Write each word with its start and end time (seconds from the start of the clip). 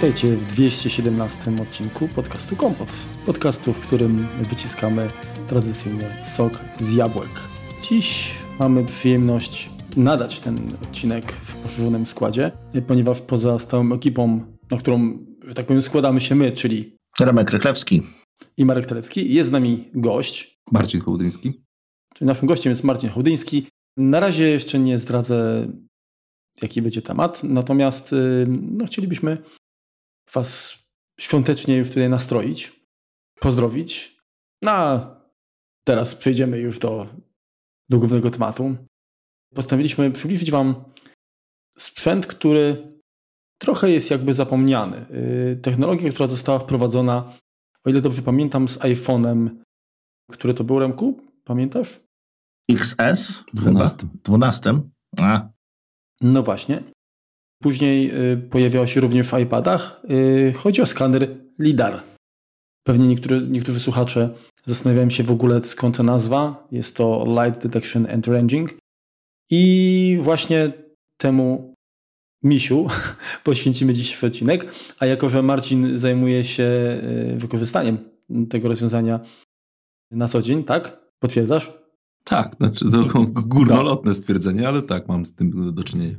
Witajcie 0.00 0.36
w 0.36 0.46
217 0.46 1.38
odcinku 1.62 2.08
podcastu 2.08 2.56
Kompot. 2.56 2.88
Podcastu, 3.26 3.72
w 3.72 3.80
którym 3.80 4.28
wyciskamy 4.48 5.10
tradycyjnie 5.48 6.24
sok 6.24 6.60
z 6.80 6.94
jabłek. 6.94 7.28
Dziś 7.82 8.34
mamy 8.58 8.84
przyjemność 8.84 9.70
nadać 9.96 10.40
ten 10.40 10.72
odcinek 10.82 11.32
w 11.32 11.62
poszerzonym 11.62 12.06
składzie, 12.06 12.52
ponieważ 12.86 13.20
poza 13.20 13.58
stałą 13.58 13.92
ekipą, 13.92 14.40
na 14.70 14.76
którą, 14.76 15.18
że 15.44 15.54
tak 15.54 15.66
powiem, 15.66 15.82
składamy 15.82 16.20
się 16.20 16.34
my, 16.34 16.52
czyli 16.52 16.96
Remek 17.20 17.50
Rychlewski 17.50 18.02
i 18.56 18.64
Marek 18.64 18.86
Telecki, 18.86 19.34
jest 19.34 19.48
z 19.48 19.52
nami 19.52 19.90
gość. 19.94 20.60
Marcin 20.72 21.00
Hołdyński. 21.00 21.62
Czyli 22.14 22.28
naszym 22.28 22.48
gościem 22.48 22.70
jest 22.70 22.84
Marcin 22.84 23.10
Hołdyński. 23.10 23.66
Na 23.96 24.20
razie 24.20 24.48
jeszcze 24.48 24.78
nie 24.78 24.98
zdradzę, 24.98 25.68
jaki 26.62 26.82
będzie 26.82 27.02
temat, 27.02 27.44
natomiast 27.44 28.14
no, 28.48 28.86
chcielibyśmy 28.86 29.42
Was 30.34 30.78
świątecznie 31.20 31.76
już 31.76 31.88
tutaj 31.88 32.08
nastroić, 32.08 32.80
pozdrowić. 33.40 34.20
No 34.62 34.70
a 34.70 35.16
teraz 35.84 36.14
przejdziemy 36.14 36.58
już 36.58 36.78
do, 36.78 37.06
do 37.88 37.98
głównego 37.98 38.30
tematu. 38.30 38.76
Postanowiliśmy 39.54 40.10
przybliżyć 40.10 40.50
Wam 40.50 40.84
sprzęt, 41.78 42.26
który 42.26 42.92
trochę 43.58 43.90
jest 43.90 44.10
jakby 44.10 44.32
zapomniany. 44.32 45.06
Technologia, 45.62 46.10
która 46.10 46.26
została 46.26 46.58
wprowadzona, 46.58 47.38
o 47.84 47.90
ile 47.90 48.00
dobrze 48.00 48.22
pamiętam, 48.22 48.68
z 48.68 48.78
iPhone'em, 48.78 49.50
który 50.30 50.54
to 50.54 50.64
był, 50.64 50.78
Remku? 50.78 51.20
Pamiętasz? 51.44 52.00
XS? 52.70 53.44
12. 53.54 54.08
12. 54.24 54.80
A. 55.18 55.48
No 56.20 56.42
właśnie. 56.42 56.82
Później 57.62 58.10
y, 58.32 58.36
pojawiała 58.36 58.86
się 58.86 59.00
również 59.00 59.30
w 59.30 59.38
iPadach. 59.38 60.00
Y, 60.10 60.52
chodzi 60.56 60.82
o 60.82 60.86
skaner 60.86 61.36
LIDAR. 61.58 62.02
Pewnie 62.86 63.08
niektórzy, 63.08 63.46
niektórzy 63.50 63.80
słuchacze 63.80 64.30
zastanawiają 64.66 65.10
się 65.10 65.22
w 65.22 65.30
ogóle 65.30 65.62
skąd 65.62 65.96
ta 65.96 66.02
nazwa. 66.02 66.68
Jest 66.72 66.96
to 66.96 67.24
Light 67.26 67.62
Detection 67.62 68.06
and 68.10 68.26
Ranging. 68.26 68.74
I 69.50 70.18
właśnie 70.20 70.72
temu 71.16 71.74
misiu 72.44 72.86
poświęcimy 73.44 73.94
dzisiejszy 73.94 74.26
odcinek. 74.26 74.74
A 74.98 75.06
jako, 75.06 75.28
że 75.28 75.42
Marcin 75.42 75.98
zajmuje 75.98 76.44
się 76.44 76.64
y, 77.32 77.36
wykorzystaniem 77.36 77.98
tego 78.48 78.68
rozwiązania 78.68 79.20
na 80.10 80.28
co 80.28 80.42
dzień, 80.42 80.64
tak? 80.64 81.00
Potwierdzasz? 81.18 81.72
Tak, 82.24 82.56
znaczy 82.56 82.84
to 82.90 83.26
górnolotne 83.26 84.14
stwierdzenie, 84.14 84.68
ale 84.68 84.82
tak, 84.82 85.08
mam 85.08 85.24
z 85.24 85.34
tym 85.34 85.74
do 85.74 85.84
czynienia. 85.84 86.16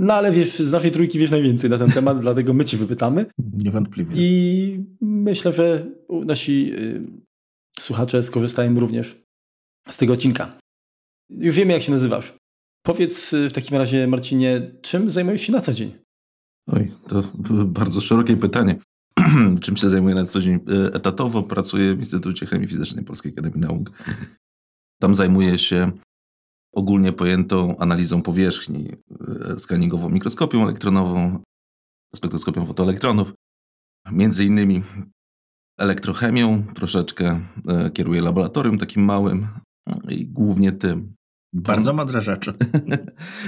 No 0.00 0.14
ale 0.14 0.32
wiesz, 0.32 0.58
z 0.58 0.72
naszej 0.72 0.90
trójki 0.90 1.18
wiesz 1.18 1.30
najwięcej 1.30 1.70
na 1.70 1.78
ten 1.78 1.90
temat, 1.90 2.20
dlatego 2.26 2.54
my 2.54 2.64
ci 2.64 2.76
wypytamy. 2.76 3.26
Niewątpliwie. 3.56 4.12
I 4.16 4.84
myślę, 5.00 5.52
że 5.52 5.86
nasi 6.10 6.72
y, 6.74 7.02
słuchacze 7.78 8.22
skorzystają 8.22 8.80
również 8.80 9.22
z 9.88 9.96
tego 9.96 10.12
odcinka. 10.12 10.58
Już 11.30 11.56
wiemy, 11.56 11.72
jak 11.72 11.82
się 11.82 11.92
nazywasz. 11.92 12.34
Powiedz 12.82 13.32
y, 13.32 13.48
w 13.48 13.52
takim 13.52 13.76
razie, 13.76 14.06
Marcinie, 14.06 14.70
czym 14.82 15.10
zajmujesz 15.10 15.42
się 15.42 15.52
na 15.52 15.60
co 15.60 15.72
dzień? 15.72 15.94
Oj, 16.66 16.92
to 17.08 17.22
bardzo 17.64 18.00
szerokie 18.00 18.36
pytanie. 18.36 18.76
czym 19.62 19.76
się 19.76 19.88
zajmuję 19.88 20.14
na 20.14 20.24
co 20.24 20.40
dzień? 20.40 20.54
Y, 20.54 20.94
etatowo 20.94 21.42
pracuję 21.42 21.94
w 21.94 21.98
Instytucie 21.98 22.46
Chemii 22.46 22.68
Fizycznej 22.68 23.04
Polskiej 23.04 23.32
Akademii 23.32 23.60
Nauk. 23.60 23.90
Tam 25.00 25.14
zajmuję 25.14 25.58
się 25.58 25.92
ogólnie 26.72 27.12
pojętą 27.12 27.76
analizą 27.78 28.22
powierzchni, 28.22 28.92
e, 29.52 29.58
skaningową 29.58 30.08
mikroskopią 30.08 30.62
elektronową, 30.62 31.42
spektroskopią 32.14 32.66
fotoelektronów, 32.66 33.32
między 34.12 34.44
innymi 34.44 34.82
elektrochemią, 35.78 36.62
troszeczkę 36.74 37.40
e, 37.68 37.90
kieruję 37.90 38.22
laboratorium 38.22 38.78
takim 38.78 39.04
małym 39.04 39.48
i 40.08 40.26
głównie 40.26 40.72
tym. 40.72 41.14
Bardzo 41.52 41.92
mądre 41.92 42.22
rzeczy. 42.22 42.52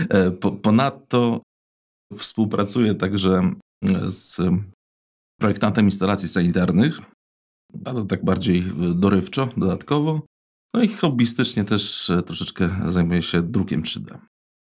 E, 0.09 0.31
ponadto 0.63 1.43
współpracuję 2.17 2.95
także 2.95 3.53
z 4.09 4.41
projektantem 5.41 5.85
instalacji 5.85 6.29
sanitarnych, 6.29 7.01
a 7.85 7.93
to 7.93 8.05
tak 8.05 8.25
bardziej 8.25 8.65
dorywczo, 8.95 9.49
dodatkowo. 9.57 10.27
No 10.75 10.83
i 10.83 10.89
hobbystycznie 10.89 11.65
też 11.65 12.11
e, 12.11 12.23
troszeczkę 12.23 12.71
zajmuję 12.89 13.23
się 13.23 13.43
drukiem 13.43 13.83
3D. 13.83 14.19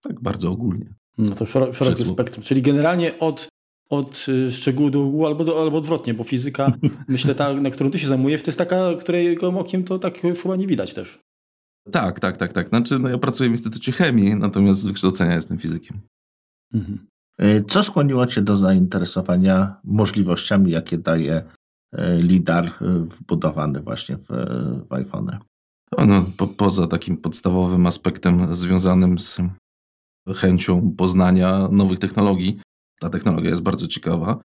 Tak 0.02 0.22
bardzo 0.22 0.52
ogólnie. 0.52 0.94
No 1.18 1.36
to 1.36 1.46
szerokie 1.46 1.74
szerokie 1.74 2.06
spektrum. 2.06 2.44
Czyli 2.44 2.62
generalnie 2.62 3.20
od, 3.20 3.48
od 3.90 4.26
e, 4.48 4.52
szczegółu 4.52 4.90
do 4.90 5.04
ogółu 5.04 5.26
albo, 5.26 5.44
do, 5.44 5.62
albo 5.62 5.78
odwrotnie, 5.78 6.14
bo 6.14 6.24
fizyka, 6.24 6.68
myślę, 7.08 7.36
ta, 7.36 7.54
na 7.54 7.70
którą 7.70 7.92
ty 7.92 8.00
się 8.00 8.08
zajmujesz, 8.08 8.42
to 8.42 8.50
jest 8.50 8.58
taka, 8.58 8.96
której 9.00 9.38
okiem 9.40 9.84
to 9.84 10.00
tak 10.00 10.22
chyba 10.44 10.56
nie 10.56 10.68
widać 10.68 10.94
też. 10.94 11.20
Tak, 11.92 12.20
tak, 12.20 12.38
tak, 12.38 12.54
tak. 12.54 12.70
Znaczy, 12.70 13.00
no 13.00 13.10
ja 13.10 13.18
pracuję 13.18 13.50
w 13.50 13.54
Instytucie 13.54 13.92
Chemii, 13.92 14.36
natomiast 14.36 14.82
z 14.82 14.88
wykształcenia 14.88 15.36
jestem 15.36 15.58
fizykiem. 15.58 16.00
Mhm. 16.74 17.08
E, 17.38 17.62
co 17.62 17.84
skłoniło 17.84 18.28
Cię 18.28 18.42
do 18.42 18.58
zainteresowania 18.58 19.76
możliwościami, 19.84 20.72
jakie 20.72 20.98
daje 20.98 21.44
LIDAR 22.18 22.72
wbudowany 22.82 23.80
właśnie 23.80 24.18
w, 24.18 24.28
w 24.90 24.94
iPhone? 24.94 25.40
No, 25.98 26.26
po, 26.38 26.48
poza 26.48 26.88
takim 26.88 27.18
podstawowym 27.18 27.88
aspektem 27.88 28.56
związanym 28.56 29.20
z 29.20 29.42
chęcią 30.36 30.96
poznania 30.98 31.68
nowych 31.72 32.00
technologii, 32.00 32.62
ta 33.00 33.10
technologia 33.10 33.50
jest 33.50 33.62
bardzo 33.62 33.88
ciekawa, 33.88 34.42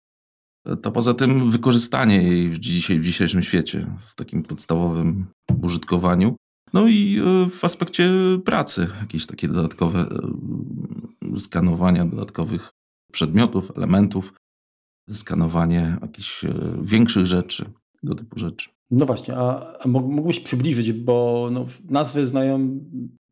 to 0.81 0.91
poza 0.91 1.13
tym 1.13 1.51
wykorzystanie 1.51 2.21
jej 2.21 2.49
w, 2.49 2.59
dzisiaj, 2.59 2.99
w 2.99 3.05
dzisiejszym 3.05 3.43
świecie, 3.43 3.97
w 4.05 4.15
takim 4.15 4.43
podstawowym 4.43 5.25
użytkowaniu. 5.61 6.35
No 6.73 6.87
i 6.87 7.19
e, 7.19 7.49
w 7.49 7.63
aspekcie 7.63 8.11
pracy, 8.45 8.87
jakieś 9.01 9.25
takie 9.25 9.47
dodatkowe 9.47 9.99
e, 9.99 11.39
skanowania 11.39 12.05
dodatkowych 12.05 12.69
przedmiotów, 13.11 13.71
elementów, 13.77 14.33
skanowanie 15.11 15.97
jakichś 16.01 16.45
e, 16.45 16.53
większych 16.81 17.25
rzeczy, 17.25 17.65
tego 18.01 18.15
typu 18.15 18.39
rzeczy. 18.39 18.74
No 18.91 19.05
właśnie, 19.05 19.37
a, 19.37 19.77
a 19.79 19.87
mógłbyś 19.87 20.39
przybliżyć, 20.39 20.93
bo 20.93 21.49
no, 21.51 21.65
nazwy 21.89 22.25
znają, 22.25 22.79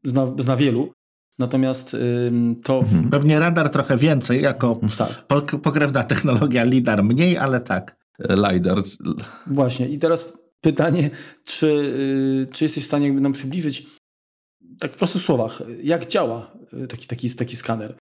zna, 0.03 0.33
zna 0.39 0.55
wielu, 0.55 0.91
natomiast 1.39 1.93
ym, 2.27 2.55
to... 2.63 2.81
W... 2.81 2.93
Mhm. 2.93 3.09
Pewnie 3.09 3.39
radar 3.39 3.69
trochę 3.69 3.97
więcej, 3.97 4.41
jako 4.41 4.79
tak. 4.97 5.25
pokrewna 5.61 6.03
technologia 6.03 6.63
LIDAR 6.63 7.03
mniej, 7.03 7.37
ale 7.37 7.61
tak. 7.61 7.97
LIDAR. 8.29 8.77
Właśnie 9.47 9.89
i 9.89 9.99
teraz 9.99 10.33
pytanie, 10.61 11.09
czy, 11.43 11.67
yy, 11.67 12.47
czy 12.53 12.65
jesteś 12.65 12.83
w 12.83 12.87
stanie 12.87 13.13
nam 13.13 13.33
przybliżyć 13.33 13.87
tak 14.79 14.91
w 14.91 14.97
prostych 14.97 15.21
słowach, 15.21 15.61
jak 15.83 16.07
działa 16.07 16.51
y, 16.83 16.87
taki, 16.87 17.07
taki, 17.07 17.29
taki 17.29 17.55
skaner? 17.55 17.97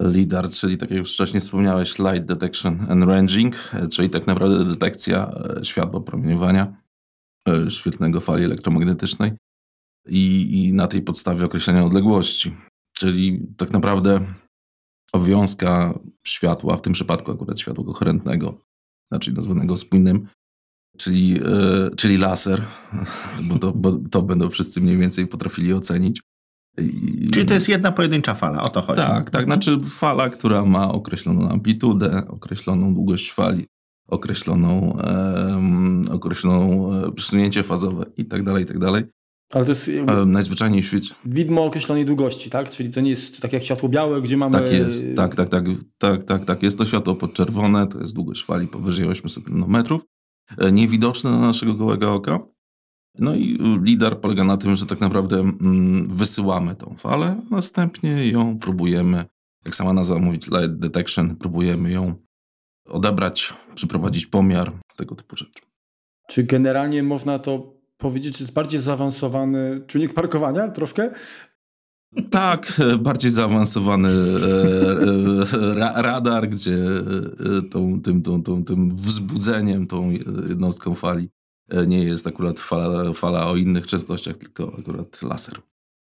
LIDAR, 0.00 0.50
czyli 0.50 0.76
tak 0.76 0.90
jak 0.90 0.98
już 0.98 1.12
wcześniej 1.12 1.40
wspomniałeś, 1.40 1.98
Light 1.98 2.24
Detection 2.24 2.86
and 2.88 3.04
Ranging, 3.04 3.70
czyli 3.90 4.10
tak 4.10 4.26
naprawdę 4.26 4.64
detekcja 4.64 5.30
e, 5.58 5.64
światła 5.64 6.00
promieniowania 6.00 6.76
e, 7.48 7.70
świetlnego 7.70 8.20
fali 8.20 8.44
elektromagnetycznej 8.44 9.32
i, 10.08 10.50
i 10.52 10.72
na 10.72 10.86
tej 10.86 11.02
podstawie 11.02 11.44
określenia 11.44 11.84
odległości. 11.84 12.56
Czyli 12.92 13.46
tak 13.56 13.72
naprawdę 13.72 14.34
obowiązka 15.12 15.98
światła, 16.26 16.76
w 16.76 16.82
tym 16.82 16.92
przypadku 16.92 17.32
akurat 17.32 17.60
światła 17.60 17.84
koherentnego, 17.84 18.60
znaczy 19.12 19.32
nazwanego 19.32 19.76
spójnym, 19.76 20.28
czyli, 20.98 21.40
e, 21.44 21.90
czyli 21.96 22.16
laser, 22.16 22.62
bo 23.48 23.58
to, 23.58 23.72
bo 23.72 23.98
to 24.10 24.22
będą 24.22 24.50
wszyscy 24.50 24.80
mniej 24.80 24.96
więcej 24.96 25.26
potrafili 25.26 25.72
ocenić. 25.72 26.20
Czyli 27.32 27.46
to 27.46 27.54
jest 27.54 27.68
jedna 27.68 27.92
pojedyncza 27.92 28.34
fala, 28.34 28.62
o 28.62 28.68
to 28.68 28.82
chodzi. 28.82 29.00
Tak, 29.00 29.30
tak. 29.30 29.44
Znaczy 29.44 29.78
fala, 29.88 30.28
która 30.28 30.64
ma 30.64 30.92
określoną 30.92 31.48
amplitudę, 31.48 32.22
określoną 32.28 32.94
długość 32.94 33.32
fali, 33.32 33.66
określoną, 34.08 34.96
um, 35.50 36.04
określoną 36.10 36.92
e, 36.92 37.12
przesunięcie 37.12 37.62
fazowe 37.62 38.06
i 38.16 38.24
tak 38.24 38.42
dalej, 38.42 38.62
i 38.62 38.66
tak 38.66 38.78
dalej. 38.78 39.04
Ale 39.52 39.64
to 39.64 39.70
jest 39.70 39.90
um, 40.08 40.32
najzwyczajniej 40.32 40.82
w 40.82 40.86
świecie. 40.86 41.14
Widmo 41.24 41.64
określonej 41.64 42.04
długości, 42.04 42.50
tak? 42.50 42.70
Czyli 42.70 42.90
to 42.90 43.00
nie 43.00 43.10
jest 43.10 43.40
tak 43.40 43.52
jak 43.52 43.64
światło 43.64 43.88
białe, 43.88 44.22
gdzie 44.22 44.36
mamy... 44.36 44.52
Tak 44.52 44.72
jest, 44.72 45.08
tak, 45.16 45.36
tak, 45.36 45.48
tak, 45.48 45.64
tak, 45.98 46.24
tak, 46.24 46.44
tak. 46.44 46.62
Jest 46.62 46.78
to 46.78 46.86
światło 46.86 47.14
podczerwone, 47.14 47.86
to 47.86 48.00
jest 48.00 48.14
długość 48.14 48.44
fali 48.44 48.68
powyżej 48.68 49.06
800 49.06 49.48
nanometrów, 49.48 50.02
niewidoczne 50.72 51.30
na 51.30 51.38
naszego 51.38 51.74
gołego 51.74 52.14
oka. 52.14 52.53
No 53.18 53.34
i 53.34 53.58
lidar 53.82 54.20
polega 54.20 54.44
na 54.44 54.56
tym, 54.56 54.76
że 54.76 54.86
tak 54.86 55.00
naprawdę 55.00 55.40
mm, 55.40 56.08
wysyłamy 56.08 56.76
tą 56.76 56.94
falę, 56.98 57.40
następnie 57.50 58.28
ją 58.28 58.58
próbujemy, 58.58 59.24
jak 59.64 59.74
sama 59.74 59.92
nazwa 59.92 60.18
mówi, 60.18 60.38
light 60.38 60.78
detection, 60.78 61.36
próbujemy 61.36 61.90
ją 61.90 62.14
odebrać, 62.88 63.54
przeprowadzić 63.74 64.26
pomiar, 64.26 64.72
tego 64.96 65.14
typu 65.14 65.36
rzeczy. 65.36 65.60
Czy 66.28 66.42
generalnie 66.42 67.02
można 67.02 67.38
to 67.38 67.74
powiedzieć, 67.96 68.38
że 68.38 68.44
jest 68.44 68.54
bardziej 68.54 68.80
zaawansowany 68.80 69.84
czujnik 69.86 70.14
parkowania 70.14 70.68
troszkę? 70.68 71.10
Tak, 72.30 72.80
bardziej 72.98 73.30
zaawansowany 73.30 74.08
radar, 75.94 76.48
gdzie 76.48 76.76
tą, 77.70 78.00
tym, 78.00 78.22
tą, 78.22 78.42
tą, 78.42 78.64
tym 78.64 78.94
wzbudzeniem, 78.94 79.86
tą 79.86 80.10
jednostką 80.48 80.94
fali 80.94 81.28
nie 81.86 82.04
jest 82.04 82.26
akurat 82.26 82.60
fala, 82.60 83.12
fala 83.12 83.46
o 83.46 83.56
innych 83.56 83.86
częstościach, 83.86 84.36
tylko 84.36 84.76
akurat 84.78 85.22
laser. 85.22 85.60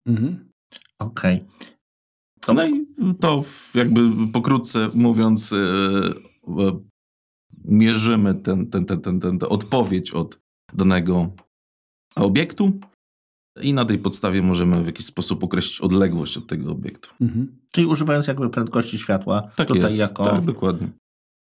Mhm. 0.07 0.53
Okej. 0.99 1.37
Okay. 1.37 2.55
No 2.55 2.67
i 2.67 2.87
to 3.21 3.45
jakby 3.75 4.01
pokrótce 4.33 4.91
mówiąc, 4.95 5.55
mierzymy 7.65 8.35
ten, 8.35 8.67
ten, 8.71 8.85
ten, 8.85 9.01
ten, 9.01 9.21
ten, 9.21 9.39
odpowiedź 9.49 10.11
od 10.11 10.39
danego 10.73 11.31
obiektu 12.17 12.81
i 13.61 13.75
na 13.75 13.85
tej 13.85 13.99
podstawie 13.99 14.43
możemy 14.43 14.83
w 14.83 14.87
jakiś 14.87 15.07
sposób 15.07 15.45
określić 15.45 15.81
odległość 15.81 16.37
od 16.37 16.47
tego 16.47 16.73
obiektu. 16.73 17.11
Mhm. 17.21 17.59
Czyli 17.73 17.87
używając 17.87 18.27
jakby 18.27 18.51
prędkości 18.51 18.99
światła 18.99 19.43
tak 19.57 19.69
tutaj 19.69 19.83
jest, 19.83 19.99
jako... 19.99 20.25
Tak, 20.25 20.45
dokładnie. 20.45 20.89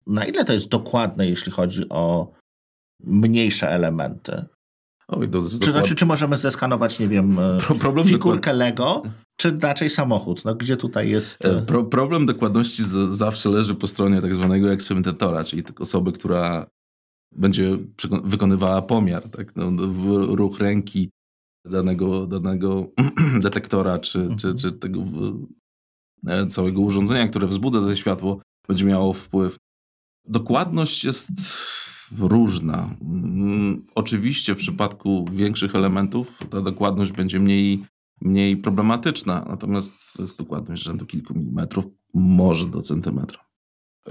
Na 0.08 0.26
ile 0.26 0.46
to 0.46 0.54
jest 0.54 0.70
dokładne, 0.70 1.28
jeśli 1.28 1.52
chodzi 1.52 1.90
o 1.90 2.32
mniejsze 3.04 3.70
elementy? 3.70 4.46
Oj, 5.08 5.30
to 5.30 5.42
czy, 5.62 5.72
znaczy, 5.72 5.96
czy 5.96 6.06
możemy 6.06 6.38
zeskanować, 6.38 7.00
nie 7.00 7.08
wiem, 7.08 7.40
e, 7.40 7.58
problem 7.80 8.08
figurkę 8.08 8.54
Lego, 8.54 9.04
czy 9.36 9.58
raczej 9.62 9.90
samochód? 9.90 10.46
No, 10.46 10.56
gdzie 10.56 10.78
tutaj 10.78 11.10
jest... 11.10 11.46
E, 11.46 11.58
e, 11.58 11.62
pro, 11.62 11.84
problem 11.84 12.26
dokładności 12.26 12.84
z, 12.84 13.12
zawsze 13.12 13.50
leży 13.50 13.76
po 13.76 13.88
stronie 13.88 14.22
tak 14.22 14.36
zwanego 14.36 14.72
eksperymentatora, 14.72 15.44
czyli 15.44 15.64
osoby, 15.80 16.12
która 16.12 16.66
będzie 17.36 17.78
wykonywała 18.24 18.82
pomiar, 18.82 19.30
tak? 19.30 19.56
No, 19.56 19.72
ruch 20.36 20.60
ręki 20.60 21.10
danego, 21.66 22.28
danego 22.28 22.88
detektora, 23.42 24.00
czy, 24.00 24.20
mhm. 24.20 24.38
czy, 24.38 24.56
czy 24.56 24.72
tego 24.72 25.04
całego 26.50 26.82
urządzenia, 26.82 27.28
które 27.28 27.48
wzbudza 27.48 27.80
to 27.80 27.96
światło, 27.96 28.42
będzie 28.68 28.86
miało 28.86 29.14
wpływ. 29.14 29.58
Dokładność 30.28 31.04
jest 31.04 31.32
różna. 32.18 32.96
Mm, 33.02 33.86
oczywiście 33.96 34.56
w 34.56 34.58
przypadku 34.58 35.26
większych 35.32 35.76
elementów 35.76 36.40
ta 36.50 36.62
dokładność 36.62 37.12
będzie 37.12 37.40
mniej, 37.40 37.86
mniej 38.22 38.58
problematyczna, 38.58 39.46
natomiast 39.50 39.94
to 40.16 40.22
jest 40.22 40.38
dokładność 40.38 40.84
rzędu 40.84 41.06
kilku 41.06 41.34
milimetrów, 41.34 41.86
może 42.14 42.68
do 42.68 42.82
centymetra. 42.82 43.50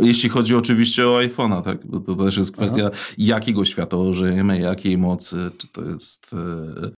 Jeśli 0.00 0.28
chodzi 0.28 0.54
oczywiście 0.54 1.08
o 1.08 1.20
iPhone'a, 1.20 1.62
tak? 1.62 1.78
to 2.06 2.14
też 2.14 2.36
jest 2.36 2.52
kwestia, 2.52 2.90
Aha. 2.92 3.14
jakiego 3.18 3.64
światła 3.64 3.98
użyjemy, 3.98 4.60
jakiej 4.60 4.98
mocy, 4.98 5.50
czy 5.58 5.68
to 5.68 5.84
jest, 5.84 6.30
e, 6.32 6.90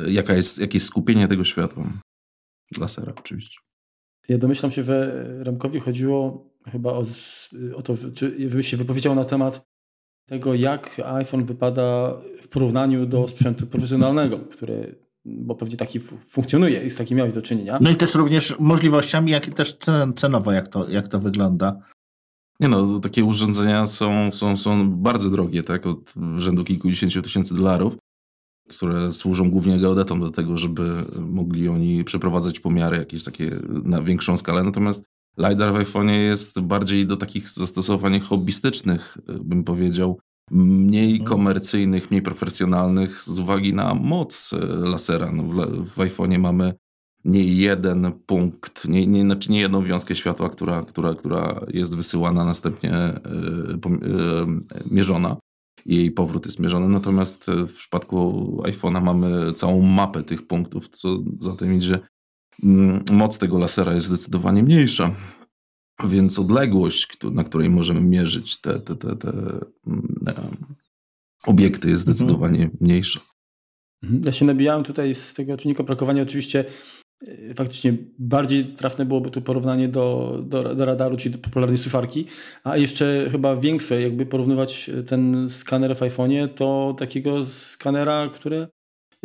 e, 0.00 0.10
jaka 0.10 0.34
jest, 0.34 0.58
jakie 0.58 0.76
jest 0.76 0.86
skupienie 0.86 1.28
tego 1.28 1.44
światła. 1.44 1.84
Lasera 2.80 3.12
oczywiście. 3.18 3.58
Ja 4.28 4.38
domyślam 4.38 4.70
się, 4.70 4.84
że 4.84 5.24
Remkowi 5.44 5.80
chodziło 5.80 6.50
chyba 6.72 6.92
o, 6.92 7.04
o 7.74 7.82
to, 7.82 7.94
czy, 8.14 8.50
żebyś 8.50 8.68
się 8.68 8.76
wypowiedział 8.76 9.14
na 9.14 9.24
temat 9.24 9.66
tego, 10.26 10.54
jak 10.54 11.00
iPhone 11.04 11.44
wypada 11.44 12.14
w 12.42 12.48
porównaniu 12.48 13.06
do 13.06 13.28
sprzętu 13.28 13.66
profesjonalnego, 13.66 14.38
który, 14.38 14.98
bo 15.24 15.54
pewnie 15.54 15.76
taki 15.76 16.00
funkcjonuje 16.00 16.82
i 16.82 16.90
z 16.90 16.96
takim 16.96 17.18
miałeś 17.18 17.32
do 17.32 17.42
czynienia. 17.42 17.78
No 17.80 17.90
i 17.90 17.96
też 17.96 18.14
również 18.14 18.56
możliwościami, 18.58 19.32
jak 19.32 19.48
i 19.48 19.52
też 19.52 19.76
cenowo, 20.16 20.52
jak 20.52 20.68
to, 20.68 20.88
jak 20.88 21.08
to 21.08 21.20
wygląda. 21.20 21.80
Nie 22.60 22.68
no, 22.68 23.00
takie 23.00 23.24
urządzenia 23.24 23.86
są, 23.86 24.32
są, 24.32 24.56
są 24.56 24.90
bardzo 24.90 25.30
drogie, 25.30 25.62
tak, 25.62 25.86
od 25.86 26.14
rzędu 26.36 26.64
kilkudziesięciu 26.64 27.22
tysięcy 27.22 27.54
dolarów, 27.54 27.96
które 28.68 29.12
służą 29.12 29.50
głównie 29.50 29.78
geodetom 29.78 30.20
do 30.20 30.30
tego, 30.30 30.58
żeby 30.58 30.82
mogli 31.18 31.68
oni 31.68 32.04
przeprowadzać 32.04 32.60
pomiary 32.60 32.96
jakieś 32.96 33.24
takie 33.24 33.60
na 33.68 34.02
większą 34.02 34.36
skalę, 34.36 34.62
natomiast 34.62 35.04
LiDAR 35.38 35.72
w 35.72 35.76
iPhone'ie 35.76 36.10
jest 36.10 36.60
bardziej 36.60 37.06
do 37.06 37.16
takich 37.16 37.48
zastosowań 37.48 38.20
hobbystycznych, 38.20 39.18
bym 39.40 39.64
powiedział, 39.64 40.18
mniej 40.50 41.10
mhm. 41.10 41.28
komercyjnych, 41.28 42.10
mniej 42.10 42.22
profesjonalnych 42.22 43.20
z 43.20 43.38
uwagi 43.38 43.74
na 43.74 43.94
moc 43.94 44.52
e, 44.52 44.66
lasera. 44.66 45.32
No 45.32 45.42
w, 45.42 45.88
w 45.90 45.96
iPhone'ie 45.96 46.38
mamy 46.38 46.74
nie 47.24 47.44
jeden 47.44 48.12
punkt, 48.26 48.88
nie, 48.88 49.06
nie, 49.06 49.22
znaczy 49.22 49.52
nie 49.52 49.60
jedną 49.60 49.82
wiązkę 49.82 50.14
światła, 50.14 50.48
która, 50.48 50.82
która, 50.82 51.14
która 51.14 51.60
jest 51.68 51.96
wysyłana, 51.96 52.44
następnie 52.44 52.94
y, 53.08 54.90
mierzona. 54.90 55.36
Jej 55.86 56.10
powrót 56.10 56.46
jest 56.46 56.60
mierzony. 56.60 56.88
Natomiast 56.88 57.46
w 57.46 57.74
przypadku 57.74 58.46
iPhone'a 58.64 59.02
mamy 59.02 59.52
całą 59.52 59.82
mapę 59.82 60.22
tych 60.22 60.46
punktów, 60.46 60.88
co 60.88 61.18
za 61.40 61.52
tym 61.52 61.74
idzie 61.74 61.98
moc 63.10 63.38
tego 63.38 63.58
lasera 63.58 63.94
jest 63.94 64.06
zdecydowanie 64.06 64.62
mniejsza. 64.62 65.14
Więc 66.04 66.38
odległość, 66.38 67.08
na 67.32 67.44
której 67.44 67.70
możemy 67.70 68.00
mierzyć 68.00 68.60
te, 68.60 68.80
te, 68.80 68.96
te, 68.96 69.16
te 69.16 69.30
mm, 69.86 70.14
obiekty, 71.46 71.90
jest 71.90 72.08
mhm. 72.08 72.16
zdecydowanie 72.16 72.62
mhm. 72.62 72.78
mniejsza. 72.80 73.20
Ja 74.24 74.32
się 74.32 74.44
nabijałem 74.44 74.84
tutaj 74.84 75.14
z 75.14 75.34
tego 75.34 75.56
czynnika 75.56 75.82
brakowania. 75.82 76.22
Oczywiście 76.22 76.64
y, 77.22 77.54
faktycznie 77.56 77.96
bardziej 78.18 78.64
trafne 78.64 79.06
byłoby 79.06 79.30
tu 79.30 79.42
porównanie 79.42 79.88
do, 79.88 80.38
do, 80.46 80.74
do 80.74 80.84
radaru, 80.84 81.16
czyli 81.16 81.34
do 81.34 81.38
popularnej 81.38 81.78
suszarki, 81.78 82.26
a 82.64 82.76
jeszcze 82.76 83.28
chyba 83.32 83.56
większe, 83.56 84.02
jakby 84.02 84.26
porównywać 84.26 84.90
ten 85.06 85.50
skaner 85.50 85.96
w 85.96 86.00
iPhone'ie, 86.00 86.48
to 86.48 86.94
takiego 86.98 87.46
skanera, 87.46 88.28
który 88.28 88.68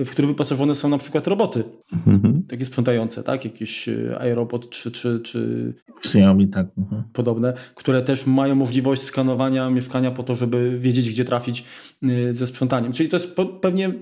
w 0.06 0.12
który 0.12 0.28
wyposażone 0.28 0.76
są 0.76 0.90
na 0.90 0.98
przykład 0.98 1.28
roboty 1.28 1.64
mhm. 2.08 2.44
takie 2.44 2.66
sprzątające, 2.66 3.24
tak? 3.24 3.46
Jakieś 3.46 3.90
e, 3.90 4.30
iRobot 4.32 4.70
czy, 4.70 4.92
czy, 4.92 5.20
czy 5.20 5.74
Xiaomi, 6.00 6.48
tak. 6.48 6.68
Mhm. 6.78 7.04
podobne, 7.14 7.54
które 7.76 8.02
też 8.02 8.28
mają 8.28 8.56
możliwość 8.56 9.02
skanowania 9.02 9.70
mieszkania 9.70 10.12
po 10.12 10.24
to, 10.24 10.36
żeby 10.36 10.80
wiedzieć, 10.80 11.10
gdzie 11.10 11.26
trafić 11.26 11.66
e, 12.04 12.34
ze 12.34 12.48
sprzątaniem. 12.48 12.94
Czyli 12.94 13.10
to 13.10 13.16
jest 13.16 13.36
po, 13.36 13.46
pewnie 13.46 13.94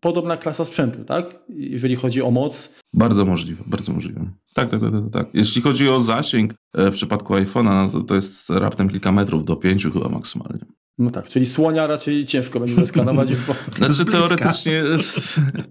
podobna 0.00 0.36
klasa 0.36 0.64
sprzętu, 0.64 1.04
tak? 1.04 1.38
Jeżeli 1.48 1.96
chodzi 1.96 2.22
o 2.22 2.30
moc. 2.30 2.74
Bardzo 2.94 3.24
możliwe, 3.24 3.64
bardzo 3.66 3.92
możliwe. 3.92 4.30
Tak, 4.54 4.70
tak, 4.70 4.80
tak, 4.80 4.92
tak. 4.92 5.12
tak. 5.12 5.26
Jeśli 5.34 5.62
chodzi 5.62 5.88
o 5.88 6.00
zasięg 6.00 6.54
e, 6.74 6.90
w 6.90 6.94
przypadku 6.94 7.34
iPhone'a, 7.34 7.84
no 7.84 7.88
to, 7.88 8.00
to 8.00 8.14
jest 8.14 8.50
raptem 8.50 8.88
kilka 8.88 9.12
metrów, 9.12 9.44
do 9.44 9.56
pięciu 9.56 9.90
chyba 9.90 10.08
maksymalnie. 10.08 10.66
No 10.98 11.10
tak, 11.10 11.28
czyli 11.28 11.46
słonia 11.46 11.86
raczej 11.86 12.24
ciężko 12.24 12.60
będzie 12.60 12.74
zeskanować. 12.74 13.36
Bo... 13.36 13.54
Znaczy 13.86 14.04
teoretycznie 14.04 14.82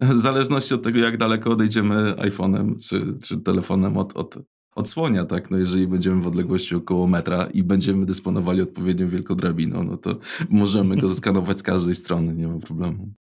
w 0.02 0.18
zależności 0.18 0.74
od 0.74 0.84
tego, 0.84 1.00
jak 1.00 1.18
daleko 1.18 1.52
odejdziemy 1.52 2.12
iPhone'em 2.12 2.76
czy, 2.90 3.18
czy 3.24 3.38
telefonem 3.38 3.98
od, 3.98 4.18
od, 4.18 4.38
od 4.76 4.90
słonia, 4.90 5.26
tak? 5.26 5.52
No 5.52 5.58
jeżeli 5.58 5.88
będziemy 5.88 6.22
w 6.22 6.28
odległości 6.28 6.76
około 6.76 7.08
metra 7.08 7.48
i 7.54 7.64
będziemy 7.64 8.06
dysponowali 8.06 8.62
odpowiednią 8.62 9.10
wielką 9.10 9.36
drabiną, 9.36 9.84
no 9.84 9.98
to 9.98 10.20
możemy 10.50 10.98
go 10.98 11.08
zeskanować 11.08 11.60
z 11.60 11.64
każdej 11.64 11.96
strony, 11.96 12.36
nie 12.36 12.48
ma 12.48 12.60
problemu. 12.60 13.14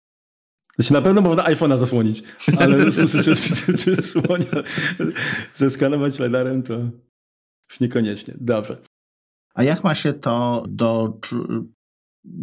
Znaczy 0.76 0.94
na 0.94 1.02
pewno 1.02 1.22
można 1.22 1.44
iPhone'a 1.44 1.78
zasłonić, 1.78 2.24
ale 2.60 2.92
czy, 2.92 3.08
czy, 3.24 3.78
czy 3.78 4.02
słonia 4.02 4.64
zeskanować 5.56 6.20
LiDARem 6.20 6.64
to 6.64 6.74
już 7.70 7.80
niekoniecznie. 7.80 8.34
Dobrze. 8.38 8.78
A 9.54 9.64
jak 9.64 9.84
ma 9.84 9.96
się 9.96 10.14
to 10.14 10.64
do 10.70 11.20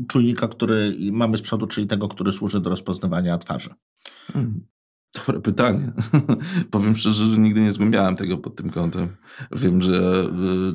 czujnika, 0.09 0.49
który 0.49 0.97
mamy 1.13 1.37
z 1.37 1.41
przodu, 1.41 1.67
czyli 1.67 1.87
tego, 1.87 2.09
który 2.09 2.33
służy 2.33 2.61
do 2.61 2.71
rozpoznawania 2.71 3.39
twarzy? 3.39 3.71
Hmm. 4.33 4.67
Dobre 5.15 5.41
pytanie. 5.41 5.93
Powiem 6.71 6.97
szczerze, 6.97 7.27
że 7.27 7.39
nigdy 7.39 7.61
nie 7.61 7.73
zgłębiałem 7.73 8.17
tego 8.17 8.39
pod 8.39 8.57
tym 8.57 8.71
kątem. 8.71 9.09
Wiem, 9.53 9.83
że 9.83 10.25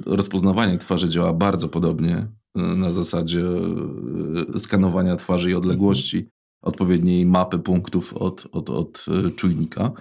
y, 0.08 0.16
rozpoznawanie 0.16 0.78
twarzy 0.78 1.10
działa 1.10 1.34
bardzo 1.34 1.68
podobnie 1.70 2.18
y, 2.18 2.62
na 2.76 2.94
zasadzie 2.94 3.44
y, 4.56 4.60
skanowania 4.60 5.16
twarzy 5.16 5.52
i 5.52 5.54
odległości 5.54 6.30
odpowiedniej 6.62 7.26
mapy 7.26 7.60
punktów 7.60 8.14
od, 8.14 8.48
od, 8.52 8.70
od 8.70 9.06
czujnika. 9.36 9.92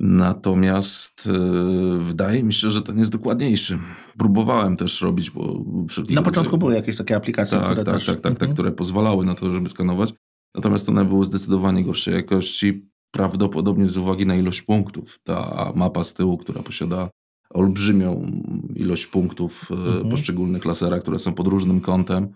Natomiast 0.00 1.26
yy, 1.26 1.98
wydaje 1.98 2.42
mi 2.42 2.52
się, 2.52 2.70
że 2.70 2.82
ten 2.82 2.98
jest 2.98 3.12
dokładniejszy. 3.12 3.78
Próbowałem 4.18 4.76
też 4.76 5.00
robić, 5.00 5.30
bo 5.30 5.64
Na 6.10 6.22
początku 6.22 6.58
były 6.58 6.74
jakieś 6.74 6.96
takie 6.96 7.16
aplikacje, 7.16 7.58
tak, 7.58 7.66
które 7.66 7.84
tak, 7.84 7.94
też... 7.94 8.06
Tak, 8.06 8.20
tak, 8.20 8.32
mhm. 8.32 8.52
które 8.52 8.72
pozwalały 8.72 9.24
na 9.24 9.34
to, 9.34 9.50
żeby 9.50 9.68
skanować. 9.68 10.14
Natomiast 10.54 10.88
one 10.88 11.04
były 11.04 11.24
zdecydowanie 11.24 11.84
gorszej 11.84 12.14
jakości, 12.14 12.88
prawdopodobnie 13.10 13.88
z 13.88 13.96
uwagi 13.96 14.26
na 14.26 14.36
ilość 14.36 14.62
punktów. 14.62 15.18
Ta 15.24 15.72
mapa 15.74 16.04
z 16.04 16.14
tyłu, 16.14 16.38
która 16.38 16.62
posiada 16.62 17.10
olbrzymią 17.50 18.32
ilość 18.74 19.06
punktów 19.06 19.68
e, 19.70 19.74
mhm. 19.74 20.08
poszczególnych 20.08 20.64
laserach, 20.64 21.00
które 21.00 21.18
są 21.18 21.34
pod 21.34 21.46
różnym 21.46 21.80
kątem, 21.80 22.28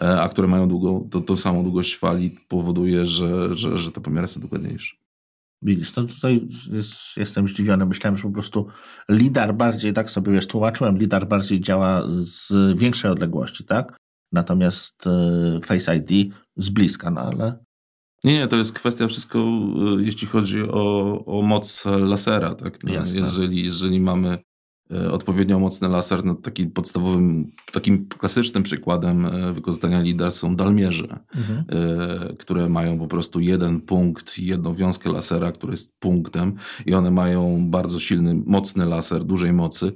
e, 0.00 0.20
a 0.20 0.28
które 0.28 0.48
mają 0.48 0.68
długą, 0.68 1.08
to, 1.10 1.20
to 1.20 1.36
samą 1.36 1.62
długość 1.62 1.96
fali, 1.96 2.38
powoduje, 2.48 3.06
że, 3.06 3.54
że, 3.54 3.78
że 3.78 3.92
te 3.92 4.00
pomiary 4.00 4.26
są 4.26 4.40
dokładniejsze. 4.40 4.96
Widzisz, 5.62 5.92
to 5.92 6.04
tutaj 6.04 6.48
jest, 6.72 6.92
jestem 7.16 7.48
zdziwiony. 7.48 7.86
Myślałem, 7.86 8.16
że 8.16 8.22
po 8.22 8.30
prostu 8.30 8.66
lidar 9.08 9.54
bardziej, 9.54 9.92
tak 9.92 10.10
sobie 10.10 10.32
wiesz, 10.32 10.46
tłumaczyłem, 10.46 10.98
lidar 10.98 11.28
bardziej 11.28 11.60
działa 11.60 12.02
z 12.08 12.52
większej 12.78 13.10
odległości, 13.10 13.64
tak? 13.64 13.96
Natomiast 14.32 15.06
e, 15.06 15.60
Face 15.64 15.96
ID 15.96 16.34
z 16.56 16.70
bliska, 16.70 17.10
no 17.10 17.20
ale 17.20 17.58
Nie, 18.24 18.34
nie, 18.34 18.48
to 18.48 18.56
jest 18.56 18.72
kwestia 18.72 19.08
wszystko, 19.08 19.38
y, 19.98 20.04
jeśli 20.04 20.26
chodzi 20.26 20.62
o, 20.62 21.24
o 21.26 21.42
moc 21.42 21.84
lasera. 21.84 22.54
Tak? 22.54 22.84
No, 22.84 22.92
jeżeli, 22.92 23.64
jeżeli 23.64 24.00
mamy 24.00 24.38
odpowiednio 25.10 25.58
mocny 25.58 25.88
laser, 25.88 26.24
no 26.24 26.34
taki 26.34 26.66
podstawowym, 26.66 27.50
takim 27.72 28.08
klasycznym 28.08 28.62
przykładem 28.62 29.26
y, 29.26 29.52
wykorzystania 29.52 30.00
LIDA 30.00 30.30
są 30.30 30.56
dalmierze, 30.56 31.18
mhm. 31.36 31.64
które 32.38 32.68
mają 32.68 32.98
po 32.98 33.06
prostu 33.06 33.40
jeden 33.40 33.80
punkt, 33.80 34.38
jedną 34.38 34.74
wiązkę 34.74 35.12
lasera, 35.12 35.52
który 35.52 35.72
jest 35.72 35.98
punktem 35.98 36.54
i 36.86 36.94
one 36.94 37.10
mają 37.10 37.70
bardzo 37.70 38.00
silny, 38.00 38.34
mocny 38.46 38.84
laser, 38.86 39.24
dużej 39.24 39.52
mocy 39.52 39.92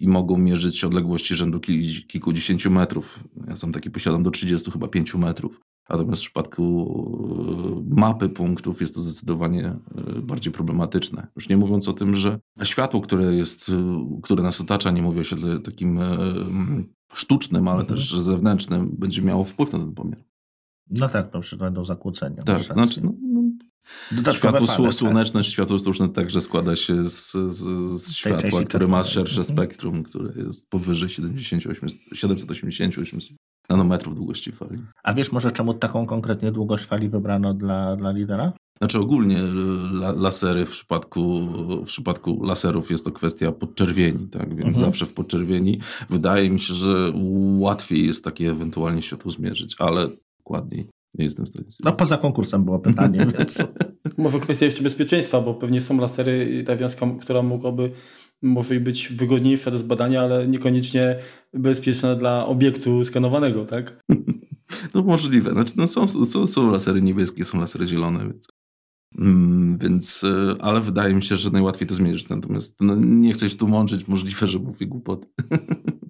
i 0.00 0.08
mogą 0.08 0.38
mierzyć 0.38 0.84
odległości 0.84 1.34
rzędu 1.34 1.60
kilkudziesięciu 2.08 2.70
metrów. 2.70 3.20
Ja 3.48 3.56
sam 3.56 3.72
taki 3.72 3.90
posiadam 3.90 4.22
do 4.22 4.30
30 4.30 4.70
chyba 4.70 4.88
5 4.88 5.14
metrów. 5.14 5.60
Natomiast 5.90 6.22
w 6.22 6.24
przypadku 6.24 7.84
e, 7.90 7.94
mapy 8.00 8.28
punktów 8.28 8.80
jest 8.80 8.94
to 8.94 9.00
zdecydowanie 9.00 9.64
e, 9.66 9.76
bardziej 10.22 10.52
problematyczne. 10.52 11.26
Już 11.36 11.48
nie 11.48 11.56
mówiąc 11.56 11.88
o 11.88 11.92
tym, 11.92 12.16
że 12.16 12.40
światło, 12.62 13.00
które, 13.00 13.34
jest, 13.34 13.68
e, 13.68 14.20
które 14.22 14.42
nas 14.42 14.60
otacza, 14.60 14.90
nie 14.90 15.02
mówię 15.02 15.20
o 15.20 15.24
świetle 15.24 15.58
takim 15.58 16.00
sztucznym, 17.12 17.68
ale 17.68 17.80
mhm. 17.80 17.98
też 17.98 18.14
zewnętrznym, 18.14 18.96
będzie 18.98 19.22
miało 19.22 19.44
wpływ 19.44 19.72
na 19.72 19.78
ten 19.78 19.92
pomiar. 19.92 20.24
No 20.90 21.08
tak, 21.08 21.30
to 21.30 21.40
przykład 21.40 21.74
do 21.74 21.84
zakłócenia. 21.84 22.42
Tak, 22.42 22.62
znaczy, 22.62 23.00
no, 23.04 23.12
no, 24.26 24.32
światło 24.32 24.66
fale, 24.66 24.92
słoneczne, 24.92 25.40
tak. 25.40 25.50
światło 25.50 25.78
sztuczne 25.78 26.08
także 26.08 26.40
składa 26.40 26.76
się 26.76 27.10
z, 27.10 27.32
z, 27.32 27.58
z 28.02 28.14
światła, 28.14 28.64
które 28.64 28.88
ma 28.88 29.04
szersze 29.04 29.40
mhm. 29.40 29.56
spektrum, 29.56 30.02
które 30.02 30.42
jest 30.42 30.70
powyżej 30.70 31.08
78, 31.08 31.88
788 32.14 33.20
nanometrów 33.68 34.14
długości 34.14 34.52
fali. 34.52 34.78
A 35.04 35.14
wiesz 35.14 35.32
może 35.32 35.52
czemu 35.52 35.74
taką 35.74 36.06
konkretnie 36.06 36.52
długość 36.52 36.84
fali 36.84 37.08
wybrano 37.08 37.54
dla, 37.54 37.96
dla 37.96 38.12
lidera? 38.12 38.52
Znaczy 38.78 38.98
ogólnie 38.98 39.38
la, 39.92 40.12
lasery 40.12 40.66
w 40.66 40.70
przypadku, 40.70 41.40
w 41.82 41.86
przypadku 41.86 42.44
laserów 42.44 42.90
jest 42.90 43.04
to 43.04 43.12
kwestia 43.12 43.52
podczerwieni, 43.52 44.28
tak? 44.28 44.48
Więc 44.48 44.68
mhm. 44.68 44.84
zawsze 44.86 45.06
w 45.06 45.14
podczerwieni 45.14 45.80
wydaje 46.10 46.50
mi 46.50 46.60
się, 46.60 46.74
że 46.74 47.12
łatwiej 47.58 48.06
jest 48.06 48.24
takie 48.24 48.50
ewentualnie 48.50 49.02
światło 49.02 49.30
zmierzyć, 49.30 49.76
ale 49.78 50.08
dokładniej 50.38 50.88
nie 51.18 51.24
jestem 51.24 51.46
w 51.46 51.48
stanie. 51.48 51.66
No 51.84 51.92
poza 51.92 52.16
konkursem 52.16 52.64
było 52.64 52.78
pytanie, 52.78 53.26
więc... 53.38 53.64
Może 54.18 54.40
kwestia 54.40 54.64
jeszcze 54.64 54.82
bezpieczeństwa, 54.82 55.40
bo 55.40 55.54
pewnie 55.54 55.80
są 55.80 55.98
lasery 55.98 56.58
i 56.60 56.64
ta 56.64 56.76
wiązka, 56.76 57.06
która 57.20 57.42
mogłaby 57.42 57.90
może 58.42 58.80
być 58.80 59.08
wygodniejsza 59.08 59.70
do 59.70 59.78
zbadania, 59.78 60.22
ale 60.22 60.48
niekoniecznie 60.48 61.18
bezpieczna 61.52 62.14
dla 62.14 62.46
obiektu 62.46 63.04
skanowanego, 63.04 63.64
tak? 63.64 64.00
No 64.94 65.02
możliwe. 65.02 65.50
Znaczy, 65.50 65.72
no 65.76 65.86
są, 65.86 66.06
są, 66.06 66.46
są 66.46 66.70
lasery 66.70 67.02
niebieskie, 67.02 67.44
są 67.44 67.60
lasery 67.60 67.86
zielone, 67.86 68.18
więc, 68.18 68.48
mm, 69.18 69.78
więc 69.78 70.24
e, 70.24 70.62
ale 70.62 70.80
wydaje 70.80 71.14
mi 71.14 71.22
się, 71.22 71.36
że 71.36 71.50
najłatwiej 71.50 71.88
to 71.88 71.94
zmierzyć. 71.94 72.28
Natomiast 72.28 72.76
no, 72.80 72.94
nie 72.94 73.32
chcę 73.32 73.50
się 73.50 73.56
tłumaczyć, 73.56 74.08
możliwe, 74.08 74.46
że 74.46 74.58
mówię 74.58 74.86
głupoty. 74.86 75.28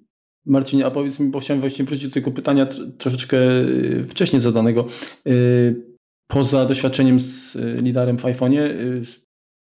Marcin, 0.45 0.83
a 0.83 0.91
powiedz 0.91 1.19
mi, 1.19 1.29
bo 1.29 1.39
chciałem 1.39 1.61
właśnie 1.61 1.85
wrócić 1.85 2.07
do 2.07 2.13
tego 2.13 2.31
pytania 2.31 2.65
troszeczkę 2.97 3.37
y, 3.61 4.05
wcześniej 4.09 4.39
zadanego. 4.39 4.87
Y, 5.27 5.95
poza 6.27 6.65
doświadczeniem 6.65 7.19
z 7.19 7.55
y, 7.55 7.75
liderem 7.81 8.17
w 8.17 8.23
iPhone'ie, 8.23 8.69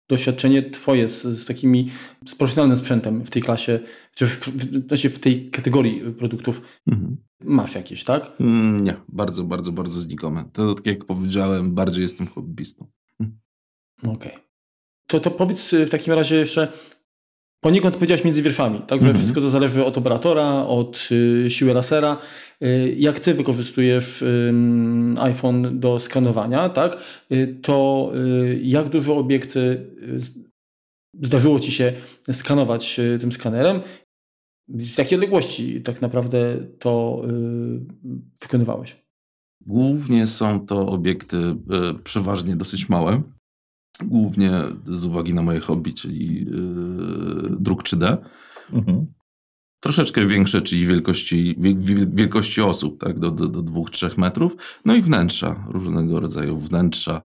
doświadczenie 0.08 0.70
twoje 0.70 1.08
z, 1.08 1.22
z, 1.22 1.44
takimi, 1.44 1.90
z 2.26 2.34
profesjonalnym 2.34 2.76
sprzętem 2.76 3.24
w 3.24 3.30
tej 3.30 3.42
klasie, 3.42 3.80
czy 4.14 4.26
w, 4.26 4.40
w, 4.40 4.86
znaczy 4.86 5.10
w 5.10 5.18
tej 5.18 5.50
kategorii 5.50 6.00
produktów 6.00 6.62
mhm. 6.86 7.16
masz 7.40 7.74
jakieś, 7.74 8.04
tak? 8.04 8.30
Mm, 8.40 8.84
nie, 8.84 8.96
bardzo, 9.08 9.44
bardzo, 9.44 9.72
bardzo 9.72 10.00
znikome. 10.00 10.44
To 10.52 10.74
tak 10.74 10.86
jak 10.86 11.04
powiedziałem, 11.04 11.74
bardziej 11.74 12.02
jestem 12.02 12.26
hobbystą. 12.26 12.86
Okej. 14.02 14.12
Okay. 14.12 14.32
To, 15.06 15.20
to 15.20 15.30
powiedz 15.30 15.74
w 15.86 15.90
takim 15.90 16.14
razie 16.14 16.36
jeszcze, 16.36 16.72
Poniekąd 17.60 17.94
powiedziałeś 17.94 18.24
między 18.24 18.42
wierszami, 18.42 18.78
także 18.78 19.06
mm 19.06 19.16
-hmm. 19.16 19.18
wszystko 19.18 19.40
to 19.40 19.50
zależy 19.50 19.84
od 19.84 19.98
operatora, 19.98 20.66
od 20.66 21.08
y, 21.12 21.50
siły 21.50 21.74
lasera. 21.74 22.18
Y, 22.62 22.94
jak 22.98 23.20
ty 23.20 23.34
wykorzystujesz 23.34 24.22
y, 24.22 24.52
iPhone 25.18 25.80
do 25.80 25.98
skanowania, 25.98 26.68
tak, 26.68 26.96
y, 27.32 27.58
to 27.62 28.10
y, 28.14 28.60
jak 28.62 28.88
dużo 28.88 29.16
obiekty 29.16 29.60
y, 29.60 30.18
zdarzyło 31.22 31.60
ci 31.60 31.72
się 31.72 31.92
skanować 32.32 33.00
tym 33.20 33.32
skanerem? 33.32 33.80
Z 34.68 34.98
jakiej 34.98 35.16
odległości 35.16 35.82
tak 35.82 36.02
naprawdę 36.02 36.56
to 36.78 37.22
wykonywałeś? 38.42 38.96
Głównie 39.66 40.26
są 40.26 40.66
to 40.66 40.86
obiekty 40.86 41.36
przeważnie 42.04 42.56
dosyć 42.56 42.88
małe 42.88 43.22
głównie 44.04 44.52
z 44.84 45.04
uwagi 45.04 45.34
na 45.34 45.42
moje 45.42 45.60
hobby, 45.60 45.94
czyli 45.94 46.44
yy, 46.44 47.56
druk 47.60 47.82
3D. 47.82 48.16
Mhm. 48.72 49.06
Troszeczkę 49.80 50.26
większe, 50.26 50.62
czyli 50.62 50.86
wielkości, 50.86 51.56
wielkości 52.08 52.60
osób, 52.60 53.00
tak, 53.00 53.18
do, 53.18 53.30
do, 53.30 53.48
do 53.48 53.62
2-3 53.62 54.18
metrów. 54.18 54.56
No 54.84 54.94
i 54.94 55.02
wnętrza, 55.02 55.64
różnego 55.68 56.20
rodzaju 56.20 56.56
wnętrza, 56.56 57.22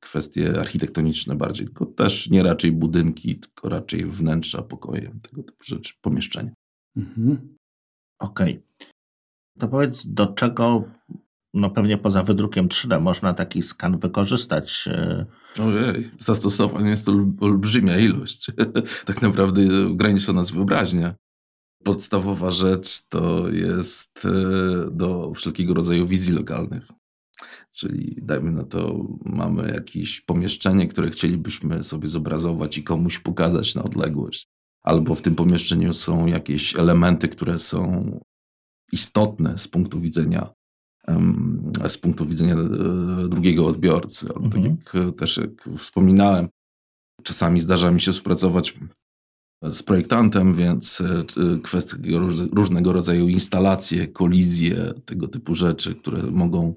kwestie 0.00 0.60
architektoniczne 0.60 1.34
bardziej, 1.34 1.66
tylko 1.66 1.86
też 1.86 2.30
nie 2.30 2.42
raczej 2.42 2.72
budynki, 2.72 3.38
tylko 3.38 3.68
raczej 3.68 4.04
wnętrza, 4.04 4.62
pokoje, 4.62 5.10
tego 5.22 5.42
typu 5.42 5.64
rzeczy, 5.64 5.94
pomieszczenia. 6.00 6.50
Mhm. 6.96 7.56
Okej. 8.18 8.52
Okay. 8.52 8.88
To 9.58 9.68
powiedz, 9.68 10.06
do 10.06 10.26
czego 10.26 10.84
no 11.54 11.70
pewnie 11.70 11.98
poza 11.98 12.22
wydrukiem 12.22 12.68
3D 12.68 13.00
można 13.00 13.34
taki 13.34 13.62
skan 13.62 13.98
wykorzystać. 13.98 14.88
E, 14.88 15.26
Ojej, 15.60 16.10
zastosowań 16.18 16.86
jest 16.86 17.06
to 17.06 17.12
olbrzymia 17.40 17.98
ilość. 17.98 18.46
tak 19.06 19.22
naprawdę 19.22 19.86
ogranicza 19.86 20.32
nas 20.32 20.50
wyobraźnia. 20.50 21.14
Podstawowa 21.84 22.50
rzecz 22.50 23.02
to 23.08 23.50
jest 23.50 24.24
e, 24.24 24.90
do 24.90 25.32
wszelkiego 25.34 25.74
rodzaju 25.74 26.06
wizji 26.06 26.32
lokalnych. 26.32 26.88
Czyli 27.72 28.16
dajmy 28.22 28.52
na 28.52 28.64
to, 28.64 29.04
mamy 29.24 29.72
jakieś 29.74 30.20
pomieszczenie, 30.20 30.88
które 30.88 31.10
chcielibyśmy 31.10 31.84
sobie 31.84 32.08
zobrazować 32.08 32.78
i 32.78 32.82
komuś 32.82 33.18
pokazać 33.18 33.74
na 33.74 33.82
odległość. 33.82 34.48
Albo 34.82 35.14
w 35.14 35.22
tym 35.22 35.34
pomieszczeniu 35.34 35.92
są 35.92 36.26
jakieś 36.26 36.76
elementy, 36.76 37.28
które 37.28 37.58
są 37.58 38.10
istotne 38.92 39.58
z 39.58 39.68
punktu 39.68 40.00
widzenia 40.00 40.57
z 41.88 41.98
punktu 41.98 42.26
widzenia 42.26 42.54
e, 42.54 43.28
drugiego 43.28 43.66
odbiorcy. 43.66 44.28
Albo 44.34 44.48
tak 44.48 44.56
mhm. 44.56 44.76
tak 44.76 44.94
jak 44.94 45.16
też 45.16 45.36
jak 45.36 45.78
wspominałem, 45.78 46.48
czasami 47.22 47.60
zdarza 47.60 47.90
mi 47.90 48.00
się 48.00 48.12
współpracować 48.12 48.74
z 49.62 49.82
projektantem, 49.82 50.54
więc 50.54 51.00
e, 51.00 51.24
kwestie 51.62 51.96
różnego 52.52 52.92
rodzaju 52.92 53.28
instalacje, 53.28 54.08
kolizje, 54.08 54.94
tego 55.04 55.28
typu 55.28 55.54
rzeczy, 55.54 55.94
które 55.94 56.22
mogą, 56.22 56.74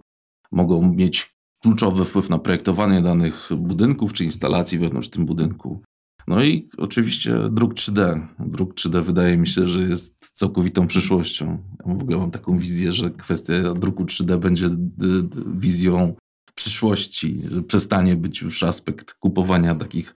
mogą 0.51 0.93
mieć 0.93 1.35
kluczowy 1.61 2.05
wpływ 2.05 2.29
na 2.29 2.39
projektowanie 2.39 3.01
danych 3.01 3.49
budynków 3.57 4.13
czy 4.13 4.23
instalacji 4.23 4.79
wewnątrz 4.79 5.09
tym 5.09 5.25
budynku. 5.25 5.81
No 6.27 6.43
i 6.43 6.69
oczywiście 6.77 7.49
druk 7.51 7.73
3D. 7.73 8.27
Druk 8.39 8.73
3D 8.73 9.03
wydaje 9.03 9.37
mi 9.37 9.47
się, 9.47 9.67
że 9.67 9.81
jest 9.81 10.15
całkowitą 10.33 10.87
przyszłością. 10.87 11.57
Ja 11.85 11.93
w 11.93 12.01
ogóle 12.01 12.17
mam 12.17 12.31
taką 12.31 12.57
wizję, 12.57 12.93
że 12.93 13.09
kwestia 13.09 13.73
druku 13.73 14.05
3D 14.05 14.39
będzie 14.39 14.69
wizją 15.55 16.15
przyszłości, 16.61 17.39
że 17.51 17.63
przestanie 17.63 18.15
być 18.15 18.41
już 18.41 18.63
aspekt 18.63 19.13
kupowania 19.13 19.75
takich 19.75 20.15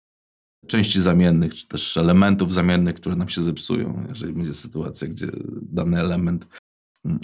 części 0.68 1.02
zamiennych, 1.02 1.54
czy 1.54 1.68
też 1.68 1.98
elementów 1.98 2.54
zamiennych, 2.54 2.96
które 2.96 3.16
nam 3.16 3.30
się 3.30 3.44
zepsują. 3.44 4.06
Jeżeli 4.10 4.34
będzie 4.34 4.54
sytuacja, 4.54 5.08
gdzie 5.08 5.32
dany 5.62 6.00
element 6.00 6.48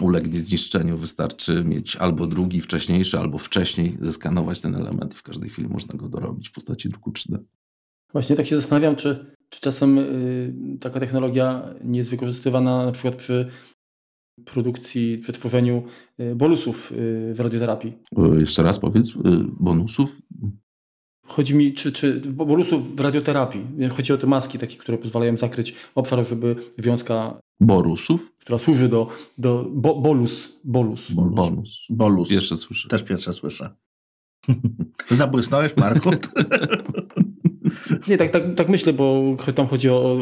ulegnie 0.02 0.42
zniszczeniu, 0.42 0.98
wystarczy 0.98 1.64
mieć 1.64 1.96
albo 1.96 2.28
drugi 2.28 2.62
wcześniejszy, 2.62 3.20
albo 3.20 3.38
wcześniej 3.38 3.98
zeskanować 4.02 4.62
ten 4.62 4.76
element 4.76 5.14
i 5.14 5.18
w 5.18 5.24
każdej 5.24 5.50
chwili 5.50 5.68
można 5.68 6.00
go 6.00 6.10
dorobić 6.10 6.50
w 6.50 6.52
postaci 6.52 6.90
druku 6.90 7.12
3D. 7.12 7.38
Właśnie 8.14 8.36
tak 8.36 8.46
się 8.46 8.56
zastanawiam, 8.56 8.96
czy, 8.96 9.36
czy 9.50 9.62
czasem 9.62 9.98
y, 9.98 10.78
taka 10.80 11.00
technologia 11.00 11.74
nie 11.84 11.98
jest 11.98 12.10
wykorzystywana 12.10 12.86
na 12.86 12.92
przykład 12.92 13.16
przy 13.16 13.50
produkcji, 14.46 15.18
przy 15.18 15.34
tworzeniu 15.34 15.84
y, 16.20 16.36
bolusów 16.36 16.92
y, 16.92 17.34
w 17.34 17.40
radioterapii. 17.40 17.94
Jeszcze 18.40 18.64
raz 18.64 18.80
powiedz, 18.80 19.14
bonusów? 19.60 20.22
Chodzi 21.26 21.56
mi, 21.56 21.74
czy, 21.74 21.92
czy 21.92 22.20
bolusów 22.20 22.96
w 22.96 23.00
radioterapii. 23.00 23.66
Chodzi 23.90 24.14
o 24.14 24.18
te 24.18 24.28
maski 24.28 24.60
takie, 24.60 24.78
które 24.78 24.98
pozwalają 24.98 25.38
zakryć 25.38 25.76
obszar, 25.96 26.28
żeby 26.28 26.56
wiązka... 26.78 27.40
Borusów? 27.60 28.36
Która 28.38 28.58
służy 28.58 28.90
do... 28.90 29.08
do 29.38 29.66
bo, 29.72 29.96
bolus. 29.96 30.54
Bolus. 30.64 31.12
Bolus. 31.12 31.36
Bonus. 31.36 31.86
Bolus. 31.90 32.30
Pierwsze 32.30 32.58
słyszę. 32.58 32.90
Też 32.90 33.04
pierwsze 33.04 33.34
słyszę. 33.34 33.76
Zabłysnąłeś, 35.10 35.78
Marku? 35.78 36.10
Nie, 38.08 38.18
tak, 38.18 38.30
tak, 38.30 38.44
tak 38.56 38.70
myślę, 38.70 38.94
bo 38.94 39.36
tam 39.56 39.68
chodzi 39.68 39.90
o 39.90 40.18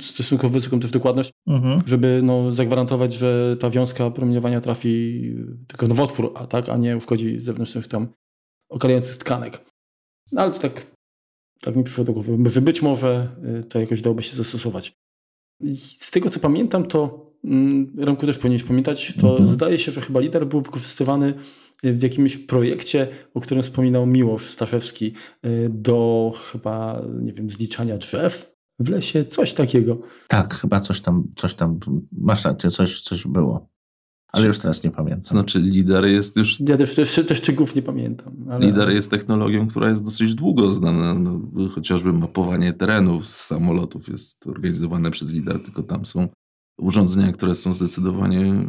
stosunkowo 0.00 0.52
wysoką 0.52 0.80
też 0.80 0.90
dokładność, 0.90 1.30
mhm. 1.46 1.80
żeby 1.86 2.20
no, 2.22 2.52
zagwarantować, 2.52 3.12
że 3.12 3.56
ta 3.60 3.70
wiązka 3.70 4.10
promieniowania 4.10 4.60
trafi 4.60 5.22
tylko 5.66 5.86
w 5.86 5.88
nowotwór, 5.88 6.32
a, 6.34 6.46
tak, 6.46 6.68
a 6.68 6.76
nie 6.76 6.96
uszkodzi 6.96 7.40
zewnętrznych 7.40 7.84
stron. 7.84 8.06
okalających 8.68 9.16
tkanek. 9.16 9.64
No 10.32 10.42
ale 10.42 10.52
to 10.52 10.58
tak, 10.58 10.86
tak 11.60 11.76
mi 11.76 11.84
przyszło 11.84 12.04
do 12.04 12.12
głowy, 12.12 12.38
że 12.52 12.60
być 12.60 12.82
może 12.82 13.28
y, 13.60 13.64
to 13.64 13.80
jakoś 13.80 14.02
dałoby 14.02 14.22
się 14.22 14.36
zastosować. 14.36 14.92
Z 15.76 16.10
tego 16.10 16.30
co 16.30 16.40
pamiętam, 16.40 16.84
to 16.84 17.30
mm, 17.44 17.94
Remku 17.98 18.26
też 18.26 18.38
powinieneś 18.38 18.64
pamiętać, 18.64 19.14
to 19.20 19.30
mhm. 19.30 19.48
zdaje 19.48 19.78
się, 19.78 19.92
że 19.92 20.00
chyba 20.00 20.20
lider 20.20 20.46
był 20.46 20.60
wykorzystywany 20.60 21.34
w 21.82 22.02
jakimś 22.02 22.36
projekcie, 22.36 23.08
o 23.34 23.40
którym 23.40 23.62
wspominał 23.62 24.06
Miłosz 24.06 24.50
Staszewski, 24.50 25.14
y, 25.46 25.70
do 25.70 26.32
chyba, 26.52 27.02
nie 27.20 27.32
wiem, 27.32 27.50
zliczania 27.50 27.98
drzew 27.98 28.56
w 28.78 28.88
lesie, 28.88 29.24
coś 29.24 29.52
takiego. 29.52 30.00
Tak, 30.28 30.54
chyba 30.54 30.80
coś 30.80 31.00
tam, 31.00 31.24
coś 31.36 31.54
tam, 31.54 31.80
masz 32.12 32.44
rację, 32.44 32.70
coś, 32.70 33.00
coś 33.00 33.26
było. 33.26 33.68
Ale 34.32 34.46
już 34.46 34.58
teraz 34.58 34.84
nie 34.84 34.90
pamiętam. 34.90 35.24
Znaczy, 35.24 35.60
LIDAR 35.60 36.06
jest 36.06 36.36
już. 36.36 36.60
Ja 36.60 36.76
też, 36.76 36.94
też, 36.94 37.20
też 37.26 37.38
szczegółów 37.38 37.74
nie 37.74 37.82
pamiętam. 37.82 38.46
Ale... 38.50 38.66
LIDAR 38.66 38.90
jest 38.90 39.10
technologią, 39.10 39.68
która 39.68 39.90
jest 39.90 40.04
dosyć 40.04 40.34
długo 40.34 40.70
znana. 40.70 41.14
No, 41.14 41.40
chociażby 41.68 42.12
mapowanie 42.12 42.72
terenów 42.72 43.26
z 43.26 43.46
samolotów 43.46 44.08
jest 44.08 44.46
organizowane 44.46 45.10
przez 45.10 45.34
LIDAR, 45.34 45.58
tylko 45.58 45.82
tam 45.82 46.06
są 46.06 46.28
urządzenia, 46.78 47.32
które 47.32 47.54
są 47.54 47.72
zdecydowanie 47.72 48.68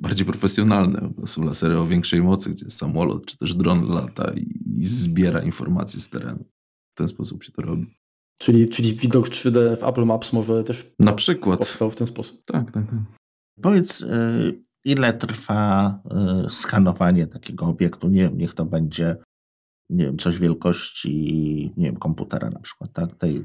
bardziej 0.00 0.26
profesjonalne. 0.26 1.12
Są 1.26 1.44
lasery 1.44 1.78
o 1.78 1.86
większej 1.86 2.22
mocy, 2.22 2.50
gdzie 2.50 2.70
samolot 2.70 3.26
czy 3.26 3.36
też 3.36 3.54
dron 3.54 3.88
lata 3.88 4.32
i 4.66 4.86
zbiera 4.86 5.42
informacje 5.42 6.00
z 6.00 6.08
terenu. 6.08 6.44
W 6.94 6.98
ten 6.98 7.08
sposób 7.08 7.44
się 7.44 7.52
to 7.52 7.62
robi. 7.62 7.98
Czyli, 8.38 8.68
czyli 8.68 8.94
widok 8.94 9.28
3D 9.28 9.76
w 9.76 9.84
Apple 9.84 10.04
Maps 10.04 10.32
może 10.32 10.64
też 10.64 10.92
na 10.98 11.12
przykład 11.12 11.58
powstał 11.58 11.90
w 11.90 11.96
ten 11.96 12.06
sposób. 12.06 12.42
Tak, 12.46 12.72
tak. 12.72 12.86
tak. 12.86 12.98
Powiedz, 13.62 14.00
y, 14.00 14.62
ile 14.84 15.12
trwa 15.12 15.98
y, 16.46 16.50
skanowanie 16.50 17.26
takiego 17.26 17.66
obiektu? 17.66 18.08
Nie 18.08 18.20
wiem, 18.20 18.38
niech 18.38 18.54
to 18.54 18.64
będzie 18.64 19.16
nie 19.90 20.04
wiem, 20.04 20.18
coś 20.18 20.38
wielkości 20.38 21.72
nie 21.76 21.86
wiem, 21.86 21.96
komputera 21.96 22.50
na 22.50 22.60
przykład, 22.60 22.92
tak? 22.92 23.14
Tej, 23.14 23.44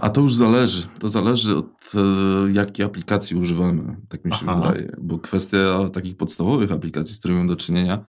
a 0.00 0.10
to 0.10 0.20
już 0.20 0.34
zależy. 0.34 0.82
To 1.00 1.08
zależy 1.08 1.56
od 1.56 1.92
e, 1.94 2.52
jakiej 2.52 2.86
aplikacji 2.86 3.36
używamy, 3.36 3.96
tak 4.08 4.24
mi 4.24 4.32
się 4.32 4.46
Aha. 4.46 4.60
wydaje. 4.60 4.92
Bo 4.98 5.18
kwestia 5.18 5.90
takich 5.92 6.16
podstawowych 6.16 6.72
aplikacji, 6.72 7.14
z 7.14 7.18
którymi 7.18 7.38
mam 7.38 7.48
do 7.48 7.56
czynienia, 7.56 8.04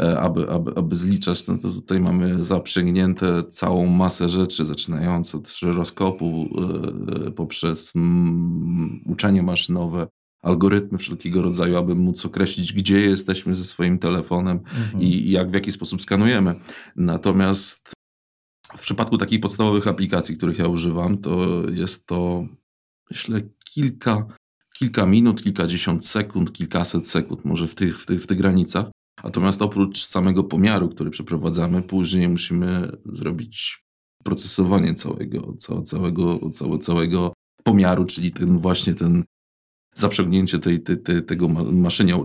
e, 0.00 0.20
aby, 0.20 0.50
aby, 0.50 0.72
aby 0.76 0.96
zliczać, 0.96 1.48
no 1.48 1.58
to 1.58 1.70
tutaj 1.70 2.00
mamy 2.00 2.44
zaprzęgnięte 2.44 3.42
całą 3.50 3.86
masę 3.86 4.28
rzeczy, 4.28 4.64
zaczynając 4.64 5.34
od 5.34 5.48
żyroskopu 5.48 6.48
e, 7.26 7.30
poprzez 7.30 7.92
mm, 7.96 9.00
uczenie 9.06 9.42
maszynowe, 9.42 10.06
algorytmy 10.42 10.98
wszelkiego 10.98 11.42
rodzaju, 11.42 11.76
aby 11.76 11.94
móc 11.94 12.26
określić, 12.26 12.72
gdzie 12.72 13.00
jesteśmy 13.00 13.54
ze 13.54 13.64
swoim 13.64 13.98
telefonem 13.98 14.56
mhm. 14.56 15.02
i 15.02 15.30
jak 15.30 15.50
w 15.50 15.54
jaki 15.54 15.72
sposób 15.72 16.02
skanujemy. 16.02 16.54
Natomiast 16.96 17.95
w 18.76 18.80
przypadku 18.80 19.18
takich 19.18 19.40
podstawowych 19.40 19.88
aplikacji, 19.88 20.36
których 20.36 20.58
ja 20.58 20.68
używam, 20.68 21.18
to 21.18 21.62
jest 21.70 22.06
to 22.06 22.46
myślę 23.10 23.40
kilka, 23.64 24.26
kilka 24.78 25.06
minut, 25.06 25.42
kilkadziesiąt 25.42 26.06
sekund, 26.06 26.52
kilkaset 26.52 27.08
sekund, 27.08 27.44
może 27.44 27.66
w 27.66 27.74
tych, 27.74 28.02
w 28.02 28.06
tych, 28.06 28.22
w 28.22 28.26
tych 28.26 28.38
granicach. 28.38 28.86
Natomiast 29.24 29.62
oprócz 29.62 30.06
samego 30.06 30.44
pomiaru, 30.44 30.88
który 30.88 31.10
przeprowadzamy, 31.10 31.82
później 31.82 32.28
musimy 32.28 32.92
zrobić 33.12 33.84
procesowanie 34.24 34.94
całego, 34.94 35.54
całego, 35.58 36.50
całego, 36.50 36.78
całego 36.78 37.32
pomiaru, 37.64 38.04
czyli 38.04 38.30
ten 38.30 38.58
właśnie 38.58 38.94
ten 38.94 39.24
zaprzęgnięcie 39.94 40.58
tej, 40.58 40.80
tej, 40.80 41.02
tej, 41.02 41.24
tego 41.24 41.48
maszynia, 41.72 42.16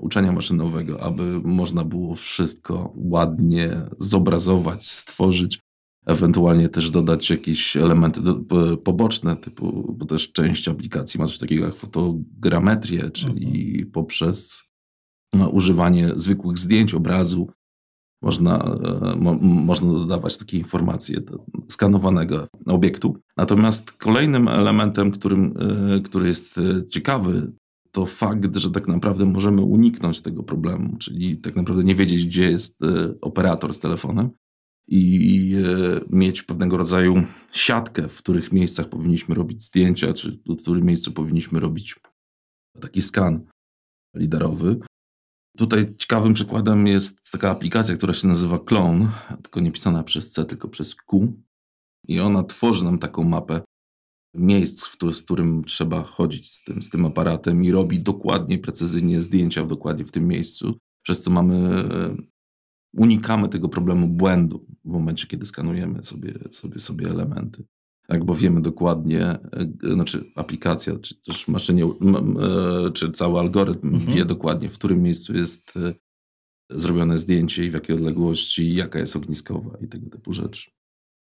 uczenia 0.00 0.32
maszynowego, 0.32 1.02
aby 1.02 1.40
można 1.44 1.84
było 1.84 2.14
wszystko 2.14 2.92
ładnie 2.96 3.82
zobrazować, 3.98 4.86
stworzyć, 4.86 5.58
ewentualnie 6.06 6.68
też 6.68 6.90
dodać 6.90 7.30
jakieś 7.30 7.76
elementy 7.76 8.20
poboczne, 8.84 9.36
typu, 9.36 9.94
bo 9.98 10.06
też 10.06 10.32
część 10.32 10.68
aplikacji 10.68 11.20
ma 11.20 11.26
coś 11.26 11.38
takiego 11.38 11.64
jak 11.64 11.76
fotogrametrię, 11.76 13.10
czyli 13.10 13.68
mhm. 13.68 13.90
poprzez 13.90 14.62
no, 15.34 15.48
używanie 15.48 16.12
zwykłych 16.16 16.58
zdjęć, 16.58 16.94
obrazu, 16.94 17.48
można, 18.22 18.58
e, 18.58 19.16
mo, 19.16 19.34
można 19.40 19.92
dodawać 19.92 20.36
takie 20.36 20.58
informacje 20.58 21.20
do 21.20 21.44
skanowanego 21.68 22.48
obiektu. 22.66 23.16
Natomiast 23.36 23.92
kolejnym 23.92 24.48
elementem, 24.48 25.10
którym, 25.10 25.54
e, 25.58 26.00
który 26.00 26.28
jest 26.28 26.58
e, 26.58 26.86
ciekawy, 26.86 27.52
to 27.92 28.06
fakt, 28.06 28.56
że 28.56 28.70
tak 28.70 28.88
naprawdę 28.88 29.24
możemy 29.24 29.62
uniknąć 29.62 30.22
tego 30.22 30.42
problemu, 30.42 30.96
czyli 30.96 31.36
tak 31.36 31.56
naprawdę 31.56 31.84
nie 31.84 31.94
wiedzieć, 31.94 32.26
gdzie 32.26 32.50
jest 32.50 32.78
operator 33.20 33.74
z 33.74 33.80
telefonem 33.80 34.30
i 34.88 35.54
mieć 36.10 36.42
pewnego 36.42 36.76
rodzaju 36.76 37.22
siatkę, 37.52 38.08
w 38.08 38.18
których 38.18 38.52
miejscach 38.52 38.88
powinniśmy 38.88 39.34
robić 39.34 39.64
zdjęcia, 39.64 40.12
czy 40.12 40.32
w 40.32 40.56
którym 40.62 40.84
miejscu 40.84 41.12
powinniśmy 41.12 41.60
robić 41.60 41.96
taki 42.80 43.02
skan 43.02 43.46
liderowy. 44.16 44.80
Tutaj 45.56 45.96
ciekawym 45.96 46.34
przykładem 46.34 46.86
jest 46.86 47.30
taka 47.32 47.50
aplikacja, 47.50 47.96
która 47.96 48.12
się 48.12 48.28
nazywa 48.28 48.58
Clone, 48.58 49.08
tylko 49.42 49.60
nie 49.60 49.72
pisana 49.72 50.02
przez 50.02 50.30
C, 50.30 50.44
tylko 50.44 50.68
przez 50.68 50.94
Q. 50.94 51.32
I 52.08 52.20
ona 52.20 52.42
tworzy 52.42 52.84
nam 52.84 52.98
taką 52.98 53.24
mapę 53.24 53.60
miejsc, 54.34 54.86
w 54.86 55.14
z 55.14 55.22
którym 55.22 55.64
trzeba 55.64 56.02
chodzić 56.02 56.52
z 56.52 56.64
tym, 56.64 56.82
z 56.82 56.88
tym 56.88 57.06
aparatem 57.06 57.64
i 57.64 57.72
robi 57.72 57.98
dokładnie, 57.98 58.58
precyzyjnie 58.58 59.22
zdjęcia 59.22 59.64
dokładnie 59.64 60.04
w 60.04 60.12
tym 60.12 60.28
miejscu, 60.28 60.78
przez 61.02 61.22
co 61.22 61.30
mamy, 61.30 61.54
e, 61.54 62.16
unikamy 62.96 63.48
tego 63.48 63.68
problemu 63.68 64.08
błędu 64.08 64.66
w 64.84 64.88
momencie, 64.88 65.26
kiedy 65.26 65.46
skanujemy 65.46 66.04
sobie, 66.04 66.32
sobie, 66.50 66.78
sobie 66.78 67.10
elementy. 67.10 67.64
Tak, 68.06 68.24
bo 68.24 68.34
wiemy 68.34 68.62
dokładnie, 68.62 69.22
e, 69.22 69.94
znaczy 69.94 70.24
aplikacja, 70.36 70.98
czy 70.98 71.22
też 71.22 71.48
maszynie, 71.48 71.84
e, 71.84 72.90
czy 72.92 73.12
cały 73.12 73.40
algorytm 73.40 73.88
mhm. 73.88 74.16
wie 74.16 74.24
dokładnie, 74.24 74.70
w 74.70 74.74
którym 74.74 75.02
miejscu 75.02 75.34
jest 75.34 75.76
e, 75.76 75.94
zrobione 76.70 77.18
zdjęcie 77.18 77.64
i 77.64 77.70
w 77.70 77.74
jakiej 77.74 77.96
odległości, 77.96 78.74
jaka 78.74 78.98
jest 78.98 79.16
ogniskowa 79.16 79.78
i 79.80 79.88
tego 79.88 80.10
typu 80.10 80.32
rzeczy. 80.32 80.70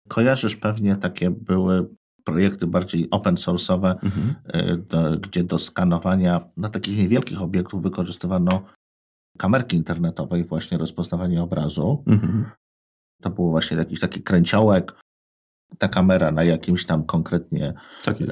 Kojarzysz 0.08 0.56
pewnie 0.56 0.96
takie 0.96 1.32
były 1.32 1.90
projekty 2.24 2.68
bardziej 2.68 3.08
open 3.12 3.36
source'owe, 3.36 3.96
mhm. 4.04 4.36
do, 4.88 5.20
gdzie 5.20 5.44
do 5.44 5.58
skanowania 5.58 6.50
na 6.58 6.70
takich 6.70 6.98
niewielkich 6.98 7.42
obiektów 7.42 7.84
wykorzystywano 7.84 8.64
kamerki 9.38 9.78
internetowe 9.78 10.40
i 10.40 10.44
właśnie 10.44 10.78
rozpoznawanie 10.78 11.44
obrazu. 11.44 12.04
Mhm. 12.08 12.46
To 13.22 13.30
był 13.30 13.50
właśnie 13.50 13.78
jakiś 13.78 14.00
taki 14.00 14.22
kręciołek, 14.22 14.94
ta 15.78 15.88
kamera 15.88 16.32
na 16.32 16.44
jakimś 16.44 16.86
tam 16.86 17.06
konkretnie, 17.06 17.74
tak 18.04 18.22
y, 18.22 18.28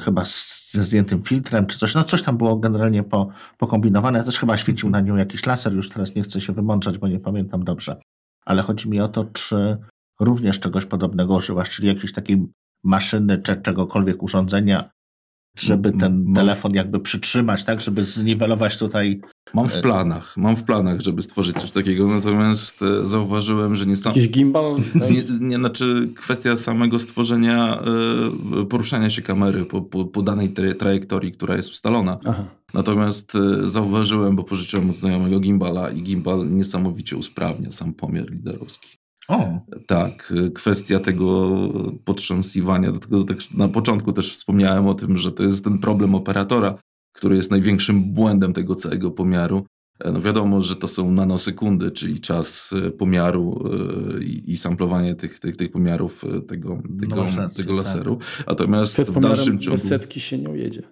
chyba 0.00 0.24
ze 0.70 0.84
zdjętym 0.84 1.22
filtrem 1.22 1.66
czy 1.66 1.78
coś, 1.78 1.94
no 1.94 2.04
coś 2.04 2.22
tam 2.22 2.36
było 2.36 2.56
generalnie 2.56 3.02
po, 3.02 3.28
pokombinowane. 3.58 4.18
Ja 4.18 4.24
też 4.24 4.38
chyba 4.38 4.56
świecił 4.56 4.90
na 4.90 5.00
nią 5.00 5.16
jakiś 5.16 5.46
laser, 5.46 5.74
już 5.74 5.88
teraz 5.88 6.14
nie 6.14 6.22
chcę 6.22 6.40
się 6.40 6.52
wymączać, 6.52 6.98
bo 6.98 7.08
nie 7.08 7.20
pamiętam 7.20 7.64
dobrze. 7.64 8.00
Ale 8.44 8.62
chodzi 8.62 8.88
mi 8.88 9.00
o 9.00 9.08
to, 9.08 9.24
czy 9.24 9.78
również 10.20 10.60
czegoś 10.60 10.86
podobnego 10.86 11.34
używasz, 11.34 11.70
czyli 11.70 11.88
jakiejś 11.88 12.12
takiej 12.12 12.46
maszyny 12.84 13.38
czy 13.38 13.56
czegokolwiek 13.56 14.22
urządzenia, 14.22 14.90
żeby 15.56 15.92
ten 15.92 16.34
telefon 16.34 16.74
jakby 16.74 17.00
przytrzymać, 17.00 17.64
tak, 17.64 17.80
żeby 17.80 18.04
zniwelować 18.04 18.78
tutaj. 18.78 19.20
Mam 19.54 19.68
w 19.68 19.76
e, 19.76 19.80
planach, 19.80 20.36
mam 20.36 20.56
w 20.56 20.64
planach, 20.64 21.00
żeby 21.00 21.22
stworzyć 21.22 21.56
coś 21.56 21.70
takiego, 21.70 22.08
natomiast 22.08 22.82
e, 22.82 23.06
zauważyłem, 23.06 23.76
że 23.76 23.86
nie 23.86 23.96
sam... 23.96 24.12
Jakiś 24.12 24.30
gimbal? 24.30 24.76
Nie, 25.10 25.48
nie, 25.48 25.56
znaczy 25.56 26.08
kwestia 26.16 26.56
samego 26.56 26.98
stworzenia, 26.98 27.82
e, 28.60 28.66
poruszania 28.66 29.10
się 29.10 29.22
kamery 29.22 29.64
po, 29.64 29.82
po, 29.82 30.04
po 30.04 30.22
danej 30.22 30.54
trajektorii, 30.78 31.32
która 31.32 31.56
jest 31.56 31.70
ustalona. 31.70 32.18
Aha. 32.24 32.44
Natomiast 32.74 33.32
zauważyłem, 33.64 34.36
bo 34.36 34.44
pożyczyłem 34.44 34.90
od 34.90 34.96
znajomego 34.96 35.40
gimbala 35.40 35.90
i 35.90 36.02
gimbal 36.02 36.50
niesamowicie 36.50 37.16
usprawnia 37.16 37.72
sam 37.72 37.94
pomiar 37.94 38.30
liderowski. 38.30 38.88
O. 39.28 39.58
Tak, 39.86 40.32
kwestia 40.54 41.00
tego 41.00 41.50
potrząsiwania. 42.04 42.90
Dlatego 42.90 43.24
tak 43.24 43.38
na 43.54 43.68
początku 43.68 44.12
też 44.12 44.32
wspomniałem 44.32 44.86
o 44.86 44.94
tym, 44.94 45.18
że 45.18 45.32
to 45.32 45.42
jest 45.42 45.64
ten 45.64 45.78
problem 45.78 46.14
operatora, 46.14 46.78
który 47.12 47.36
jest 47.36 47.50
największym 47.50 48.12
błędem 48.12 48.52
tego 48.52 48.74
całego 48.74 49.10
pomiaru. 49.10 49.66
No 50.04 50.20
wiadomo, 50.20 50.60
że 50.60 50.76
to 50.76 50.88
są 50.88 51.10
nanosekundy, 51.10 51.90
czyli 51.90 52.20
czas 52.20 52.74
e, 52.86 52.90
pomiaru 52.90 53.68
e, 54.18 54.24
i, 54.24 54.52
i 54.52 54.56
samplowanie 54.56 55.14
tych, 55.14 55.38
tych, 55.38 55.56
tych 55.56 55.70
pomiarów 55.70 56.24
e, 56.24 56.40
tego, 56.40 56.82
tego, 57.00 57.16
no, 57.16 57.28
szansy, 57.28 57.62
tego 57.62 57.74
laseru. 57.74 58.16
Tak. 58.16 58.46
Natomiast 58.46 58.92
Przed 58.92 59.10
w 59.10 59.20
dalszym 59.20 59.58
ciągu... 59.58 59.78
Bez 59.78 59.88
setki 59.88 60.20
się 60.20 60.38
nie 60.38 60.50
ujedzie. 60.50 60.82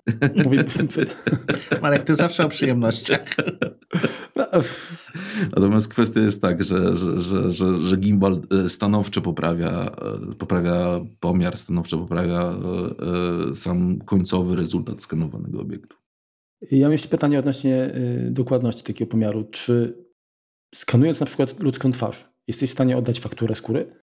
Marek, 1.83 2.05
ty 2.05 2.15
zawsze 2.15 2.45
o 2.45 2.49
przyjemnościach. 2.49 3.37
Natomiast 5.57 5.89
kwestia 5.89 6.21
jest 6.21 6.43
tak, 6.43 6.63
że, 6.63 6.97
że, 6.97 7.21
że, 7.21 7.51
że, 7.51 7.83
że 7.83 7.97
gimbal 7.97 8.41
stanowczo 8.69 9.21
poprawia, 9.21 9.91
poprawia 10.39 11.01
pomiar, 11.21 11.57
stanowczo 11.57 11.99
poprawia 11.99 12.55
sam 13.55 13.99
końcowy 13.99 14.57
rezultat 14.57 15.03
skanowanego 15.03 15.61
obiektu. 15.61 16.00
Ja 16.71 16.83
mam 16.83 16.93
jeszcze 16.93 17.09
pytanie 17.09 17.39
odnośnie 17.39 17.95
y, 17.95 18.31
dokładności 18.31 18.83
takiego 18.83 19.11
pomiaru. 19.11 19.45
Czy 19.51 20.05
skanując 20.75 21.21
na 21.21 21.27
przykład 21.27 21.63
ludzką 21.63 21.93
twarz, 21.93 22.29
jesteś 22.49 22.71
w 22.71 22.73
stanie 22.73 22.97
oddać 22.97 23.21
fakturę 23.21 23.55
skóry? 23.55 24.01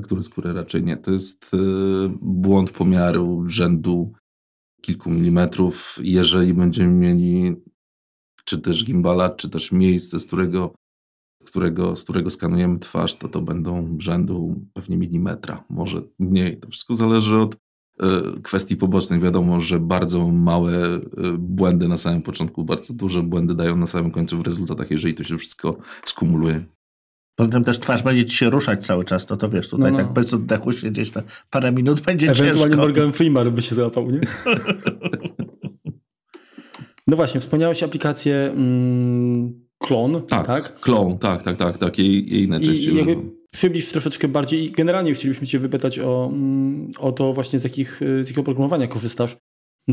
Fakturę 0.00 0.22
skóry 0.22 0.52
raczej 0.52 0.82
nie. 0.82 0.96
To 0.96 1.10
jest 1.10 1.54
y, 1.54 1.58
błąd 2.20 2.70
pomiaru 2.70 3.44
rzędu 3.48 4.12
kilku 4.82 5.10
milimetrów. 5.10 5.98
Jeżeli 6.02 6.54
będziemy 6.54 6.94
mieli 6.94 7.56
czy 8.44 8.58
też 8.58 8.84
gimbala, 8.84 9.30
czy 9.30 9.50
też 9.50 9.72
miejsce, 9.72 10.20
z 10.20 10.26
którego, 10.26 10.74
z 11.44 11.50
którego, 11.50 11.96
z 11.96 12.04
którego 12.04 12.30
skanujemy 12.30 12.78
twarz, 12.78 13.14
to 13.14 13.28
to 13.28 13.40
będą 13.40 13.96
rzędu 14.00 14.66
pewnie 14.74 14.96
milimetra, 14.96 15.64
może 15.70 16.02
mniej. 16.18 16.60
To 16.60 16.68
wszystko 16.68 16.94
zależy 16.94 17.36
od 17.36 17.56
kwestii 18.42 18.76
pobocznych. 18.76 19.20
Wiadomo, 19.20 19.60
że 19.60 19.80
bardzo 19.80 20.28
małe 20.28 20.96
y, 20.96 21.00
błędy 21.38 21.88
na 21.88 21.96
samym 21.96 22.22
początku, 22.22 22.64
bardzo 22.64 22.94
duże 22.94 23.22
błędy 23.22 23.54
dają 23.54 23.76
na 23.76 23.86
samym 23.86 24.10
końcu 24.10 24.38
w 24.38 24.46
rezultatach, 24.46 24.90
jeżeli 24.90 25.14
to 25.14 25.24
się 25.24 25.38
wszystko 25.38 25.76
skumuluje. 26.04 26.64
Poza 27.36 27.50
tym 27.50 27.64
też 27.64 27.78
twarz 27.78 28.02
będzie 28.02 28.24
ci 28.24 28.36
się 28.36 28.50
ruszać 28.50 28.86
cały 28.86 29.04
czas, 29.04 29.26
to 29.26 29.36
to 29.36 29.48
wiesz, 29.48 29.68
tutaj 29.68 29.92
no, 29.92 29.98
no. 29.98 30.04
tak 30.04 30.12
bez 30.12 30.34
oddechu 30.34 30.72
siedzieć 30.72 31.10
to 31.10 31.22
parę 31.50 31.72
minut 31.72 32.00
będzie 32.00 32.26
Ewentualnie 32.26 32.52
ciężko. 32.52 32.66
Ewentualnie 32.66 32.94
Morgan 32.94 33.12
Freeman 33.12 33.50
by 33.50 33.62
się 33.62 33.74
załapał, 33.74 34.06
nie? 34.06 34.20
no 37.08 37.16
właśnie, 37.16 37.40
wspomniałeś 37.40 37.82
aplikację 37.82 38.34
mm, 38.34 39.68
Klon, 39.78 40.22
tak? 40.28 40.46
tak? 40.46 40.80
Klon, 40.80 41.18
tak, 41.18 41.42
tak, 41.42 41.56
tak, 41.56 41.78
tak, 41.78 41.98
jej, 41.98 42.32
jej 42.32 42.48
najczęściej 42.48 42.94
I 42.94 43.02
używam. 43.02 43.37
Przybliż 43.50 43.92
troszeczkę 43.92 44.28
bardziej 44.28 44.64
i 44.64 44.70
generalnie 44.70 45.14
chcielibyśmy 45.14 45.46
cię 45.46 45.58
wypytać 45.58 45.98
o, 45.98 46.26
mm, 46.32 46.90
o 46.98 47.12
to 47.12 47.32
właśnie 47.32 47.58
z, 47.58 47.64
jakich, 47.64 48.00
z 48.00 48.18
jakiego 48.18 48.40
oprogramowania 48.40 48.86
korzystasz. 48.86 49.36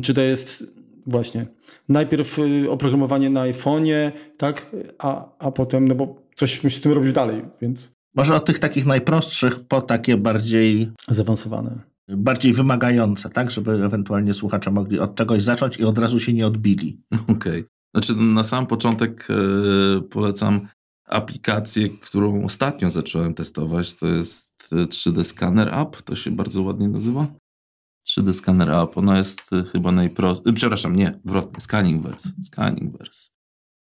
Czy 0.02 0.14
to 0.14 0.22
jest 0.22 0.64
właśnie 1.08 1.46
najpierw 1.90 2.40
y, 2.40 2.72
oprogramowanie 2.72 3.30
na 3.30 3.42
iPhone'ie, 3.42 4.12
tak, 4.38 4.72
a, 4.98 5.30
a 5.40 5.52
potem, 5.52 5.88
no 5.88 5.96
bo 5.96 6.16
coś 6.36 6.64
musisz 6.64 6.80
z 6.80 6.82
tym 6.82 6.92
robić 6.92 7.14
dalej, 7.14 7.46
więc... 7.62 7.92
Może 8.16 8.36
od 8.36 8.46
tych 8.46 8.60
takich 8.60 8.86
najprostszych 8.86 9.60
po 9.60 9.82
takie 9.82 10.18
bardziej... 10.18 10.92
Zaawansowane. 11.08 11.80
Bardziej 12.08 12.54
wymagające, 12.54 13.30
tak? 13.30 13.52
Żeby 13.52 13.72
ewentualnie 13.72 14.34
słuchacze 14.34 14.72
mogli 14.72 15.00
od 15.00 15.16
czegoś 15.16 15.44
zacząć 15.44 15.78
i 15.78 15.84
od 15.84 15.98
razu 15.98 16.20
się 16.20 16.34
nie 16.34 16.48
odbili. 16.48 17.02
Okej. 17.28 17.36
Okay. 17.36 17.66
Znaczy 17.96 18.16
na 18.16 18.44
sam 18.44 18.68
początek 18.68 19.28
yy, 19.30 20.02
polecam 20.02 20.68
aplikację, 21.06 21.90
którą 21.90 22.44
ostatnio 22.44 22.92
zacząłem 22.92 23.34
testować. 23.34 23.96
To 23.96 24.08
jest 24.08 24.56
3D 24.72 25.24
Scanner 25.24 25.74
App. 25.74 26.02
To 26.02 26.16
się 26.16 26.32
bardzo 26.32 26.62
ładnie 26.62 26.88
nazywa. 26.88 27.28
3D 28.08 28.34
Scanner 28.34 28.72
App. 28.72 28.98
Ona 28.98 29.18
jest 29.18 29.54
e, 29.54 29.64
chyba 29.64 29.92
najprostsza. 29.92 30.54
Przepraszam, 30.54 30.96
nie, 30.96 31.20
wrotnie. 31.26 31.62
Scanningverse. 31.62 32.30
Scanningverse. 32.44 33.30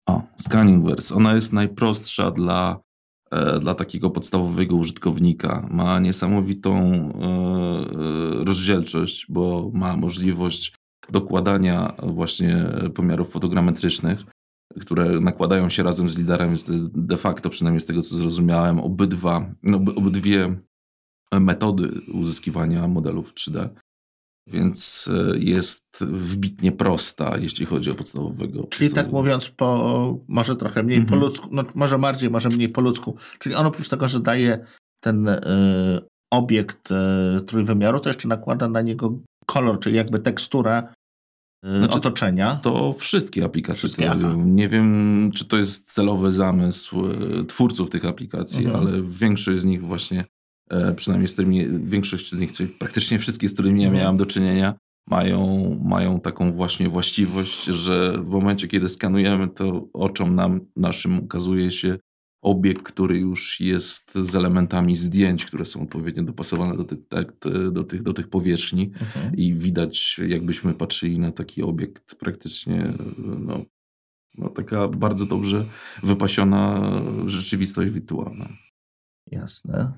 O, 0.08 0.22
Scanningverse. 0.36 1.14
Ona 1.14 1.34
jest 1.34 1.52
najprostsza 1.52 2.30
dla, 2.30 2.80
e, 3.30 3.60
dla 3.60 3.74
takiego 3.74 4.10
podstawowego 4.10 4.76
użytkownika. 4.76 5.68
Ma 5.70 6.00
niesamowitą 6.00 6.82
e, 6.82 8.44
rozdzielczość, 8.44 9.26
bo 9.28 9.70
ma 9.74 9.96
możliwość 9.96 10.74
dokładania 11.10 11.94
właśnie 12.02 12.66
pomiarów 12.94 13.30
fotogrametrycznych, 13.30 14.24
które 14.80 15.20
nakładają 15.20 15.70
się 15.70 15.82
razem 15.82 16.08
z 16.08 16.18
liderem, 16.18 16.48
więc 16.48 16.64
to 16.64 16.72
jest 16.72 16.84
de 16.86 17.16
facto, 17.16 17.50
przynajmniej 17.50 17.80
z 17.80 17.84
tego 17.84 18.02
co 18.02 18.16
zrozumiałem, 18.16 18.80
obydwa, 18.80 19.54
no, 19.62 19.76
obydwie 19.96 20.56
metody 21.32 21.90
uzyskiwania 22.12 22.88
modelów 22.88 23.34
3D 23.34 23.68
więc 24.46 25.10
e, 25.12 25.38
jest 25.38 25.84
wybitnie 26.00 26.72
prosta, 26.72 27.38
jeśli 27.38 27.66
chodzi 27.66 27.90
o 27.90 27.94
podstawowego. 27.94 28.66
Czyli 28.70 28.90
tak 28.90 29.12
mówiąc, 29.12 29.48
po, 29.48 30.18
może 30.28 30.56
trochę 30.56 30.82
mniej 30.82 30.98
mhm. 30.98 31.20
po 31.20 31.26
ludzku, 31.26 31.48
no 31.52 31.64
może 31.74 31.98
bardziej, 31.98 32.30
może 32.30 32.48
mniej 32.48 32.68
po 32.68 32.80
ludzku. 32.80 33.16
Czyli 33.38 33.54
on 33.54 33.66
oprócz 33.66 33.88
tego, 33.88 34.08
że 34.08 34.20
daje 34.20 34.66
ten 35.00 35.28
y, 35.28 35.40
obiekt 36.32 36.90
y, 36.90 37.40
trójwymiaru, 37.40 38.00
to 38.00 38.08
jeszcze 38.08 38.28
nakłada 38.28 38.68
na 38.68 38.82
niego 38.82 39.18
kolor, 39.46 39.80
czyli 39.80 39.96
jakby 39.96 40.18
tekstura 40.18 40.93
znaczy, 41.64 41.98
otoczenia. 41.98 42.56
To 42.62 42.92
wszystkie 42.92 43.44
aplikacje 43.44 43.78
wszystkie, 43.78 44.06
to 44.06 44.12
robią. 44.12 44.44
Nie 44.44 44.68
wiem, 44.68 45.30
czy 45.34 45.44
to 45.44 45.56
jest 45.56 45.92
celowy 45.92 46.32
zamysł 46.32 47.02
twórców 47.48 47.90
tych 47.90 48.04
aplikacji, 48.04 48.64
mhm. 48.64 48.86
ale 48.86 49.02
większość 49.02 49.60
z 49.60 49.64
nich 49.64 49.84
właśnie 49.84 50.24
E, 50.70 50.94
przynajmniej 50.94 51.28
z 51.28 51.32
którymi 51.32 51.66
większość 51.68 52.32
z 52.32 52.40
nich, 52.40 52.52
czyli 52.52 52.68
praktycznie 52.68 53.18
wszystkie, 53.18 53.48
z 53.48 53.54
którymi 53.54 53.82
ja 53.82 53.88
mhm. 53.88 54.02
miałem 54.02 54.16
do 54.16 54.26
czynienia, 54.26 54.74
mają, 55.06 55.70
mają 55.84 56.20
taką 56.20 56.52
właśnie 56.52 56.88
właściwość, 56.88 57.64
że 57.64 58.18
w 58.18 58.28
momencie, 58.28 58.68
kiedy 58.68 58.88
skanujemy, 58.88 59.48
to 59.48 59.88
oczom 59.92 60.34
nam, 60.34 60.60
naszym 60.76 61.18
ukazuje 61.18 61.70
się 61.70 61.98
obiekt, 62.44 62.82
który 62.82 63.18
już 63.18 63.60
jest 63.60 64.12
z 64.14 64.34
elementami 64.34 64.96
zdjęć, 64.96 65.46
które 65.46 65.64
są 65.64 65.82
odpowiednio 65.82 66.22
dopasowane 66.22 66.76
do 66.76 66.84
tych, 66.84 66.98
tak, 67.08 67.32
do 67.72 67.84
tych, 67.84 68.02
do 68.02 68.12
tych 68.12 68.28
powierzchni 68.28 68.84
mhm. 69.00 69.36
i 69.36 69.54
widać, 69.54 70.20
jakbyśmy 70.28 70.74
patrzyli 70.74 71.18
na 71.18 71.32
taki 71.32 71.62
obiekt 71.62 72.14
praktycznie, 72.14 72.92
no, 73.18 73.64
no 74.38 74.48
taka 74.48 74.88
bardzo 74.88 75.26
dobrze 75.26 75.64
wypasiona 76.02 76.90
rzeczywistość 77.26 77.92
wirtualna. 77.92 78.48
Jasne. 79.30 79.92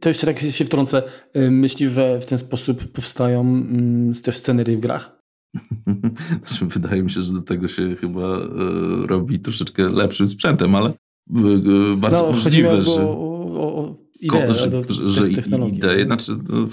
To 0.00 0.08
jeszcze 0.08 0.26
tak 0.26 0.38
się 0.38 0.64
wtrącę. 0.64 1.02
Y, 1.36 1.50
myślisz, 1.50 1.92
że 1.92 2.20
w 2.20 2.26
ten 2.26 2.38
sposób 2.38 2.92
powstają 2.92 3.40
mm, 3.40 4.14
też 4.14 4.36
scenery 4.36 4.76
w 4.76 4.80
grach? 4.80 5.22
Znaczy, 6.46 6.66
wydaje 6.66 7.02
mi 7.02 7.10
się, 7.10 7.22
że 7.22 7.32
do 7.32 7.42
tego 7.42 7.68
się 7.68 7.96
chyba 7.96 8.36
e, 8.36 8.48
robi 9.06 9.38
troszeczkę 9.38 9.88
lepszym 9.88 10.28
sprzętem, 10.28 10.74
ale 10.74 10.92
bardzo 11.96 12.26
no, 12.26 12.32
możliwe, 12.32 12.82
że... 12.82 13.02
O, 13.02 13.96
że, 14.48 14.70
do, 14.70 14.84
że 14.88 15.24
znaczy 16.04 16.38
no, 16.48 16.68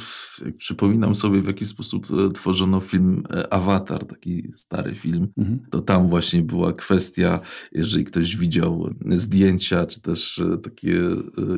przypominam 0.57 1.15
sobie 1.15 1.41
w 1.41 1.47
jaki 1.47 1.65
sposób 1.65 2.07
e, 2.11 2.31
tworzono 2.31 2.79
film 2.79 3.23
e, 3.29 3.53
Avatar, 3.53 4.05
taki 4.05 4.51
stary 4.55 4.95
film, 4.95 5.27
mhm. 5.37 5.59
to 5.69 5.81
tam 5.81 6.09
właśnie 6.09 6.41
była 6.41 6.73
kwestia, 6.73 7.39
jeżeli 7.71 8.03
ktoś 8.03 8.37
widział 8.37 8.89
zdjęcia, 9.09 9.85
czy 9.85 10.01
też 10.01 10.39
e, 10.39 10.57
takie 10.57 10.99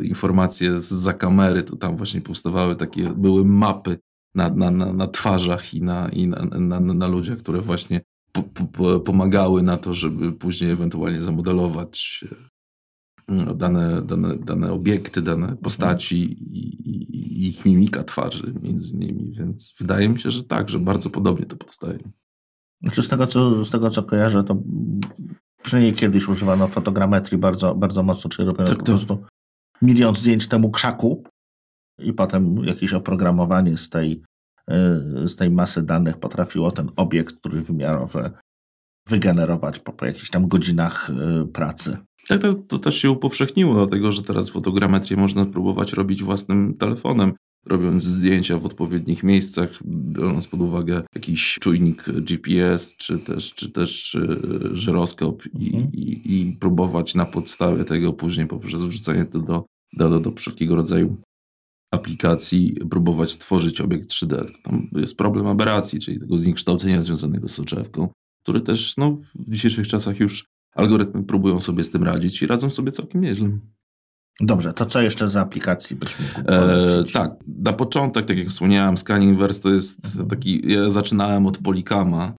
informacje 0.03 0.81
za 0.81 1.13
kamery, 1.13 1.63
to 1.63 1.75
tam 1.75 1.97
właśnie 1.97 2.21
powstawały 2.21 2.75
takie, 2.75 3.09
były 3.09 3.45
mapy 3.45 3.97
na, 4.35 4.49
na, 4.49 4.71
na, 4.71 4.93
na 4.93 5.07
twarzach 5.07 5.73
i, 5.73 5.81
na, 5.81 6.09
i 6.09 6.27
na, 6.27 6.45
na, 6.45 6.79
na 6.79 7.07
ludziach, 7.07 7.37
które 7.37 7.61
właśnie 7.61 8.01
po, 8.31 8.43
po, 8.43 8.99
pomagały 8.99 9.63
na 9.63 9.77
to, 9.77 9.93
żeby 9.93 10.31
później 10.31 10.71
ewentualnie 10.71 11.21
zamodelować 11.21 12.25
dane, 13.55 14.01
dane, 14.01 14.37
dane 14.37 14.71
obiekty, 14.71 15.21
dane 15.21 15.55
postaci 15.55 16.17
i, 16.23 16.89
i, 16.89 17.47
ich 17.47 17.65
mimika 17.65 18.03
twarzy 18.03 18.53
między 18.61 18.97
nimi, 18.97 19.31
więc 19.31 19.73
wydaje 19.79 20.09
mi 20.09 20.19
się, 20.19 20.31
że 20.31 20.43
tak, 20.43 20.69
że 20.69 20.79
bardzo 20.79 21.09
podobnie 21.09 21.45
to 21.45 21.55
powstaje. 21.55 21.99
Znaczy 22.81 23.03
z 23.03 23.07
tego, 23.07 23.27
co, 23.27 23.65
z 23.65 23.69
tego, 23.69 23.89
co 23.89 24.03
kojarzę, 24.03 24.43
to 24.43 24.57
przynajmniej 25.63 25.93
kiedyś 25.93 26.27
używano 26.27 26.67
fotogrametrii 26.67 27.37
bardzo, 27.37 27.75
bardzo 27.75 28.03
mocno, 28.03 28.29
czyli 28.29 28.47
robiono 28.47 28.67
tak, 28.67 28.77
po 28.77 28.85
prostu 28.85 29.23
milion 29.81 30.15
zdjęć 30.15 30.47
temu 30.47 30.71
krzaku 30.71 31.23
i 31.99 32.13
potem 32.13 32.63
jakieś 32.63 32.93
oprogramowanie 32.93 33.77
z 33.77 33.89
tej, 33.89 34.21
y, 35.23 35.27
z 35.27 35.35
tej 35.35 35.49
masy 35.49 35.83
danych 35.83 36.17
potrafiło 36.17 36.71
ten 36.71 36.91
obiekt 36.95 37.41
trójwymiarowy 37.41 38.31
wygenerować 39.07 39.79
po, 39.79 39.93
po 39.93 40.05
jakichś 40.05 40.29
tam 40.29 40.47
godzinach 40.47 41.09
y, 41.09 41.47
pracy. 41.47 41.97
Tak, 42.27 42.41
to, 42.41 42.53
to 42.53 42.77
też 42.77 42.97
się 42.97 43.11
upowszechniło, 43.11 43.73
dlatego 43.73 44.11
że 44.11 44.21
teraz 44.21 44.49
fotogrametrię 44.49 45.17
można 45.17 45.45
próbować 45.45 45.93
robić 45.93 46.23
własnym 46.23 46.73
telefonem 46.73 47.33
robiąc 47.65 48.03
zdjęcia 48.03 48.59
w 48.59 48.65
odpowiednich 48.65 49.23
miejscach, 49.23 49.79
biorąc 49.85 50.47
pod 50.47 50.61
uwagę 50.61 51.03
jakiś 51.15 51.57
czujnik 51.61 52.03
GPS, 52.09 52.95
czy 52.97 53.19
też, 53.19 53.53
czy 53.53 53.71
też 53.71 54.15
e, 54.15 54.37
żyroskop 54.75 55.43
i, 55.53 55.67
mhm. 55.67 55.93
i, 55.93 56.21
i, 56.39 56.57
próbować 56.59 57.15
na 57.15 57.25
podstawie 57.25 57.85
tego 57.85 58.13
później 58.13 58.47
poprzez 58.47 58.83
wrzucenie 58.83 59.25
to 59.25 59.39
do, 59.39 59.65
do, 59.93 60.09
do, 60.09 60.19
do 60.19 60.31
wszelkiego 60.31 60.75
rodzaju 60.75 61.17
aplikacji 61.91 62.75
próbować 62.89 63.37
tworzyć 63.37 63.81
obiekt 63.81 64.09
3D. 64.09 64.45
Tam 64.63 64.87
jest 64.91 65.17
problem 65.17 65.47
aberracji, 65.47 65.99
czyli 65.99 66.19
tego 66.19 66.37
zniekształcenia 66.37 67.01
związanego 67.01 67.47
z 67.47 67.53
soczewką, 67.53 68.09
który 68.43 68.61
też 68.61 68.97
no, 68.97 69.17
w 69.35 69.51
dzisiejszych 69.51 69.87
czasach 69.87 70.19
już 70.19 70.45
algorytmy 70.75 71.23
próbują 71.23 71.59
sobie 71.59 71.83
z 71.83 71.91
tym 71.91 72.03
radzić 72.03 72.41
i 72.41 72.47
radzą 72.47 72.69
sobie 72.69 72.91
całkiem 72.91 73.21
nieźle. 73.21 73.49
Dobrze, 74.39 74.73
to 74.73 74.85
co 74.85 75.01
jeszcze 75.01 75.29
za 75.29 75.41
aplikacji 75.41 75.95
byśmy 75.95 76.25
e, 76.47 77.03
Tak, 77.13 77.31
na 77.47 77.73
początek, 77.73 78.25
tak 78.25 78.37
jak 78.37 78.47
wspomniałem, 78.47 78.97
Scanninverse 78.97 79.61
to 79.61 79.69
jest 79.69 80.05
mhm. 80.05 80.27
taki, 80.27 80.71
ja 80.71 80.89
zaczynałem 80.89 81.45
od 81.45 81.57
Polikama. 81.57 82.33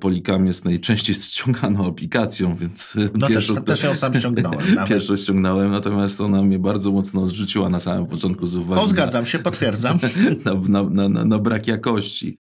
Polikam 0.00 0.46
jest 0.46 0.64
najczęściej 0.64 1.14
ściąganą 1.16 1.86
aplikacją, 1.86 2.56
więc 2.56 2.94
no 3.14 3.26
pierwszą, 3.26 3.54
też, 3.54 3.64
też 3.64 3.82
ją 3.82 3.96
sam 3.96 4.14
ściągnąłem. 4.14 4.66
Pierwszą 4.88 5.16
ściągnąłem, 5.16 5.70
natomiast 5.70 6.20
ona 6.20 6.42
mnie 6.42 6.58
bardzo 6.58 6.92
mocno 6.92 7.22
odrzuciła 7.22 7.68
na 7.68 7.80
samym 7.80 8.06
początku 8.06 8.46
z 8.46 8.56
uwagi 8.56 8.82
o, 8.82 8.88
zgadzam 8.88 9.22
na, 9.22 9.26
się, 9.26 9.38
potwierdzam. 9.38 9.98
Na, 10.44 10.82
na, 10.84 11.08
na, 11.08 11.24
na 11.24 11.38
brak 11.38 11.66
jakości. 11.66 12.38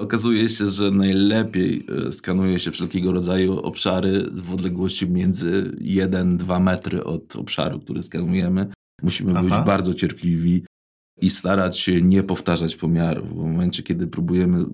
Okazuje 0.00 0.48
się, 0.48 0.68
że 0.68 0.90
najlepiej 0.90 1.86
e, 2.08 2.12
skanuje 2.12 2.58
się 2.58 2.70
wszelkiego 2.70 3.12
rodzaju 3.12 3.58
obszary 3.58 4.30
w 4.32 4.54
odległości 4.54 5.10
między 5.10 5.76
1-2 5.80 6.60
metry 6.60 7.04
od 7.04 7.36
obszaru, 7.36 7.80
który 7.80 8.02
skanujemy. 8.02 8.66
Musimy 9.02 9.32
Aha. 9.36 9.42
być 9.42 9.66
bardzo 9.66 9.94
cierpliwi 9.94 10.64
i 11.22 11.30
starać 11.30 11.78
się 11.78 12.00
nie 12.00 12.22
powtarzać 12.22 12.76
pomiarów. 12.76 13.28
W 13.28 13.34
momencie, 13.34 13.82
kiedy 13.82 14.06
próbujemy 14.06 14.58
e, 14.58 14.64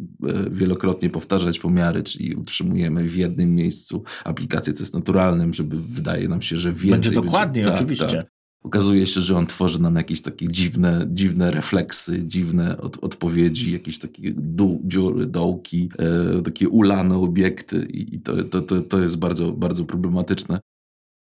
wielokrotnie 0.50 1.10
powtarzać 1.10 1.58
pomiary, 1.58 2.02
czyli 2.02 2.34
utrzymujemy 2.34 3.04
w 3.04 3.16
jednym 3.16 3.54
miejscu 3.54 4.02
aplikację, 4.24 4.72
co 4.72 4.82
jest 4.82 4.94
naturalnym, 4.94 5.54
żeby 5.54 5.76
wydaje 5.78 6.28
nam 6.28 6.42
się, 6.42 6.56
że 6.56 6.72
więcej... 6.72 6.90
Będzie 6.90 7.10
dokładnie, 7.10 7.62
będzie, 7.62 7.70
tak, 7.70 7.80
oczywiście. 7.80 8.16
Tak. 8.16 8.35
Okazuje 8.66 9.06
się, 9.06 9.20
że 9.20 9.36
on 9.36 9.46
tworzy 9.46 9.82
nam 9.82 9.96
jakieś 9.96 10.22
takie 10.22 10.48
dziwne, 10.48 11.06
dziwne 11.10 11.50
refleksy, 11.50 12.24
dziwne 12.24 12.78
od, 12.78 13.04
odpowiedzi, 13.04 13.72
jakieś 13.72 13.98
takie 13.98 14.32
dół, 14.36 14.82
dziury, 14.84 15.26
dołki, 15.26 15.88
e, 15.98 16.42
takie 16.42 16.68
ulane 16.68 17.16
obiekty 17.16 17.86
i 17.90 18.20
to, 18.20 18.44
to, 18.44 18.62
to, 18.62 18.82
to 18.82 19.00
jest 19.00 19.18
bardzo, 19.18 19.52
bardzo 19.52 19.84
problematyczne. 19.84 20.60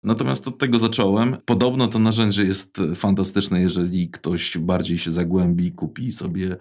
Natomiast 0.05 0.49
od 0.49 0.59
tego 0.59 0.79
zacząłem. 0.79 1.37
Podobno 1.45 1.89
to 1.89 1.99
narzędzie 1.99 2.45
jest 2.45 2.81
fantastyczne, 2.95 3.61
jeżeli 3.61 4.09
ktoś 4.09 4.59
bardziej 4.59 4.99
się 4.99 5.13
zagłębi, 5.13 5.73
kupi 5.73 6.13
sobie 6.13 6.57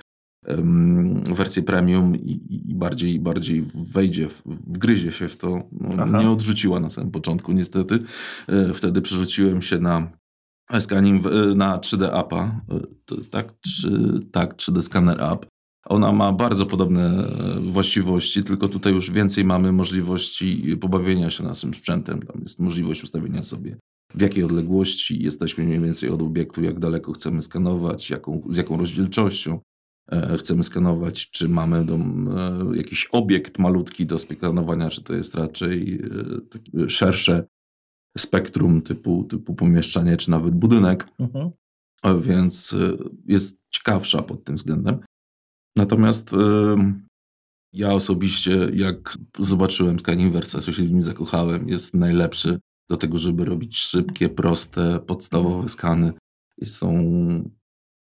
um, 0.47 1.21
wersję 1.23 1.63
premium 1.63 2.15
i, 2.15 2.39
i, 2.69 2.75
bardziej, 2.75 3.19
bardziej 3.19 3.63
wejdzie, 3.75 4.27
wgryzie 4.45 5.11
się 5.11 5.27
w 5.27 5.37
to. 5.37 5.63
No, 5.71 6.21
nie 6.21 6.29
odrzuciła 6.29 6.79
na 6.79 6.89
samym 6.89 7.11
początku 7.11 7.51
niestety. 7.51 7.99
E, 8.47 8.73
wtedy 8.73 9.01
przerzuciłem 9.01 9.61
się 9.61 9.79
na 9.79 10.18
scanning 10.79 11.23
na 11.55 11.77
3D 11.77 12.09
appa. 12.13 12.61
E, 12.71 12.79
to 13.05 13.15
jest 13.15 13.31
tak, 13.31 13.53
3, 13.61 14.19
tak 14.31 14.55
3D 14.55 14.81
scanner 14.81 15.23
app. 15.23 15.45
Ona 15.85 16.11
ma 16.11 16.31
bardzo 16.31 16.65
podobne 16.65 17.09
e, 17.09 17.59
właściwości, 17.59 18.43
tylko 18.43 18.67
tutaj 18.67 18.93
już 18.93 19.11
więcej 19.11 19.45
mamy 19.45 19.71
możliwości 19.71 20.77
pobawienia 20.81 21.29
się 21.29 21.43
naszym 21.43 21.73
sprzętem. 21.73 22.21
Tam 22.21 22.41
jest 22.41 22.59
możliwość 22.59 23.03
ustawienia 23.03 23.43
sobie 23.43 23.77
w 24.15 24.21
jakiej 24.21 24.43
odległości 24.43 25.23
jesteśmy 25.23 25.63
mniej 25.63 25.79
więcej 25.79 26.09
od 26.09 26.21
obiektu, 26.21 26.63
jak 26.63 26.79
daleko 26.79 27.11
chcemy 27.11 27.41
skanować, 27.41 28.09
jaką, 28.09 28.41
z 28.49 28.57
jaką 28.57 28.77
rozdzielczością 28.77 29.59
e, 30.11 30.37
chcemy 30.37 30.63
skanować, 30.63 31.31
czy 31.31 31.49
mamy 31.49 31.85
do, 31.85 31.95
e, 31.95 32.77
jakiś 32.77 33.07
obiekt 33.11 33.59
malutki 33.59 34.05
do 34.05 34.19
skanowania, 34.19 34.89
czy 34.89 35.03
to 35.03 35.13
jest 35.13 35.35
raczej 35.35 36.01
e, 36.83 36.89
szersze 36.89 37.47
spektrum 38.17 38.81
typu, 38.81 39.23
typu 39.23 39.55
pomieszczanie, 39.55 40.17
czy 40.17 40.31
nawet 40.31 40.55
budynek. 40.55 41.07
Mhm. 41.19 41.51
Więc 42.21 42.73
e, 42.73 42.97
jest 43.25 43.57
ciekawsza 43.69 44.21
pod 44.21 44.43
tym 44.43 44.55
względem. 44.55 44.99
Natomiast 45.75 46.35
ja 47.73 47.93
osobiście, 47.93 48.69
jak 48.73 49.17
zobaczyłem 49.39 49.99
Skyniversa, 49.99 50.59
to 50.59 50.71
się 50.71 50.83
w 50.83 50.91
nim 50.91 51.03
zakochałem, 51.03 51.69
jest 51.69 51.93
najlepszy 51.93 52.59
do 52.89 52.97
tego, 52.97 53.19
żeby 53.19 53.45
robić 53.45 53.77
szybkie, 53.77 54.29
proste, 54.29 54.99
podstawowe 54.99 55.69
skany 55.69 56.13
i 56.57 56.65
są 56.65 57.03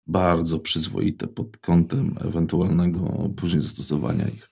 bardzo 0.06 0.58
przyzwoite 0.58 1.26
pod 1.26 1.56
kątem 1.56 2.14
ewentualnego 2.20 3.30
później 3.36 3.62
zastosowania 3.62 4.28
ich. 4.28 4.48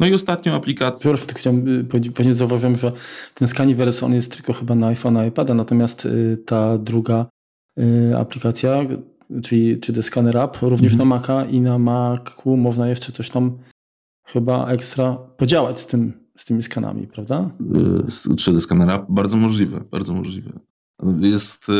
No 0.00 0.06
i 0.06 0.14
ostatnią 0.14 0.54
aplikację. 0.54 1.00
Przepraszam, 1.00 1.36
chciałem 1.36 1.68
y, 1.68 1.84
powiedzieć, 1.84 2.12
właśnie 2.14 2.34
zauważyłem, 2.34 2.76
że 2.76 2.92
ten 3.34 3.48
Scaniverse 3.48 4.06
on 4.06 4.14
jest 4.14 4.36
tylko 4.36 4.52
chyba 4.52 4.74
na 4.74 4.86
iPhone, 4.86 5.14
na 5.14 5.26
iPada, 5.26 5.54
natomiast 5.54 6.06
y, 6.06 6.38
ta 6.46 6.78
druga 6.78 7.26
y, 7.78 8.16
aplikacja 8.18 8.86
czyli 9.42 9.80
czy 9.80 9.92
The 9.92 10.02
Scanner 10.02 10.36
App, 10.36 10.62
również 10.62 10.92
mhm. 10.92 11.08
na 11.08 11.14
Maca 11.14 11.44
i 11.44 11.60
na 11.60 11.78
Macu 11.78 12.56
można 12.56 12.88
jeszcze 12.88 13.12
coś 13.12 13.30
tam 13.30 13.58
chyba 14.24 14.66
ekstra 14.66 15.14
podziałać 15.14 15.80
z, 15.80 15.86
tym, 15.86 16.12
z 16.36 16.44
tymi 16.44 16.62
skanami, 16.62 17.06
prawda? 17.06 17.50
3D 17.60 18.60
Scanner 18.60 18.90
App, 18.90 19.04
bardzo 19.08 19.36
możliwe, 19.36 19.80
bardzo 19.90 20.12
możliwe. 20.14 20.50
Jest 21.20 21.66
e, 21.68 21.72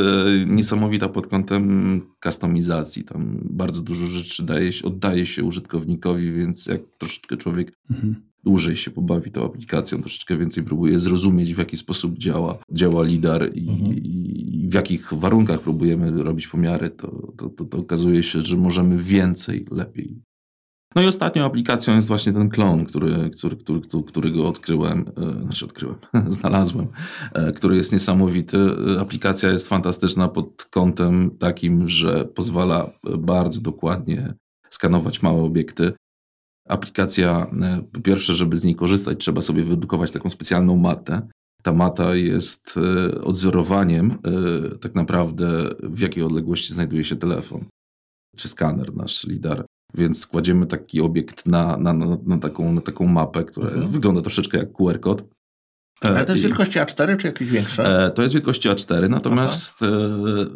niesamowita 0.46 1.08
pod 1.08 1.26
kątem 1.26 2.00
kustomizacji. 2.22 3.04
Tam 3.04 3.40
bardzo 3.44 3.82
dużo 3.82 4.06
rzeczy 4.06 4.42
daje 4.42 4.72
się, 4.72 4.84
oddaje 4.84 5.26
się 5.26 5.44
użytkownikowi, 5.44 6.32
więc 6.32 6.66
jak 6.66 6.80
troszeczkę 6.98 7.36
człowiek 7.36 7.72
mhm. 7.90 8.14
dłużej 8.44 8.76
się 8.76 8.90
pobawi 8.90 9.30
tą 9.30 9.44
aplikacją, 9.44 10.00
troszeczkę 10.00 10.36
więcej 10.36 10.64
próbuje 10.64 11.00
zrozumieć, 11.00 11.54
w 11.54 11.58
jaki 11.58 11.76
sposób 11.76 12.18
działa, 12.18 12.58
działa 12.72 13.04
LIDAR 13.04 13.50
i, 13.54 13.68
mhm. 13.68 13.94
i 13.94 14.68
w 14.70 14.74
jakich 14.74 15.14
warunkach 15.14 15.60
próbujemy 15.60 16.22
robić 16.22 16.48
pomiary, 16.48 16.90
to, 16.90 17.32
to, 17.36 17.48
to, 17.48 17.64
to 17.64 17.78
okazuje 17.78 18.22
się, 18.22 18.40
że 18.40 18.56
możemy 18.56 19.02
więcej, 19.02 19.66
lepiej 19.70 20.29
no 20.94 21.02
i 21.02 21.06
ostatnią 21.06 21.44
aplikacją 21.44 21.94
jest 21.94 22.08
właśnie 22.08 22.32
ten 22.32 22.48
klon, 22.48 22.84
który, 22.84 23.30
który, 23.30 23.56
który, 23.56 23.80
którego 24.06 24.48
odkryłem, 24.48 25.12
e, 25.16 25.42
znaczy 25.42 25.64
odkryłem, 25.64 25.96
znalazłem, 26.28 26.86
e, 27.34 27.52
który 27.52 27.76
jest 27.76 27.92
niesamowity. 27.92 28.58
Aplikacja 29.00 29.50
jest 29.50 29.68
fantastyczna 29.68 30.28
pod 30.28 30.64
kątem 30.64 31.30
takim, 31.38 31.88
że 31.88 32.24
pozwala 32.24 32.90
bardzo 33.18 33.60
dokładnie 33.60 34.34
skanować 34.70 35.22
małe 35.22 35.42
obiekty. 35.42 35.92
Aplikacja, 36.68 37.46
e, 37.62 37.82
po 37.92 38.00
pierwsze, 38.00 38.34
żeby 38.34 38.56
z 38.56 38.64
niej 38.64 38.74
korzystać, 38.74 39.18
trzeba 39.18 39.42
sobie 39.42 39.64
wyedukować 39.64 40.10
taką 40.10 40.30
specjalną 40.30 40.76
matę. 40.76 41.28
Ta 41.62 41.72
mata 41.72 42.14
jest 42.14 42.74
odzorowaniem 43.22 44.18
tak 44.80 44.94
naprawdę 44.94 45.70
w 45.82 46.00
jakiej 46.00 46.22
odległości 46.22 46.74
znajduje 46.74 47.04
się 47.04 47.16
telefon 47.16 47.64
czy 48.36 48.48
skaner, 48.48 48.94
nasz 48.94 49.24
lidar. 49.24 49.64
Więc 49.94 50.26
kładziemy 50.26 50.66
taki 50.66 51.00
obiekt 51.00 51.46
na, 51.46 51.76
na, 51.76 51.92
na, 51.92 52.18
na 52.26 52.38
taką, 52.38 52.72
na 52.72 52.80
taką 52.80 53.06
mapę, 53.06 53.44
która 53.44 53.66
mhm. 53.66 53.88
wygląda 53.88 54.20
troszeczkę 54.20 54.58
jak 54.58 54.72
QR-kod. 54.72 55.22
Ale 56.00 56.24
to 56.24 56.32
jest 56.32 56.44
wielkości 56.44 56.78
A4 56.78 57.16
czy 57.16 57.26
jakieś 57.26 57.48
większe? 57.48 58.06
E, 58.06 58.10
to 58.10 58.22
jest 58.22 58.34
wielkości 58.34 58.68
A4, 58.68 59.08
natomiast 59.08 59.76
Aha. 59.82 59.92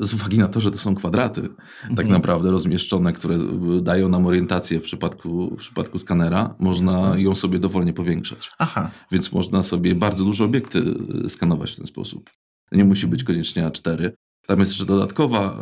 E, 0.01 0.05
z 0.05 0.14
uwagi 0.14 0.38
na 0.38 0.49
to, 0.49 0.61
że 0.61 0.70
to 0.70 0.79
są 0.79 0.94
kwadraty 0.94 1.42
tak 1.42 1.51
mhm. 1.81 1.97
tak 1.97 2.09
naprawdę 2.09 2.51
rozmieszczone, 2.51 3.12
które 3.12 3.38
dają 3.83 4.09
nam 4.09 4.27
orientację 4.27 4.81
w 4.81 4.83
przypadku, 4.83 5.57
w 5.57 5.59
przypadku 5.59 5.99
skanera, 5.99 6.55
można 6.59 6.92
Jasne. 6.92 7.23
ją 7.23 7.35
sobie 7.35 7.59
dowolnie 7.59 7.92
powiększać. 7.92 8.51
Aha. 8.59 8.90
Więc 9.12 9.33
można 9.33 9.62
sobie 9.62 9.94
bardzo 9.94 10.25
duże 10.25 10.44
obiekty 10.44 10.83
skanować 11.29 11.73
w 11.73 11.77
ten 11.77 11.87
sposób. 11.87 12.31
Nie 12.73 12.85
musi 12.85 13.07
być 13.07 13.25
koniecznie 13.25 13.66
A4. 13.66 14.11
Tam 14.46 14.61
jest 14.61 14.72
jeszcze 14.72 14.87
dodatkowa 14.87 15.61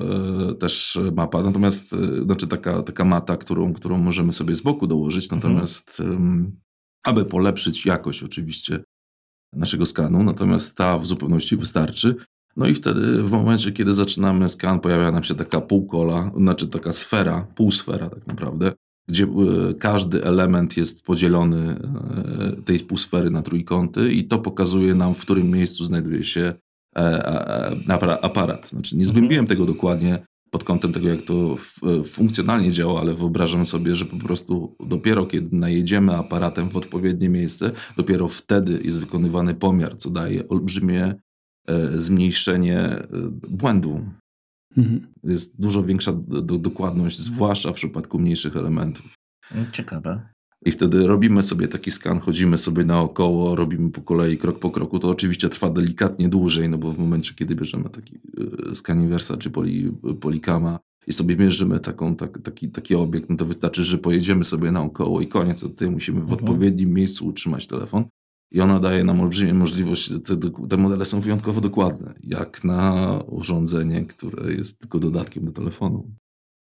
e, 0.51 0.55
też 0.55 0.99
mapa, 1.13 1.43
natomiast 1.43 1.93
e, 1.93 2.25
znaczy 2.25 2.47
taka, 2.47 2.83
taka 2.83 3.05
mata, 3.05 3.37
którą, 3.37 3.73
którą 3.75 3.99
możemy 3.99 4.33
sobie 4.33 4.55
z 4.55 4.61
boku 4.61 4.87
dołożyć, 4.87 5.25
mhm. 5.25 5.43
natomiast 5.43 6.01
mhm. 6.01 6.61
aby 7.05 7.25
polepszyć 7.25 7.87
jakość 7.87 8.23
oczywiście 8.23 8.85
naszego 9.53 9.87
skanu, 9.87 10.23
natomiast 10.23 10.77
ta 10.77 10.99
w 10.99 11.07
zupełności 11.07 11.57
wystarczy. 11.57 12.17
No 12.57 12.67
i 12.67 12.75
wtedy 12.75 13.23
w 13.23 13.31
momencie, 13.31 13.73
kiedy 13.73 13.95
zaczynamy 13.95 14.49
skan, 14.49 14.81
pojawia 14.81 15.13
nam 15.13 15.25
się 15.25 15.35
taka 15.35 15.61
półkola, 15.61 16.31
znaczy 16.37 16.69
taka 16.69 16.93
sfera, 16.93 17.47
półsfera 17.55 18.11
tak 18.11 18.27
naprawdę, 18.27 18.73
gdzie 19.09 19.25
e, 19.25 19.75
każdy 19.75 20.25
element 20.25 20.77
jest 20.77 21.03
podzielony 21.03 21.81
tej 22.65 22.79
półsfery 22.81 23.31
na 23.31 23.43
trójkąty 23.43 24.13
i 24.13 24.25
to 24.25 24.39
pokazuje 24.39 24.95
nam, 24.95 25.15
w 25.15 25.21
którym 25.21 25.51
miejscu 25.51 25.85
znajduje 25.85 26.25
się 26.25 26.55
aparat. 28.23 28.69
Znaczy, 28.69 28.97
nie 28.97 29.07
zgłębiłem 29.07 29.47
tego 29.47 29.67
dokładnie 29.67 30.27
pod 30.51 30.65
kątem 30.65 30.93
tego, 30.93 31.09
jak 31.09 31.23
to 31.23 31.57
funkcjonalnie 32.07 32.73
działa, 32.73 33.01
ale 33.01 33.15
wyobrażam 33.15 33.67
sobie, 33.67 33.95
że 33.95 34.05
po 34.05 34.17
prostu 34.17 34.77
dopiero 34.87 35.27
kiedy 35.27 35.57
najedziemy 35.57 36.17
aparatem 36.17 36.69
w 36.69 36.77
odpowiednie 36.77 37.29
miejsce, 37.29 37.71
dopiero 37.97 38.29
wtedy 38.29 38.81
jest 38.85 39.01
wykonywany 39.01 39.55
pomiar, 39.55 39.97
co 39.97 40.11
daje 40.11 40.49
olbrzymie 40.49 41.15
e, 41.69 41.99
zmniejszenie 41.99 43.03
błędu. 43.49 44.05
Mhm. 44.77 45.13
Jest 45.25 45.61
dużo 45.61 45.83
większa 45.83 46.13
dokładność, 46.59 47.19
zwłaszcza 47.19 47.73
w 47.73 47.77
przypadku 47.77 48.19
mniejszych 48.19 48.57
elementów. 48.57 49.15
Ciekawe. 49.73 50.32
I 50.65 50.73
wtedy 50.73 51.07
robimy 51.07 51.43
sobie 51.43 51.69
taki 51.69 51.91
skan, 51.91 52.21
chodzimy 52.21 52.59
sobie 52.59 52.85
naokoło, 52.85 53.57
robimy 53.57 53.91
po 53.91 54.01
kolei, 54.01 54.39
krok 54.39 54.59
po 54.59 54.71
kroku. 54.71 54.99
To 54.99 55.09
oczywiście 55.09 55.49
trwa 55.49 55.71
delikatnie 55.71 56.29
dłużej, 56.29 56.69
no 56.69 56.79
bo 56.79 56.93
w 56.93 56.99
momencie, 56.99 57.35
kiedy 57.35 57.55
bierzemy 57.55 57.91
taki 57.91 58.21
e, 58.71 58.75
skaniwersa 58.75 59.37
czy 59.37 59.51
poli, 59.51 59.93
polikama 60.21 60.79
i 61.07 61.13
sobie 61.13 61.37
mierzymy 61.37 61.81
taką, 61.81 62.17
tak, 62.17 62.43
taki, 62.43 62.69
taki 62.69 62.95
obiekt, 62.95 63.31
no 63.31 63.37
to 63.37 63.45
wystarczy, 63.45 63.85
że 63.85 63.99
pojedziemy 63.99 64.45
sobie 64.45 64.73
naokoło 64.73 65.21
i 65.21 65.27
koniec. 65.27 65.61
Tutaj 65.61 65.91
musimy 65.91 66.21
w 66.21 66.23
mhm. 66.23 66.41
odpowiednim 66.41 66.95
miejscu 66.95 67.27
utrzymać 67.27 67.67
telefon. 67.67 68.05
I 68.53 68.61
ona 68.61 68.81
daje 68.81 69.05
nam 69.05 69.21
olbrzymią 69.21 69.55
możliwość, 69.55 70.11
te, 70.25 70.37
te 70.69 70.77
modele 70.77 71.05
są 71.05 71.21
wyjątkowo 71.21 71.61
dokładne, 71.61 72.15
jak 72.23 72.65
na 72.65 73.21
urządzenie, 73.27 74.05
które 74.05 74.53
jest 74.53 74.79
tylko 74.79 74.99
dodatkiem 74.99 75.45
do 75.45 75.53
telefonu. 75.53 76.11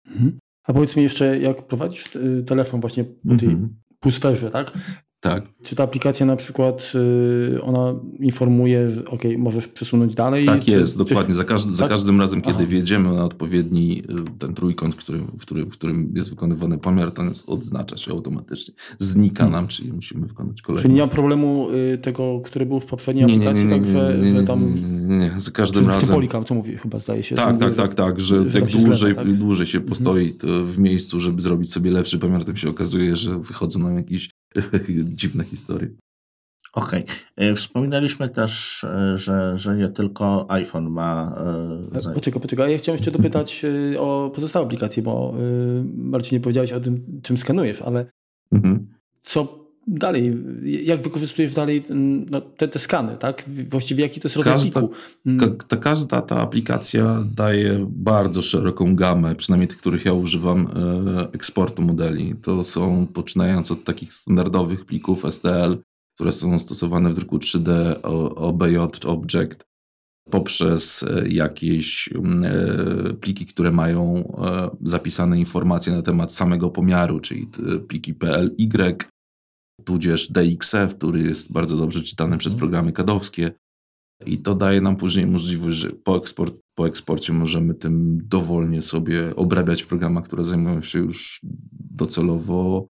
Mhm. 0.07 0.39
A 0.63 0.73
powiedz 0.73 0.95
mi 0.95 1.03
jeszcze, 1.03 1.39
jak 1.39 1.67
prowadzisz 1.67 2.15
y, 2.15 2.43
telefon 2.47 2.81
właśnie 2.81 3.03
po 3.03 3.35
tej 3.35 3.49
mhm. 3.49 3.75
półsferze, 3.99 4.49
tak? 4.51 4.73
Tak. 5.23 5.43
Czy 5.63 5.75
ta 5.75 5.83
aplikacja 5.83 6.25
na 6.25 6.35
przykład 6.35 6.91
y, 7.55 7.61
ona 7.61 7.95
informuje, 8.19 8.89
że 8.89 9.05
ok, 9.05 9.21
możesz 9.37 9.67
przesunąć 9.67 10.15
dalej? 10.15 10.45
Tak 10.45 10.65
czy, 10.65 10.71
jest, 10.71 10.97
czy... 10.97 11.05
dokładnie. 11.05 11.35
Za, 11.35 11.43
każdy, 11.43 11.69
tak? 11.69 11.77
za 11.77 11.87
każdym 11.87 12.21
razem, 12.21 12.41
kiedy 12.41 12.57
Aha. 12.57 12.67
wjedziemy 12.67 13.13
na 13.13 13.25
odpowiedni 13.25 14.03
y, 14.09 14.39
ten 14.39 14.53
trójkąt, 14.53 14.95
który, 14.95 15.19
w, 15.19 15.41
którym, 15.41 15.65
w 15.65 15.73
którym 15.73 16.13
jest 16.15 16.29
wykonywany 16.29 16.77
pomiar, 16.77 17.11
to 17.11 17.23
odznacza 17.47 17.97
się 17.97 18.11
automatycznie. 18.11 18.73
Znika 18.99 19.49
nam, 19.49 19.67
czyli 19.67 19.93
musimy 19.93 20.27
wykonać 20.27 20.61
kolejny. 20.61 20.81
Czyli 20.81 20.93
nie 20.93 21.01
ma 21.01 21.07
problemu 21.07 21.67
y, 21.93 21.97
tego, 21.97 22.41
który 22.45 22.65
był 22.65 22.79
w 22.79 22.85
poprzedniej 22.85 23.25
nie, 23.25 23.33
aplikacji, 23.33 23.65
nie, 23.65 23.71
nie, 23.71 23.79
nie, 23.79 23.85
tak, 23.85 24.35
że, 24.35 24.43
tam... 24.43 24.75
Nie, 25.07 25.17
nie, 25.17 25.33
za 25.37 25.51
każdym 25.51 25.87
razem... 25.87 26.01
Typolika, 26.01 26.43
co 26.43 26.55
mówię, 26.55 26.77
chyba 26.77 26.99
zdaje 26.99 27.23
się. 27.23 27.35
Tak, 27.35 27.57
tak, 27.57 27.75
tak, 27.75 27.95
tak, 27.95 28.21
że, 28.21 28.49
że 28.49 28.59
jak 28.59 28.69
dłużej, 28.69 29.15
tak? 29.15 29.33
dłużej 29.33 29.67
się 29.67 29.77
mhm. 29.77 29.89
postoi 29.89 30.33
w 30.65 30.79
miejscu, 30.79 31.19
żeby 31.19 31.41
zrobić 31.41 31.71
sobie 31.71 31.91
lepszy 31.91 32.19
pomiar, 32.19 32.45
tym 32.45 32.57
się 32.57 32.69
okazuje, 32.69 33.15
że 33.15 33.39
wychodzą 33.39 33.79
nam 33.79 33.97
jakieś 33.97 34.32
dziwne 35.19 35.43
historie. 35.43 35.89
Okej. 36.73 37.03
Okay. 37.03 37.15
E, 37.35 37.55
wspominaliśmy 37.55 38.29
też, 38.29 38.83
e, 38.83 39.17
że, 39.17 39.57
że 39.57 39.75
nie 39.75 39.89
tylko 39.89 40.45
iPhone 40.49 40.89
ma. 40.89 41.35
E, 41.95 42.13
poczekaj, 42.13 42.41
poczekaj. 42.41 42.71
Ja 42.71 42.77
chciałem 42.77 42.97
jeszcze 42.97 43.11
dopytać 43.11 43.65
o 43.99 44.31
pozostałe 44.35 44.65
aplikacje, 44.65 45.03
bo 45.03 45.33
Marcinie 45.95 46.41
powiedziałeś 46.41 46.71
o 46.71 46.79
tym, 46.79 47.21
czym 47.23 47.37
skanujesz, 47.37 47.81
ale 47.81 48.05
mhm. 48.51 48.87
co 49.21 49.62
dalej, 49.87 50.37
jak 50.63 51.01
wykorzystujesz 51.01 51.53
dalej 51.53 51.83
no, 52.31 52.41
te, 52.41 52.67
te 52.67 52.79
skany, 52.79 53.17
tak? 53.17 53.43
Właściwie 53.69 54.03
jaki 54.03 54.19
to 54.19 54.27
jest 54.27 54.35
rodzaj 54.35 54.53
każda, 54.53 54.81
mm. 55.25 55.57
ka, 55.57 55.77
każda 55.77 56.21
ta 56.21 56.41
aplikacja 56.41 57.23
daje 57.35 57.85
bardzo 57.89 58.41
szeroką 58.41 58.95
gamę, 58.95 59.35
przynajmniej 59.35 59.67
tych, 59.67 59.77
których 59.77 60.05
ja 60.05 60.13
używam, 60.13 60.67
eksportu 61.33 61.81
modeli. 61.81 62.35
To 62.41 62.63
są 62.63 63.07
poczynając 63.07 63.71
od 63.71 63.83
takich 63.83 64.13
standardowych 64.13 64.85
plików 64.85 65.25
STL, 65.29 65.77
które 66.15 66.31
są 66.31 66.59
stosowane 66.59 67.09
w 67.09 67.15
druku 67.15 67.37
3D, 67.37 67.95
OBJ 68.35 68.77
Object, 69.05 69.63
poprzez 70.29 71.03
e, 71.03 71.27
jakieś 71.29 72.09
mm, 72.15 72.43
e, 72.43 73.13
pliki, 73.13 73.45
które 73.45 73.71
mają 73.71 74.33
e, 74.45 74.69
zapisane 74.81 75.39
informacje 75.39 75.93
na 75.93 76.01
temat 76.01 76.33
samego 76.33 76.69
pomiaru, 76.69 77.19
czyli 77.19 77.47
pliki 77.87 78.13
PLY, 78.13 78.55
tudzież 79.83 80.31
DXF, 80.31 80.95
który 80.97 81.21
jest 81.21 81.51
bardzo 81.51 81.77
dobrze 81.77 82.01
czytany 82.01 82.37
przez 82.37 82.53
mhm. 82.53 82.59
programy 82.59 82.91
kadowskie. 82.91 83.51
I 84.25 84.37
to 84.37 84.55
daje 84.55 84.81
nam 84.81 84.95
później 84.95 85.27
możliwość, 85.27 85.77
że 85.77 85.89
po, 85.89 86.17
eksport, 86.17 86.59
po 86.75 86.87
eksporcie 86.87 87.33
możemy 87.33 87.73
tym 87.73 88.21
dowolnie 88.23 88.81
sobie 88.81 89.35
obrabiać 89.35 89.83
w 89.83 89.87
programach, 89.87 90.23
które 90.23 90.45
zajmują 90.45 90.81
się 90.81 90.99
już 90.99 91.39
docelowo 91.91 92.87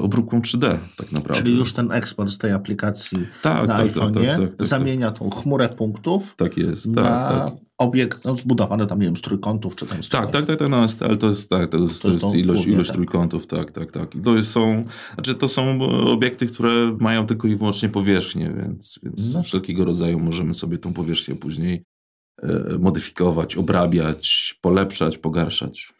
obróbką 0.00 0.40
3D 0.40 0.78
tak 0.96 1.12
naprawdę. 1.12 1.42
Czyli 1.42 1.58
już 1.58 1.72
ten 1.72 1.92
eksport 1.92 2.30
z 2.30 2.38
tej 2.38 2.52
aplikacji 2.52 3.18
tak, 3.42 3.68
na 3.68 3.76
tak, 3.76 3.86
iPhone'ie 3.86 4.26
tak, 4.26 4.38
tak, 4.38 4.48
tak, 4.48 4.56
tak 4.56 4.66
zamienia 4.66 5.10
tą 5.10 5.30
chmurę 5.30 5.68
punktów 5.68 6.34
tak 6.36 6.56
jest, 6.56 6.86
na 6.86 7.02
tak, 7.02 7.52
obiekt 7.78 8.24
no, 8.24 8.36
zbudowany 8.36 8.86
tam, 8.86 8.98
nie 8.98 9.06
wiem, 9.06 9.16
z 9.16 9.20
trójkątów 9.20 9.76
czy 9.76 9.86
tam 9.86 10.02
z 10.02 10.08
Tak, 10.08 10.30
tak, 10.30 10.46
tak, 10.46 10.58
tak, 10.58 10.68
no 10.68 10.88
STL 10.88 11.16
to 11.16 11.28
jest, 11.28 11.50
tak, 11.50 11.70
to 11.70 11.78
jest, 11.78 12.02
to 12.02 12.10
jest, 12.10 12.34
ilość, 12.34 12.66
ilość 12.66 12.92
trójkątów, 12.92 13.46
tak, 13.46 13.72
tak, 13.72 13.92
tak. 13.92 14.14
I 14.14 14.20
to 14.20 14.42
są, 14.42 14.84
znaczy 15.14 15.34
to 15.34 15.48
są 15.48 15.82
obiekty, 16.12 16.46
które 16.46 16.96
mają 17.00 17.26
tylko 17.26 17.48
i 17.48 17.56
wyłącznie 17.56 17.88
powierzchnię, 17.88 18.54
więc, 18.56 18.98
więc 19.02 19.34
no. 19.34 19.42
wszelkiego 19.42 19.84
rodzaju 19.84 20.18
możemy 20.18 20.54
sobie 20.54 20.78
tą 20.78 20.92
powierzchnię 20.92 21.34
później 21.34 21.84
e, 22.42 22.78
modyfikować, 22.78 23.56
obrabiać, 23.56 24.58
polepszać, 24.60 25.18
pogarszać. 25.18 25.94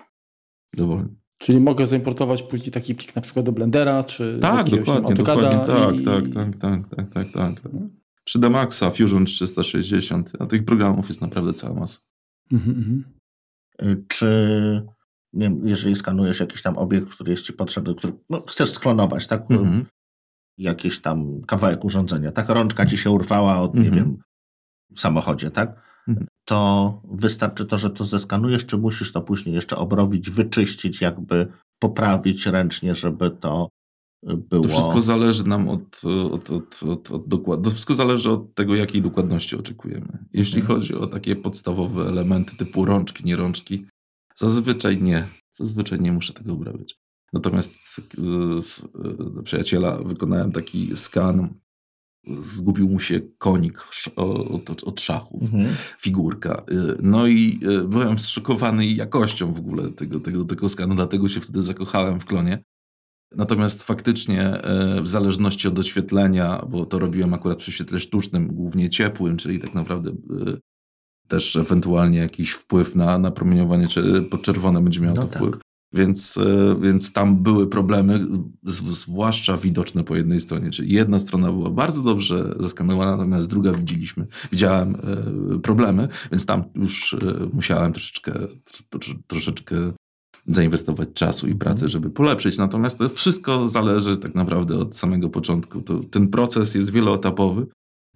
Dowolnie. 0.77 1.24
Czyli 1.39 1.61
mogę 1.61 1.87
zaimportować 1.87 2.43
później 2.43 2.71
taki 2.73 2.95
plik 2.95 3.17
na 3.17 3.23
przykład 3.23 3.47
do 3.47 3.53
Blendera, 3.53 4.05
czy 4.05 4.39
tak, 4.43 4.71
do 4.71 4.77
dokładnie, 4.77 5.15
dokładnie, 5.15 5.51
tak, 5.67 5.97
i... 5.97 6.05
tak, 6.05 6.25
tak, 6.35 6.57
tak, 6.57 6.89
tak, 6.89 7.11
tak, 7.11 7.33
tak, 7.33 7.61
tak. 7.61 7.73
3D 8.31 8.51
Maxa, 8.51 8.91
Fusion 8.91 9.25
360, 9.25 10.33
a 10.39 10.47
tych 10.47 10.65
programów 10.65 11.09
jest 11.09 11.21
naprawdę 11.21 11.53
cała 11.53 11.75
masa. 11.75 12.01
Mhm, 12.53 12.77
mhm. 12.77 13.05
Y, 13.83 14.05
czy 14.09 14.27
nie 15.33 15.49
wiem, 15.49 15.61
jeżeli 15.65 15.97
skanujesz 15.97 16.41
jakiś 16.41 16.63
tam 16.63 16.79
obiekt, 16.79 17.09
który 17.09 17.31
jest 17.31 17.47
ci 17.47 17.53
potrzebny, 17.53 17.95
który 17.95 18.13
no, 18.31 18.45
chcesz 18.49 18.71
sklonować, 18.71 19.27
tak? 19.27 19.51
Mhm. 19.51 19.87
Jakiś 20.59 21.01
tam 21.01 21.41
kawałek 21.41 21.85
urządzenia, 21.85 22.33
tak? 22.33 22.49
Rączka 22.49 22.87
ci 22.87 22.99
się 22.99 23.11
urwała 23.11 23.61
od, 23.61 23.75
nie 23.75 23.91
wiem, 23.91 24.19
w 24.95 25.01
samochodzie, 25.01 25.51
tak? 25.51 25.84
Mhm. 26.09 26.27
to 26.45 27.03
wystarczy 27.11 27.65
to, 27.67 27.79
że 27.79 27.91
to 27.91 28.05
zeskanujesz, 28.05 28.67
czy 28.67 28.79
musisz 28.79 29.13
to 29.13 29.23
później 29.23 29.55
jeszcze 29.55 29.77
obrobić, 29.77 30.31
wyczyścić, 30.31 31.01
jakby 31.01 31.47
poprawić 31.79 32.47
ręcznie, 32.47 32.95
żeby 32.95 33.31
to 33.31 33.69
y, 34.31 34.37
było. 34.37 34.63
To 34.63 34.69
wszystko 34.69 35.01
zależy 35.01 35.45
nam 35.45 35.69
od, 35.69 36.01
od, 36.33 36.51
od, 36.51 36.83
od, 36.83 37.11
od 37.11 37.29
dokładności. 37.29 37.65
To 37.65 37.71
wszystko 37.71 37.95
zależy 37.95 38.31
od 38.31 38.55
tego, 38.55 38.75
jakiej 38.75 39.03
dokładności 39.03 39.57
oczekujemy. 39.57 40.25
Jeśli 40.33 40.61
mhm. 40.61 40.81
chodzi 40.81 40.95
o 40.95 41.07
takie 41.07 41.37
podstawowe 41.37 42.09
elementy 42.09 42.57
typu 42.57 42.85
rączki, 42.85 43.25
nie 43.25 43.37
rączki, 43.37 43.87
zazwyczaj 44.37 45.03
nie. 45.03 45.27
Zazwyczaj 45.59 46.01
nie 46.01 46.13
muszę 46.13 46.33
tego 46.33 46.53
obrabiać. 46.53 46.99
Natomiast 47.33 47.81
yy, 48.19 49.43
przyjaciela 49.43 49.97
wykonałem 49.97 50.53
taki 50.53 50.97
skan 50.97 51.49
zgubił 52.39 52.89
mu 52.89 53.01
się 53.01 53.21
konik 53.39 53.85
od, 54.17 54.83
od 54.85 55.01
szachów, 55.01 55.43
mhm. 55.43 55.75
figurka. 56.01 56.63
Y, 56.71 56.97
no 57.03 57.27
i 57.27 57.61
y, 57.63 57.89
byłem 57.89 58.19
zszokowany 58.19 58.87
jakością 58.87 59.53
w 59.53 59.59
ogóle 59.59 59.91
tego, 59.91 60.21
tego, 60.21 60.45
tego 60.45 60.69
skanu, 60.69 60.95
dlatego 60.95 61.29
się 61.29 61.41
wtedy 61.41 61.63
zakochałem 61.63 62.21
w 62.21 62.25
klonie. 62.25 62.59
Natomiast 63.37 63.83
faktycznie 63.83 64.57
y, 64.99 65.03
w 65.03 65.09
zależności 65.09 65.69
od 65.69 65.79
oświetlenia, 65.79 66.65
bo 66.69 66.87
to 66.87 66.99
robiłem 66.99 67.35
akurat 67.35 67.59
przy 67.59 67.73
świetle 67.73 68.01
sztucznym, 68.01 68.47
głównie 68.47 68.91
ciepłym, 68.91 69.37
czyli 69.37 69.61
tak 69.61 69.75
naprawdę 69.75 70.13
też 71.29 71.57
ewentualnie 71.57 72.19
jakiś 72.19 72.51
wpływ 72.51 72.97
na, 72.97 73.19
na 73.19 73.31
promieniowanie 73.31 73.89
podczerwone 74.31 74.81
będzie 74.81 75.01
miało 75.01 75.17
no 75.17 75.23
to 75.23 75.29
tak. 75.29 75.39
wpływ. 75.39 75.61
Więc, 75.95 76.39
e, 76.39 76.77
więc 76.81 77.13
tam 77.13 77.37
były 77.37 77.67
problemy, 77.67 78.27
zwłaszcza 78.63 79.57
widoczne 79.57 80.05
po 80.05 80.17
jednej 80.17 80.41
stronie. 80.41 80.71
Czyli 80.71 80.95
jedna 80.95 81.19
strona 81.19 81.53
była 81.53 81.71
bardzo 81.71 82.03
dobrze 82.03 82.55
zaskanowana, 82.61 83.17
natomiast 83.17 83.49
druga 83.49 83.73
widzieliśmy, 83.73 84.27
widziałem 84.53 84.95
e, 84.95 85.59
problemy, 85.59 86.09
więc 86.31 86.47
tam 86.47 86.65
już 86.75 87.15
e, 87.15 87.19
musiałem 87.53 87.93
troszeczkę, 87.93 88.33
troszeczkę 89.27 89.77
zainwestować 90.47 91.09
czasu 91.15 91.49
i 91.49 91.55
pracy, 91.55 91.89
żeby 91.89 92.11
polepszyć. 92.11 92.59
Natomiast 92.59 92.99
to 92.99 93.09
wszystko 93.09 93.69
zależy 93.69 94.17
tak 94.17 94.35
naprawdę 94.35 94.79
od 94.79 94.97
samego 94.97 95.29
początku. 95.29 95.83
To, 95.83 96.01
ten 96.11 96.29
proces 96.29 96.75
jest 96.75 96.91
wieloetapowy 96.91 97.67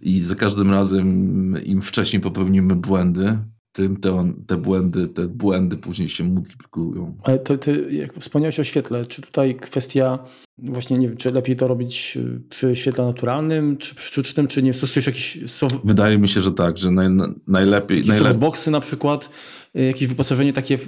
i 0.01 0.21
za 0.21 0.35
każdym 0.35 0.71
razem 0.71 1.65
im 1.65 1.83
wcześniej 1.83 2.23
popełnimy 2.23 2.77
błędy, 2.77 3.39
tym 3.79 3.97
te, 3.97 4.33
te, 4.47 4.57
błędy, 4.57 5.09
te 5.09 5.29
błędy 5.29 5.77
później 5.77 6.09
się 6.09 6.25
multiplikują. 6.25 7.17
Ale 7.23 7.39
to, 7.39 7.59
to, 7.59 7.71
jak 7.91 8.15
wspomniałeś 8.15 8.61
o 8.61 8.65
świetle, 8.65 9.07
czy 9.07 9.23
tutaj 9.23 9.57
kwestia 9.57 10.19
właśnie, 10.59 10.99
nie 10.99 11.09
wiem, 11.09 11.17
czy 11.17 11.33
lepiej 11.33 11.57
to 11.57 11.69
robić 11.69 12.17
y, 12.17 12.41
przy 12.49 12.77
świetle 12.77 13.05
naturalnym, 13.05 13.77
czy 13.77 13.95
przy 13.95 14.07
sztucznym, 14.07 14.47
czy 14.47 14.63
nie 14.63 14.75
stosujesz 14.75 15.07
jakiś 15.07 15.51
soft... 15.51 15.77
Wydaje 15.85 16.19
mi 16.19 16.29
się, 16.29 16.41
że 16.41 16.53
tak, 16.53 16.79
że 16.79 16.91
naj, 16.91 17.09
najlepiej... 17.47 17.97
Jakieś 17.97 18.09
najlepiej... 18.09 18.33
softboxy 18.33 18.71
na 18.71 18.81
przykład, 18.81 19.31
y, 19.77 19.83
jakieś 19.83 20.09
wyposażenie 20.09 20.53
takie 20.53 20.79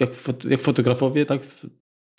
jak, 0.00 0.10
jak 0.50 0.60
fotografowie, 0.60 1.26
tak? 1.26 1.40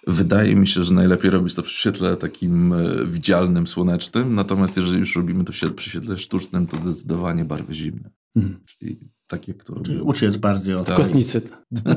Wydaje 0.07 0.55
mi 0.55 0.67
się, 0.67 0.83
że 0.83 0.93
najlepiej 0.93 1.31
robić 1.31 1.55
to 1.55 1.63
przy 1.63 1.79
świetle 1.79 2.17
takim 2.17 2.73
e, 2.73 3.05
widzialnym, 3.05 3.67
słonecznym, 3.67 4.35
natomiast 4.35 4.77
jeżeli 4.77 4.99
już 4.99 5.15
robimy 5.15 5.43
to 5.43 5.53
przy 5.75 5.89
świetle 5.89 6.17
sztucznym, 6.17 6.67
to 6.67 6.77
zdecydowanie 6.77 7.45
barwy 7.45 7.73
zimne. 7.73 8.09
Mhm. 8.35 8.59
Czyli 8.65 8.99
takie, 9.27 9.53
które 9.53 9.77
robią. 9.77 10.03
Uciec 10.03 10.38
bardziej 10.38 10.75
od 10.75 10.88
tak. 10.88 10.97
kostnicy. 10.97 11.41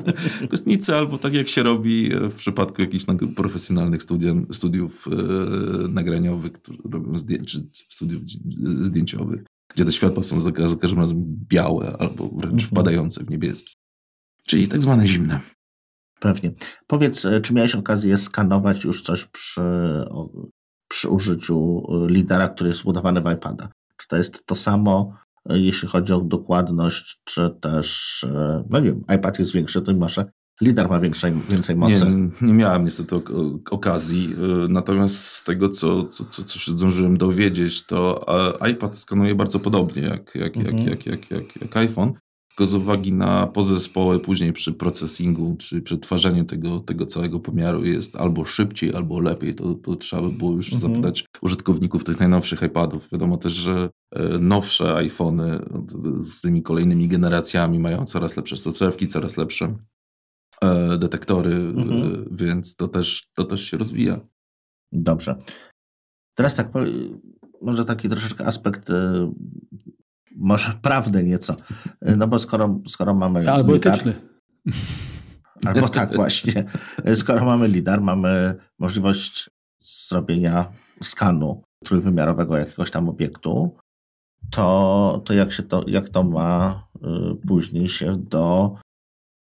kostnicy 0.50 0.96
albo 0.96 1.18
tak 1.18 1.34
jak 1.34 1.48
się 1.48 1.62
robi 1.62 2.10
w 2.10 2.34
przypadku 2.34 2.82
jakichś 2.82 3.04
profesjonalnych 3.36 4.02
studium, 4.02 4.46
studiów 4.52 5.06
e, 5.08 5.88
nagraniowych, 5.88 6.52
które 6.52 6.78
robią 6.90 7.18
zdjęć, 7.18 7.52
czy 7.52 7.58
studiów 7.88 8.22
zdjęciowych, 8.64 9.44
gdzie 9.74 9.84
te 9.84 9.92
światła 9.92 10.22
są 10.22 10.40
za, 10.40 10.50
za 10.68 10.76
każdym 10.76 10.98
razem 10.98 11.24
białe 11.48 11.96
albo 11.98 12.28
wręcz 12.28 12.62
mhm. 12.62 12.70
wpadające 12.70 13.24
w 13.24 13.30
niebieski. 13.30 13.74
Czyli 14.46 14.68
tak 14.68 14.82
zwane 14.82 15.06
zimne. 15.06 15.40
Pewnie. 16.20 16.52
Powiedz, 16.86 17.24
e, 17.24 17.40
czy 17.40 17.54
miałeś 17.54 17.74
okazję 17.74 18.18
skanować 18.18 18.84
już 18.84 19.02
coś 19.02 19.24
przy, 19.24 19.60
przy 20.88 21.08
użyciu 21.08 21.82
e, 21.88 22.12
lidera, 22.12 22.48
który 22.48 22.70
jest 22.70 22.82
wbudowany 22.82 23.20
w 23.20 23.32
iPada? 23.32 23.68
Czy 23.96 24.08
to 24.08 24.16
jest 24.16 24.46
to 24.46 24.54
samo, 24.54 25.14
e, 25.14 25.27
jeśli 25.48 25.88
chodzi 25.88 26.12
o 26.12 26.20
dokładność, 26.20 27.20
czy 27.24 27.50
też, 27.60 28.26
no 28.70 28.80
nie 28.80 28.86
wiem, 28.86 29.04
iPad 29.16 29.38
jest 29.38 29.52
większy, 29.52 29.82
to 29.82 29.94
masz 29.94 30.20
Lider 30.60 30.88
ma 30.88 31.00
większej, 31.00 31.32
więcej 31.50 31.76
mocy. 31.76 32.06
Nie, 32.06 32.48
nie 32.48 32.54
miałem 32.54 32.84
niestety 32.84 33.16
okazji, 33.70 34.34
natomiast 34.68 35.26
z 35.26 35.44
tego, 35.44 35.68
co, 35.68 36.04
co, 36.04 36.24
co 36.24 36.58
się 36.58 36.72
zdążyłem 36.72 37.16
dowiedzieć, 37.16 37.86
to 37.86 38.26
iPad 38.70 38.98
skanuje 38.98 39.34
bardzo 39.34 39.60
podobnie 39.60 40.02
jak, 40.02 40.34
jak, 40.34 40.56
mhm. 40.56 40.78
jak, 40.78 40.86
jak, 40.86 41.06
jak, 41.06 41.30
jak, 41.30 41.62
jak 41.62 41.76
iPhone. 41.76 42.12
Tylko 42.58 42.66
z 42.66 42.74
uwagi 42.74 43.12
na 43.12 43.46
podzespoły 43.46 44.20
później 44.20 44.52
przy 44.52 44.72
processingu, 44.72 45.56
czy 45.58 45.82
przetwarzaniu 45.82 46.44
tego, 46.44 46.80
tego 46.80 47.06
całego 47.06 47.40
pomiaru 47.40 47.84
jest 47.84 48.16
albo 48.16 48.44
szybciej, 48.44 48.94
albo 48.94 49.20
lepiej. 49.20 49.54
To, 49.54 49.74
to 49.74 49.96
trzeba 49.96 50.22
by 50.22 50.30
było 50.30 50.52
już 50.52 50.72
mhm. 50.72 50.92
zapytać 50.92 51.24
użytkowników 51.42 52.04
tych 52.04 52.20
najnowszych 52.20 52.62
iPadów. 52.62 53.08
Wiadomo 53.12 53.36
też, 53.36 53.52
że 53.52 53.90
e, 54.12 54.38
nowsze 54.38 54.94
iPhony 54.94 55.60
z 56.20 56.40
tymi 56.40 56.62
kolejnymi 56.62 57.08
generacjami 57.08 57.78
mają 57.78 58.04
coraz 58.04 58.36
lepsze 58.36 58.56
soczewki, 58.56 59.06
coraz 59.06 59.36
lepsze 59.36 59.76
e, 60.62 60.98
detektory, 60.98 61.54
mhm. 61.54 62.24
więc 62.30 62.76
to 62.76 62.88
też, 62.88 63.28
to 63.34 63.44
też 63.44 63.64
się 63.64 63.76
rozwija. 63.76 64.20
Dobrze. 64.92 65.36
Teraz 66.34 66.54
tak, 66.54 66.72
może 67.62 67.84
taki 67.84 68.08
troszeczkę 68.08 68.46
aspekt 68.46 68.90
może 70.38 70.72
prawdę 70.82 71.22
nieco. 71.22 71.56
No 72.02 72.28
bo 72.28 72.38
skoro, 72.38 72.80
skoro 72.86 73.14
mamy. 73.14 73.50
Albo 73.50 73.74
lidar, 73.74 73.94
etyczny. 73.94 74.14
Albo 75.66 75.88
tak 75.88 76.14
właśnie. 76.14 76.64
Skoro 77.14 77.44
mamy 77.44 77.68
lidar, 77.68 78.00
mamy 78.00 78.54
możliwość 78.78 79.50
zrobienia 79.80 80.72
skanu 81.02 81.62
trójwymiarowego 81.84 82.56
jakiegoś 82.56 82.90
tam 82.90 83.08
obiektu, 83.08 83.76
to, 84.50 85.22
to, 85.24 85.34
jak, 85.34 85.52
się 85.52 85.62
to 85.62 85.84
jak 85.86 86.08
to 86.08 86.22
ma 86.22 86.82
y, 86.96 87.46
później 87.46 87.88
się 87.88 88.16
do 88.16 88.74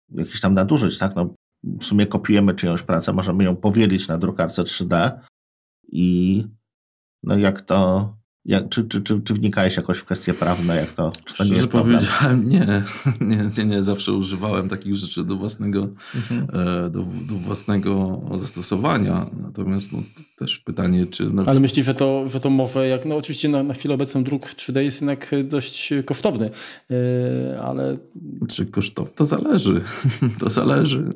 jakichś 0.09 0.39
tam 0.39 0.53
nadużyć, 0.53 0.97
tak? 0.97 1.15
No, 1.15 1.33
w 1.63 1.83
sumie 1.83 2.05
kopiujemy 2.05 2.53
czyjąś 2.53 2.83
pracę, 2.83 3.13
możemy 3.13 3.43
ją 3.43 3.55
powielić 3.55 4.07
na 4.07 4.17
drukarce 4.17 4.63
3D 4.63 5.11
i 5.91 6.43
no 7.23 7.37
jak 7.37 7.61
to 7.61 8.13
jak, 8.47 8.69
czy, 8.69 8.83
czy, 8.83 9.01
czy, 9.01 9.21
czy 9.21 9.33
wnikałeś 9.33 9.77
jakoś 9.77 9.97
w 9.97 10.03
kwestie 10.03 10.33
prawne, 10.33 10.75
jak 10.75 10.93
to? 10.93 11.11
Czy 11.25 11.37
to 11.37 11.43
nie 11.43 11.51
jest 11.51 11.67
powiedziałem, 11.67 12.49
nie, 12.49 12.67
nie, 13.21 13.49
nie, 13.57 13.65
nie. 13.65 13.83
Zawsze 13.83 14.13
używałem 14.13 14.69
takich 14.69 14.95
rzeczy 14.95 15.23
do 15.23 15.35
własnego, 15.35 15.87
mhm. 16.15 16.47
e, 16.67 16.89
do, 16.89 16.99
do, 17.29 17.35
własnego 17.35 18.21
zastosowania. 18.35 19.25
Natomiast 19.41 19.91
no, 19.91 19.99
też 20.37 20.59
pytanie, 20.59 21.05
czy... 21.05 21.29
No, 21.33 21.43
Ale 21.45 21.59
myślisz, 21.59 21.85
że 21.85 21.93
to, 21.93 22.29
że 22.29 22.39
to 22.39 22.49
może, 22.49 22.87
jak, 22.87 23.05
no 23.05 23.15
oczywiście 23.15 23.49
na, 23.49 23.63
na 23.63 23.73
chwilę 23.73 23.93
obecną 23.93 24.23
druk 24.23 24.45
3D 24.45 24.79
jest 24.79 25.01
jednak 25.01 25.31
dość 25.43 25.93
kosztowny, 26.05 26.49
yy, 26.89 26.97
ale... 27.61 27.97
Czy 28.49 28.65
kosztowny? 28.65 29.13
To 29.15 29.25
zależy. 29.25 29.81
to 30.39 30.49
zależy. 30.49 31.09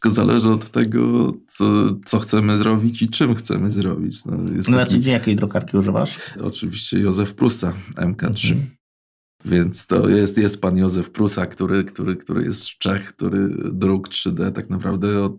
Wszystko 0.00 0.22
zależy 0.22 0.50
od 0.50 0.70
tego, 0.70 1.32
co, 1.46 1.64
co 2.04 2.18
chcemy 2.18 2.56
zrobić 2.56 3.02
i 3.02 3.08
czym 3.08 3.34
chcemy 3.34 3.70
zrobić. 3.70 4.24
No, 4.24 4.52
jest 4.56 4.68
no, 4.68 4.76
taki... 4.76 4.94
Na 4.94 5.00
dzień 5.00 5.12
jakiej 5.12 5.36
drukarki 5.36 5.76
używasz? 5.76 6.16
używasz? 6.16 6.46
Oczywiście 6.46 6.98
Józef 6.98 7.34
Prusa, 7.34 7.74
MK3. 7.96 8.52
Mhm. 8.52 8.70
Więc 9.44 9.86
to 9.86 10.08
jest, 10.08 10.38
jest 10.38 10.60
pan 10.60 10.76
Józef 10.76 11.10
Prusa, 11.10 11.46
który, 11.46 11.84
który, 11.84 12.16
który 12.16 12.44
jest 12.44 12.62
z 12.62 12.78
Czech, 12.78 13.08
który 13.08 13.48
druk 13.72 14.08
3D 14.08 14.52
tak 14.52 14.70
naprawdę 14.70 15.24
od, 15.24 15.36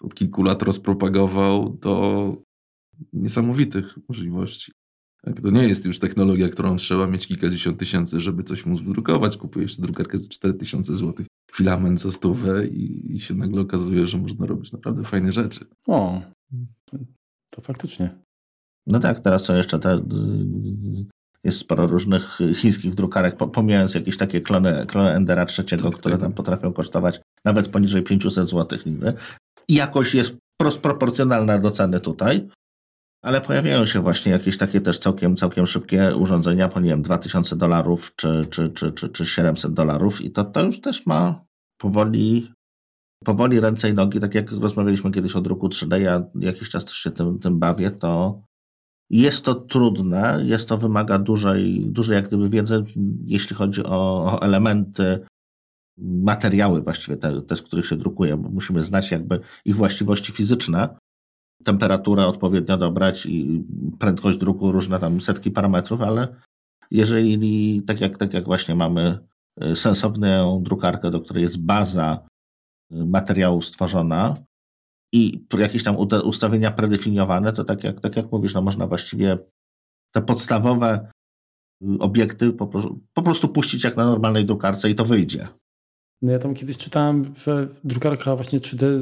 od 0.00 0.14
kilku 0.14 0.42
lat 0.42 0.62
rozpropagował 0.62 1.78
do 1.82 2.36
niesamowitych 3.12 3.98
możliwości. 4.08 4.72
Tak, 5.22 5.40
to 5.40 5.50
nie 5.50 5.68
jest 5.68 5.86
już 5.86 5.98
technologia, 5.98 6.48
którą 6.48 6.76
trzeba 6.76 7.06
mieć 7.06 7.26
kilkadziesiąt 7.26 7.78
tysięcy, 7.78 8.20
żeby 8.20 8.42
coś 8.42 8.66
móc 8.66 8.80
wydrukować. 8.80 9.36
Kupujesz 9.36 9.80
drukarkę 9.80 10.18
za 10.18 10.28
4000 10.28 10.96
zł, 10.96 11.26
filament 11.52 12.00
za 12.00 12.12
stówę 12.12 12.66
i, 12.66 13.14
i 13.14 13.20
się 13.20 13.34
nagle 13.34 13.60
okazuje, 13.60 14.06
że 14.06 14.18
można 14.18 14.46
robić 14.46 14.72
naprawdę 14.72 15.04
fajne 15.04 15.32
rzeczy. 15.32 15.66
O, 15.86 16.22
to 17.50 17.60
faktycznie. 17.60 18.18
No 18.86 19.00
tak, 19.00 19.20
teraz 19.20 19.44
są 19.44 19.56
jeszcze 19.56 19.78
te. 19.78 20.00
Jest 21.44 21.58
sporo 21.58 21.86
różnych 21.86 22.38
chińskich 22.54 22.94
drukarek, 22.94 23.36
pomijając 23.36 23.94
jakieś 23.94 24.16
takie 24.16 24.40
klony, 24.40 24.86
klony 24.86 25.10
Endera 25.10 25.46
III, 25.58 25.82
tak, 25.82 25.94
które 25.94 26.14
tak. 26.14 26.20
tam 26.20 26.32
potrafią 26.32 26.72
kosztować 26.72 27.20
nawet 27.44 27.68
poniżej 27.68 28.02
500 28.02 28.48
zł 28.48 28.78
jakość 29.68 30.14
jest 30.14 30.36
proporcjonalna 30.82 31.58
do 31.58 31.70
ceny 31.70 32.00
tutaj, 32.00 32.48
ale 33.22 33.40
pojawiają 33.40 33.86
się 33.86 34.00
właśnie 34.00 34.32
jakieś 34.32 34.58
takie 34.58 34.80
też 34.80 34.98
całkiem, 34.98 35.36
całkiem 35.36 35.66
szybkie 35.66 36.16
urządzenia 36.16 36.68
po 36.68 36.80
nie 36.80 36.88
wiem, 36.88 37.02
2000 37.02 37.56
dolarów 37.56 38.12
czy, 38.16 38.46
czy, 38.50 38.68
czy, 38.68 38.92
czy, 38.92 39.08
czy 39.08 39.26
700 39.26 39.72
dolarów 39.72 40.20
i 40.20 40.30
to, 40.30 40.44
to 40.44 40.64
już 40.64 40.80
też 40.80 41.06
ma 41.06 41.44
powoli 41.80 42.52
powoli 43.24 43.60
ręce 43.60 43.90
i 43.90 43.94
nogi, 43.94 44.20
tak 44.20 44.34
jak 44.34 44.52
rozmawialiśmy 44.52 45.10
kiedyś 45.10 45.36
o 45.36 45.40
druku 45.40 45.68
3D, 45.68 46.00
ja 46.00 46.22
jakiś 46.40 46.68
czas 46.68 46.84
też 46.84 46.94
się 46.94 47.10
tym, 47.10 47.38
tym 47.38 47.58
bawię, 47.58 47.90
to 47.90 48.42
jest 49.10 49.44
to 49.44 49.54
trudne, 49.54 50.42
jest 50.44 50.68
to 50.68 50.78
wymaga 50.78 51.18
dużej, 51.18 51.86
dużej 51.86 52.14
jak 52.14 52.28
gdyby 52.28 52.48
wiedzy, 52.48 52.84
jeśli 53.24 53.56
chodzi 53.56 53.84
o, 53.84 54.24
o 54.24 54.42
elementy, 54.42 55.20
materiały 55.98 56.82
właściwie, 56.82 57.16
te, 57.16 57.42
te, 57.42 57.56
z 57.56 57.62
których 57.62 57.86
się 57.86 57.96
drukuje, 57.96 58.36
bo 58.36 58.48
musimy 58.48 58.82
znać 58.82 59.10
jakby 59.10 59.40
ich 59.64 59.76
właściwości 59.76 60.32
fizyczne, 60.32 60.96
temperaturę 61.64 62.26
odpowiednio 62.26 62.76
dobrać 62.76 63.26
i 63.26 63.64
prędkość 63.98 64.38
druku, 64.38 64.72
różne 64.72 64.98
tam 64.98 65.20
setki 65.20 65.50
parametrów, 65.50 66.00
ale 66.00 66.28
jeżeli 66.90 67.82
tak 67.82 68.00
jak, 68.00 68.18
tak 68.18 68.34
jak 68.34 68.44
właśnie 68.44 68.74
mamy 68.74 69.18
y, 69.64 69.76
sensowną 69.76 70.62
drukarkę, 70.62 71.10
do 71.10 71.20
której 71.20 71.42
jest 71.42 71.64
baza 71.64 72.26
y, 72.92 73.04
materiału 73.04 73.62
stworzona, 73.62 74.34
i 75.12 75.44
jakieś 75.58 75.82
tam 75.82 75.96
ustawienia 76.24 76.70
predefiniowane, 76.70 77.52
to 77.52 77.64
tak 77.64 77.84
jak, 77.84 78.00
tak 78.00 78.16
jak 78.16 78.32
mówisz, 78.32 78.54
no 78.54 78.62
można 78.62 78.86
właściwie 78.86 79.38
te 80.14 80.22
podstawowe 80.22 81.10
y, 81.82 81.98
obiekty 81.98 82.52
po, 82.52 82.66
po 83.14 83.22
prostu 83.22 83.48
puścić 83.48 83.84
jak 83.84 83.96
na 83.96 84.04
normalnej 84.04 84.44
drukarce 84.44 84.90
i 84.90 84.94
to 84.94 85.04
wyjdzie. 85.04 85.48
No 86.22 86.32
ja 86.32 86.38
tam 86.38 86.54
kiedyś 86.54 86.76
czytałem, 86.76 87.34
że 87.36 87.68
drukarka 87.84 88.36
właśnie 88.36 88.58
3D 88.58 89.00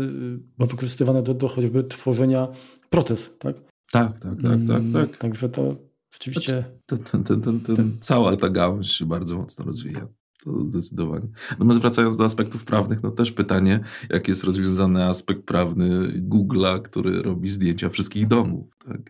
była 0.59 0.69
wykorzystywana 0.69 1.23
do, 1.23 1.35
do 1.35 1.49
choćby 1.49 1.85
tworzenia 1.85 2.49
protez, 2.91 3.39
tak? 3.39 3.57
Tak, 3.93 4.21
tak, 4.21 4.43
tak, 4.43 4.59
tak. 4.69 4.81
Mm, 4.81 4.93
tak. 4.93 5.17
Także 5.17 5.49
to 5.49 5.77
rzeczywiście... 6.11 6.65
Ten, 6.87 6.99
ten, 6.99 7.41
ten, 7.41 7.61
ten, 7.61 7.97
cała 8.01 8.37
ta 8.37 8.49
gałąź 8.49 8.93
się 8.93 9.07
bardzo 9.07 9.37
mocno 9.37 9.65
rozwija. 9.65 10.09
To 10.47 10.67
zdecydowanie. 10.67 11.29
Natomiast 11.51 11.81
wracając 11.81 12.17
do 12.17 12.25
aspektów 12.25 12.65
prawnych, 12.65 13.03
no 13.03 13.11
też 13.11 13.33
pytanie, 13.33 13.81
jak 14.11 14.29
jest 14.29 14.45
rozwiązany 14.45 15.05
aspekt 15.05 15.43
prawny 15.43 16.09
Google'a, 16.29 16.83
który 16.83 17.23
robi 17.23 17.49
zdjęcia 17.49 17.89
wszystkich 17.89 18.27
domów 18.27 18.77
tak? 18.87 19.01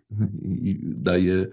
i 0.43 0.80
daje, 0.82 1.47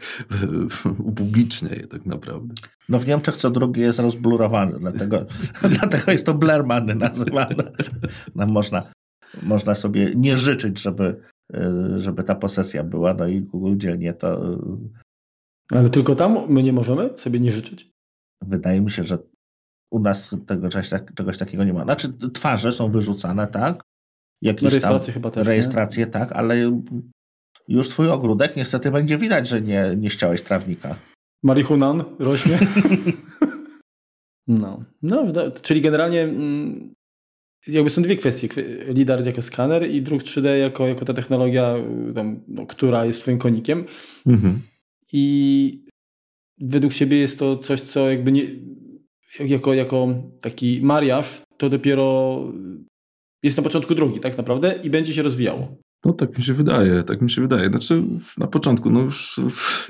upublicznia 1.11 1.69
je 1.69 1.87
tak 1.87 2.05
naprawdę. 2.05 2.53
No 2.89 2.99
w 2.99 3.07
Niemczech 3.07 3.37
co 3.37 3.49
drugi 3.49 3.81
jest 3.81 3.99
rozblurowany, 3.99 4.79
dlatego, 4.79 5.25
dlatego 5.79 6.11
jest 6.11 6.25
to 6.25 6.33
Blermany 6.33 6.95
nazywane. 6.95 7.71
No 8.35 8.47
można, 8.47 8.91
można 9.41 9.75
sobie 9.75 10.11
nie 10.15 10.37
życzyć, 10.37 10.81
żeby, 10.81 11.21
żeby 11.95 12.23
ta 12.23 12.35
posesja 12.35 12.83
była, 12.83 13.13
no 13.13 13.27
i 13.27 13.41
Google 13.41 13.77
dzielnie 13.77 14.13
to... 14.13 14.59
Ale 15.71 15.89
tylko 15.89 16.15
tam 16.15 16.37
my 16.49 16.63
nie 16.63 16.73
możemy 16.73 17.09
sobie 17.15 17.39
nie 17.39 17.51
życzyć? 17.51 17.93
Wydaje 18.41 18.81
mi 18.81 18.91
się, 18.91 19.03
że 19.03 19.17
u 19.93 19.99
nas 19.99 20.35
tego, 20.47 20.69
czegoś, 20.69 20.89
czegoś 21.15 21.37
takiego 21.37 21.63
nie 21.63 21.73
ma. 21.73 21.83
Znaczy 21.83 22.13
twarze 22.33 22.71
są 22.71 22.91
wyrzucane, 22.91 23.47
tak? 23.47 23.81
Jakieś 24.41 24.69
rejestracje 24.69 25.13
chyba 25.13 25.31
też. 25.31 25.47
Rejestracje, 25.47 26.05
nie? 26.05 26.11
tak, 26.11 26.31
ale 26.31 26.81
już 27.67 27.89
twój 27.89 28.09
ogródek 28.09 28.55
niestety 28.55 28.91
będzie 28.91 29.17
widać, 29.17 29.47
że 29.47 29.61
nie, 29.61 29.95
nie 29.97 30.09
ściąłeś 30.09 30.41
trawnika. 30.41 30.95
Marihunan 31.43 32.03
rośnie. 32.19 32.59
no. 34.47 34.83
no, 35.01 35.25
czyli 35.61 35.81
generalnie 35.81 36.21
mm, 36.21 36.93
jakby 37.67 37.89
są 37.89 38.01
dwie 38.01 38.15
kwestie. 38.15 38.47
LIDAR 38.87 39.25
jako 39.25 39.41
skaner 39.41 39.89
i 39.89 40.01
druk 40.01 40.23
3D 40.23 40.45
jako, 40.45 40.87
jako 40.87 41.05
ta 41.05 41.13
technologia, 41.13 41.75
tam, 42.15 42.39
no, 42.47 42.65
która 42.65 43.05
jest 43.05 43.21
twoim 43.21 43.37
konikiem. 43.37 43.85
Mhm. 44.25 44.61
I 45.13 45.85
według 46.61 46.93
ciebie 46.93 47.17
jest 47.17 47.39
to 47.39 47.57
coś, 47.57 47.81
co 47.81 48.09
jakby 48.09 48.31
nie, 48.31 48.43
jako, 49.39 49.73
jako 49.73 50.07
taki 50.41 50.79
mariaż, 50.83 51.41
to 51.57 51.69
dopiero 51.69 52.39
jest 53.43 53.57
na 53.57 53.63
początku 53.63 53.95
drogi 53.95 54.19
tak 54.19 54.37
naprawdę 54.37 54.79
i 54.83 54.89
będzie 54.89 55.13
się 55.13 55.21
rozwijało. 55.21 55.77
No 56.05 56.13
tak 56.13 56.37
mi 56.37 56.43
się 56.43 56.53
wydaje, 56.53 57.03
tak 57.03 57.21
mi 57.21 57.31
się 57.31 57.41
wydaje. 57.41 57.69
Znaczy 57.69 58.03
na 58.37 58.47
początku, 58.47 58.89
no 58.89 58.99
już 58.99 59.39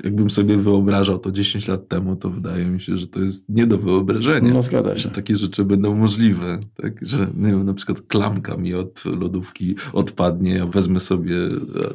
jakbym 0.04 0.30
sobie 0.30 0.56
wyobrażał 0.56 1.18
to 1.18 1.32
10 1.32 1.68
lat 1.68 1.88
temu, 1.88 2.16
to 2.16 2.30
wydaje 2.30 2.64
mi 2.64 2.80
się, 2.80 2.96
że 2.96 3.06
to 3.06 3.20
jest 3.20 3.44
nie 3.48 3.66
do 3.66 3.78
wyobrażenia. 3.78 4.54
No 4.54 4.62
zgadza 4.62 4.96
się. 4.96 5.00
Że 5.00 5.10
takie 5.10 5.36
rzeczy 5.36 5.64
będą 5.64 5.94
możliwe. 5.96 6.60
Tak, 6.74 6.92
że 7.02 7.18
nie 7.18 7.46
wiem, 7.46 7.66
na 7.66 7.74
przykład 7.74 8.00
klamka 8.00 8.56
mi 8.56 8.74
od 8.74 9.04
lodówki 9.04 9.74
odpadnie, 9.92 10.54
ja 10.54 10.66
wezmę 10.66 11.00
sobie 11.00 11.36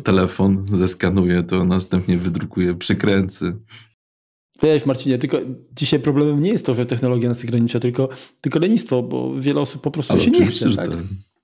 telefon, 0.04 0.66
zeskanuję 0.78 1.44
to, 1.44 1.66
następnie 1.66 2.18
wydrukuję 2.18 2.74
przykręcy. 2.74 3.56
Wiesz, 4.64 4.86
Marcinie, 4.86 5.18
tylko 5.18 5.38
dzisiaj 5.76 6.00
problemem 6.00 6.42
nie 6.42 6.52
jest 6.52 6.66
to, 6.66 6.74
że 6.74 6.86
technologia 6.86 7.30
nas 7.30 7.44
ogranicza, 7.44 7.80
tylko, 7.80 8.10
tylko 8.42 8.60
lenistwo, 8.60 9.04
bo 9.04 9.34
wiele 9.40 9.62
osób 9.62 9.82
po 9.82 9.92
prostu 9.92 10.14
Ale 10.14 10.22
się 10.22 10.32
nie 10.32 10.46
chce. 10.46 10.70
Tak? 10.70 10.90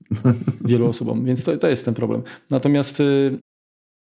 Wielu 0.66 0.88
osobom, 0.88 1.26
więc 1.26 1.44
to, 1.44 1.58
to 1.58 1.68
jest 1.68 1.86
ten 1.86 1.94
problem. 1.94 2.24
Natomiast 2.50 3.00
y, 3.00 3.40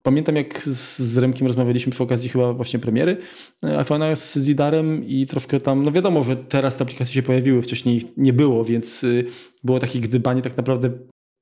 pamiętam 0.04 0.36
jak 0.36 0.64
z, 0.64 1.00
z 1.00 1.18
Remkiem 1.18 1.48
rozmawialiśmy 1.48 1.92
przy 1.92 2.04
okazji 2.04 2.30
chyba 2.30 2.54
właśnie 2.54 2.80
premiery 2.80 3.18
e, 3.64 3.68
iPhone'a 3.68 4.16
z 4.16 4.38
Zidarem 4.38 5.06
i 5.06 5.28
troszkę 5.28 5.62
tam, 5.62 5.84
no 5.84 5.92
wiadomo, 5.92 6.24
że 6.24 6.36
teraz 6.36 6.78
te 6.78 6.84
aplikacje 6.84 7.14
się 7.14 7.24
pojawiły, 7.24 7.62
wcześniej 7.62 7.98
ich 7.98 8.06
nie 8.18 8.34
było, 8.34 8.66
więc 8.66 9.04
y, 9.04 9.26
było 9.64 9.80
takie 9.80 10.00
gdybanie 10.00 10.42
tak 10.42 10.58
naprawdę 10.58 10.92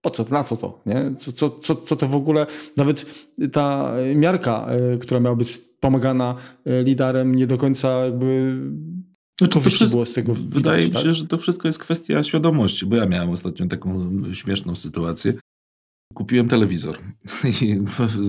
po 0.02 0.10
co, 0.10 0.26
na 0.32 0.44
co 0.44 0.58
to, 0.58 0.82
nie? 0.86 1.12
Co, 1.18 1.32
co, 1.32 1.50
co, 1.50 1.76
co 1.76 1.96
to 1.96 2.08
w 2.08 2.16
ogóle, 2.16 2.48
nawet 2.78 3.06
ta 3.52 3.94
miarka, 4.16 4.68
y, 4.96 4.98
która 4.98 5.20
miała 5.20 5.36
być 5.36 5.58
pomagana 5.80 6.36
y, 6.68 6.84
lidarem, 6.84 7.36
nie 7.36 7.48
do 7.48 7.58
końca 7.58 8.06
jakby 8.06 8.58
znaczy, 9.40 9.54
to 9.54 9.70
wszystko, 9.70 9.90
było 9.90 10.06
z 10.06 10.14
tego 10.14 10.34
Wydaje 10.34 10.86
widać, 10.86 10.94
mi 10.94 11.02
się, 11.02 11.08
tak? 11.08 11.16
że 11.16 11.28
to 11.28 11.38
wszystko 11.38 11.68
jest 11.68 11.80
kwestia 11.80 12.24
świadomości, 12.24 12.86
bo 12.86 12.96
ja 12.96 13.06
miałem 13.06 13.30
ostatnio 13.30 13.68
taką 13.68 14.12
śmieszną 14.34 14.76
sytuację. 14.76 15.34
Kupiłem 16.14 16.48
telewizor 16.48 16.98
i 17.62 17.78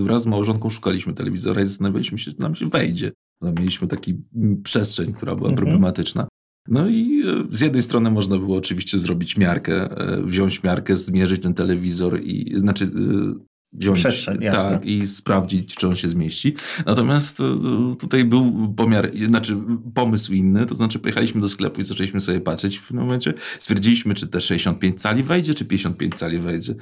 wraz 0.05 0.21
z 0.21 0.25
małżonką 0.25 0.69
szukaliśmy 0.69 1.13
telewizora 1.13 1.61
i 1.61 1.65
zastanawialiśmy 1.65 2.19
się, 2.19 2.31
czy 2.31 2.41
nam 2.41 2.55
się 2.55 2.69
wejdzie. 2.69 3.11
No, 3.41 3.51
mieliśmy 3.59 3.87
taki 3.87 4.21
przestrzeń, 4.63 5.13
która 5.13 5.35
była 5.35 5.49
mhm. 5.49 5.55
problematyczna. 5.55 6.27
No 6.69 6.89
i 6.89 7.23
e, 7.27 7.55
z 7.55 7.61
jednej 7.61 7.83
strony 7.83 8.11
można 8.11 8.37
było 8.37 8.57
oczywiście 8.57 8.99
zrobić 8.99 9.37
miarkę, 9.37 9.97
e, 9.97 10.23
wziąć 10.23 10.63
miarkę, 10.63 10.97
zmierzyć 10.97 11.41
ten 11.41 11.53
telewizor 11.53 12.21
i 12.23 12.53
znaczy 12.57 12.83
e, 12.85 12.89
wziąć 13.73 14.03
tak, 14.51 14.85
i 14.85 15.07
sprawdzić, 15.07 15.75
czy 15.75 15.87
on 15.87 15.95
się 15.95 16.09
zmieści. 16.09 16.55
Natomiast 16.85 17.37
tutaj 17.99 18.25
był 18.25 18.73
pomiar, 18.73 19.11
znaczy 19.27 19.57
pomysł 19.93 20.33
inny, 20.33 20.65
to 20.65 20.75
znaczy 20.75 20.99
pojechaliśmy 20.99 21.41
do 21.41 21.49
sklepu 21.49 21.81
i 21.81 21.83
zaczęliśmy 21.83 22.21
sobie 22.21 22.41
patrzeć. 22.41 22.77
W 22.77 22.87
pewnym 22.87 23.03
momencie 23.03 23.33
stwierdziliśmy, 23.59 24.13
czy 24.13 24.27
te 24.27 24.41
65 24.41 25.01
cali 25.01 25.23
wejdzie, 25.23 25.53
czy 25.53 25.65
55 25.65 26.15
cali 26.15 26.39
wejdzie. 26.39 26.75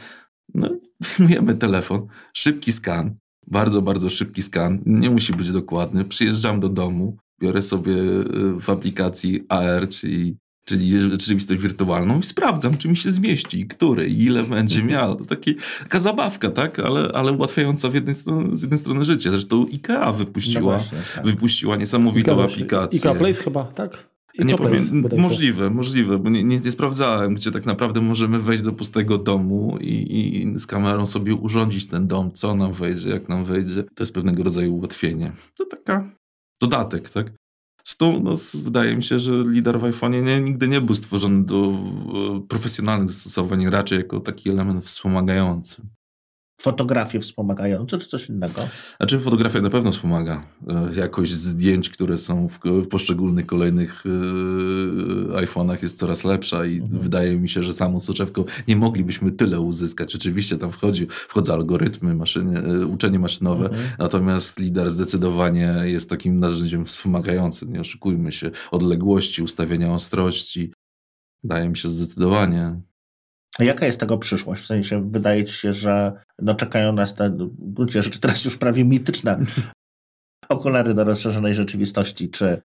No, 0.53 0.69
wyjmujemy 1.17 1.55
telefon, 1.55 2.07
szybki 2.33 2.71
skan, 2.71 3.15
bardzo, 3.47 3.81
bardzo 3.81 4.09
szybki 4.09 4.41
skan, 4.41 4.79
nie 4.85 5.09
musi 5.09 5.33
być 5.33 5.51
dokładny. 5.51 6.05
Przyjeżdżam 6.05 6.59
do 6.59 6.69
domu, 6.69 7.17
biorę 7.41 7.61
sobie 7.61 7.93
y, 7.93 8.61
w 8.61 8.69
aplikacji 8.69 9.45
AR, 9.49 9.89
czyli, 9.89 10.37
czyli 10.65 11.01
rzeczywistość 11.01 11.61
wirtualną 11.61 12.19
i 12.19 12.23
sprawdzam, 12.23 12.77
czy 12.77 12.87
mi 12.87 12.97
się 12.97 13.11
zmieści, 13.11 13.67
który 13.67 14.07
i 14.07 14.23
ile 14.23 14.43
będzie 14.43 14.79
mhm. 14.79 14.93
miał. 14.93 15.15
To 15.15 15.25
taki, 15.25 15.55
taka 15.83 15.99
zabawka, 15.99 16.49
tak? 16.49 16.79
Ale, 16.79 17.11
ale 17.13 17.31
ułatwiająca 17.31 17.89
w 17.89 17.93
jednej 17.93 18.15
z 18.51 18.61
jednej 18.61 18.79
strony 18.79 19.05
życie. 19.05 19.31
Zresztą 19.31 19.65
IKEA 19.73 20.13
wypuściła, 20.13 20.73
no 20.73 20.79
właśnie, 20.79 20.97
tak. 21.15 21.25
wypuściła 21.25 21.75
niesamowitą 21.75 22.31
IKEA, 22.31 22.53
aplikację. 22.53 22.99
IKEA 22.99 23.19
Place 23.19 23.43
chyba, 23.43 23.63
tak? 23.63 24.07
nie 24.45 24.55
powiem, 24.55 25.03
możliwe, 25.17 25.69
możliwe, 25.69 26.19
bo 26.19 26.29
nie, 26.29 26.43
nie, 26.43 26.59
nie, 26.59 26.71
sprawdzałem, 26.71 27.35
gdzie 27.35 27.51
tak 27.51 27.65
naprawdę 27.65 28.01
możemy 28.01 28.39
wejść 28.39 28.63
do 28.63 28.71
pustego 28.71 29.17
domu 29.17 29.77
i, 29.81 30.19
i, 30.19 30.59
z 30.59 30.65
kamerą 30.65 31.05
sobie 31.05 31.33
urządzić 31.33 31.87
ten 31.87 32.07
dom, 32.07 32.31
co 32.31 32.55
nam 32.55 32.73
wejdzie, 32.73 33.09
jak 33.09 33.29
nam 33.29 33.45
wejdzie. 33.45 33.83
To 33.83 34.03
jest 34.03 34.13
pewnego 34.13 34.43
rodzaju 34.43 34.75
ułatwienie. 34.75 35.31
To 35.57 35.65
taka 35.65 36.09
dodatek, 36.61 37.09
tak? 37.09 37.31
Zresztą 37.85 38.19
no, 38.23 38.33
wydaje 38.53 38.95
mi 38.95 39.03
się, 39.03 39.19
że 39.19 39.31
lider 39.31 39.79
w 39.79 39.83
iPhone'ie 39.83 40.23
nie, 40.23 40.41
nigdy 40.41 40.67
nie 40.67 40.81
był 40.81 40.95
stworzony 40.95 41.43
do 41.43 41.55
e, 41.55 42.41
profesjonalnych 42.47 43.09
zastosowań, 43.09 43.69
raczej 43.69 43.97
jako 43.97 44.19
taki 44.19 44.49
element 44.49 44.85
wspomagający 44.85 45.81
fotografie 46.61 47.19
wspomagające, 47.19 47.97
czy 47.97 48.07
coś 48.07 48.29
innego? 48.29 48.61
Znaczy 48.97 49.19
fotografia 49.19 49.61
na 49.61 49.69
pewno 49.69 49.91
wspomaga. 49.91 50.43
E, 50.67 50.89
jakość 50.95 51.33
zdjęć, 51.33 51.89
które 51.89 52.17
są 52.17 52.47
w, 52.47 52.59
w 52.59 52.87
poszczególnych 52.87 53.45
kolejnych 53.45 54.03
yy, 54.05 55.45
iPhone'ach 55.45 55.83
jest 55.83 55.97
coraz 55.97 56.23
lepsza 56.23 56.65
i 56.65 56.77
mhm. 56.77 57.01
wydaje 57.01 57.39
mi 57.39 57.49
się, 57.49 57.63
że 57.63 57.73
samą 57.73 57.99
soczewką 57.99 58.43
nie 58.67 58.75
moglibyśmy 58.75 59.31
tyle 59.31 59.59
uzyskać. 59.59 60.15
Oczywiście 60.15 60.57
tam 60.57 60.71
wchodzi, 60.71 61.07
wchodzą 61.09 61.53
algorytmy, 61.53 62.15
maszyny, 62.15 62.61
yy, 62.67 62.87
uczenie 62.87 63.19
maszynowe, 63.19 63.65
mhm. 63.65 63.87
natomiast 63.99 64.59
lider 64.59 64.91
zdecydowanie 64.91 65.73
jest 65.83 66.09
takim 66.09 66.39
narzędziem 66.39 66.85
wspomagającym. 66.85 67.73
Nie 67.73 67.79
oszukujmy 67.79 68.31
się. 68.31 68.51
Odległości, 68.71 69.43
ustawienia 69.43 69.93
ostrości. 69.93 70.73
Wydaje 71.43 71.69
mi 71.69 71.77
się 71.77 71.89
zdecydowanie. 71.89 72.81
Jaka 73.59 73.85
jest 73.85 73.99
tego 73.99 74.17
przyszłość? 74.17 74.63
W 74.63 74.65
sensie 74.65 75.09
wydaje 75.09 75.45
ci 75.45 75.53
się, 75.53 75.73
że 75.73 76.21
no 76.39 76.55
czekają 76.55 76.93
nas 76.93 77.13
te, 77.13 77.29
w 77.29 77.73
gruncie 77.73 78.01
rzeczy 78.01 78.19
teraz 78.19 78.45
już 78.45 78.57
prawie 78.57 78.85
mityczne 78.85 79.39
okulary 80.49 80.93
do 80.93 81.03
rozszerzonej 81.03 81.53
rzeczywistości, 81.53 82.29
czy, 82.29 82.61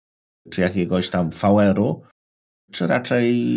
czy 0.50 0.60
jakiegoś 0.60 1.10
tam 1.10 1.30
VR-u, 1.30 2.02
czy 2.72 2.86
raczej 2.86 3.48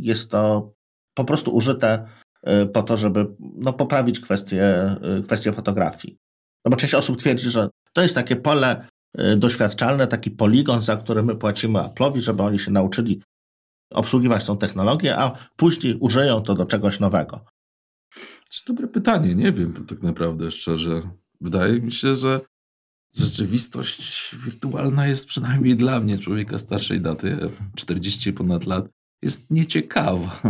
jest 0.00 0.30
to 0.30 0.72
po 1.14 1.24
prostu 1.24 1.56
użyte 1.56 2.06
y, 2.48 2.66
po 2.66 2.82
to, 2.82 2.96
żeby 2.96 3.26
no, 3.40 3.72
poprawić 3.72 4.20
kwestię, 4.20 4.96
y, 5.18 5.22
kwestię 5.22 5.52
fotografii. 5.52 6.16
No 6.64 6.70
bo 6.70 6.76
część 6.76 6.94
osób 6.94 7.16
twierdzi, 7.16 7.50
że 7.50 7.68
to 7.92 8.02
jest 8.02 8.14
takie 8.14 8.36
pole 8.36 8.86
y, 9.20 9.36
doświadczalne, 9.36 10.06
taki 10.06 10.30
poligon, 10.30 10.82
za 10.82 10.96
który 10.96 11.22
my 11.22 11.36
płacimy 11.36 11.78
Apple'owi, 11.78 12.20
żeby 12.20 12.42
oni 12.42 12.58
się 12.58 12.70
nauczyli 12.70 13.22
obsługiwać 13.90 14.44
tą 14.44 14.58
technologię, 14.58 15.18
a 15.18 15.48
później 15.56 15.96
użyją 16.00 16.40
to 16.40 16.54
do 16.54 16.66
czegoś 16.66 17.00
nowego? 17.00 17.40
To 18.50 18.66
dobre 18.66 18.88
pytanie, 18.88 19.34
nie 19.34 19.52
wiem 19.52 19.86
tak 19.86 20.02
naprawdę 20.02 20.50
szczerze. 20.50 21.02
Wydaje 21.40 21.80
mi 21.80 21.92
się, 21.92 22.16
że 22.16 22.40
rzeczywistość 23.14 24.36
wirtualna 24.44 25.06
jest 25.06 25.26
przynajmniej 25.26 25.76
dla 25.76 26.00
mnie, 26.00 26.18
człowieka 26.18 26.58
starszej 26.58 27.00
daty, 27.00 27.36
40 27.74 28.32
ponad 28.32 28.66
lat, 28.66 28.88
jest 29.22 29.50
nieciekawa. 29.50 30.42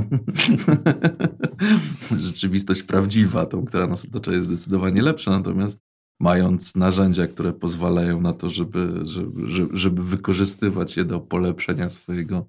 Rzeczywistość 2.19 2.83
prawdziwa, 2.83 3.47
tą, 3.47 3.65
która 3.65 3.87
nas 3.87 4.07
otacza, 4.07 4.33
jest 4.33 4.47
zdecydowanie 4.47 5.03
lepsza, 5.03 5.31
natomiast 5.31 5.81
mając 6.21 6.77
narzędzia, 6.77 7.27
które 7.27 7.53
pozwalają 7.53 8.21
na 8.21 8.33
to, 8.33 8.51
żeby, 8.51 9.01
żeby, 9.05 9.69
żeby 9.73 10.03
wykorzystywać 10.03 10.97
je 10.97 11.05
do 11.05 11.21
polepszenia 11.21 11.91
swojego 11.91 12.49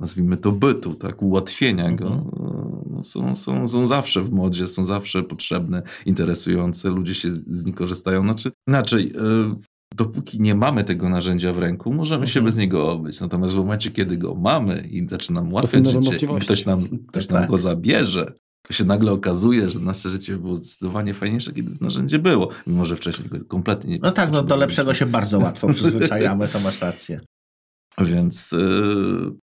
nazwijmy 0.00 0.36
to 0.36 0.52
bytu, 0.52 0.94
tak, 0.94 1.22
ułatwienia 1.22 1.92
go, 1.92 2.06
mhm. 2.06 2.82
no, 2.90 3.04
są, 3.04 3.36
są, 3.36 3.68
są 3.68 3.86
zawsze 3.86 4.22
w 4.22 4.30
modzie, 4.30 4.66
są 4.66 4.84
zawsze 4.84 5.22
potrzebne, 5.22 5.82
interesujące, 6.06 6.88
ludzie 6.88 7.14
się 7.14 7.30
z 7.30 7.64
nich 7.64 7.74
korzystają. 7.74 8.24
Znaczy, 8.24 8.52
inaczej, 8.68 9.12
e, 9.16 9.54
dopóki 9.94 10.40
nie 10.40 10.54
mamy 10.54 10.84
tego 10.84 11.08
narzędzia 11.08 11.52
w 11.52 11.58
ręku, 11.58 11.92
możemy 11.92 12.26
się 12.26 12.40
mhm. 12.40 12.44
bez 12.44 12.56
niego 12.56 12.92
obyć. 12.92 13.20
Natomiast 13.20 13.54
w 13.54 13.56
momencie, 13.56 13.90
kiedy 13.90 14.16
go 14.16 14.34
mamy 14.34 14.88
i 14.90 15.08
zaczyna 15.08 15.40
nam 15.40 15.52
ułatwiać 15.52 15.88
życie 15.88 16.26
i 16.36 16.40
ktoś 16.40 16.66
nam, 16.66 16.84
ktoś 17.08 17.28
nam 17.28 17.40
tak. 17.40 17.50
go 17.50 17.58
zabierze, 17.58 18.32
to 18.68 18.72
się 18.72 18.84
nagle 18.84 19.12
okazuje, 19.12 19.68
że 19.68 19.80
nasze 19.80 20.10
życie 20.10 20.36
było 20.36 20.56
zdecydowanie 20.56 21.14
fajniejsze, 21.14 21.52
kiedy 21.52 21.70
to 21.70 21.84
narzędzie 21.84 22.18
było, 22.18 22.48
mimo 22.66 22.86
że 22.86 22.96
wcześniej 22.96 23.28
kompletnie 23.48 23.90
nie 23.90 23.98
No 24.02 24.12
tak, 24.12 24.32
no 24.32 24.42
do 24.42 24.56
lepszego 24.56 24.94
się 24.94 25.06
bardzo 25.06 25.38
łatwo 25.38 25.68
przyzwyczajamy, 25.68 26.48
to 26.48 26.60
masz 26.60 26.80
rację. 26.80 27.20
Więc 27.98 28.52
yy, 28.52 29.36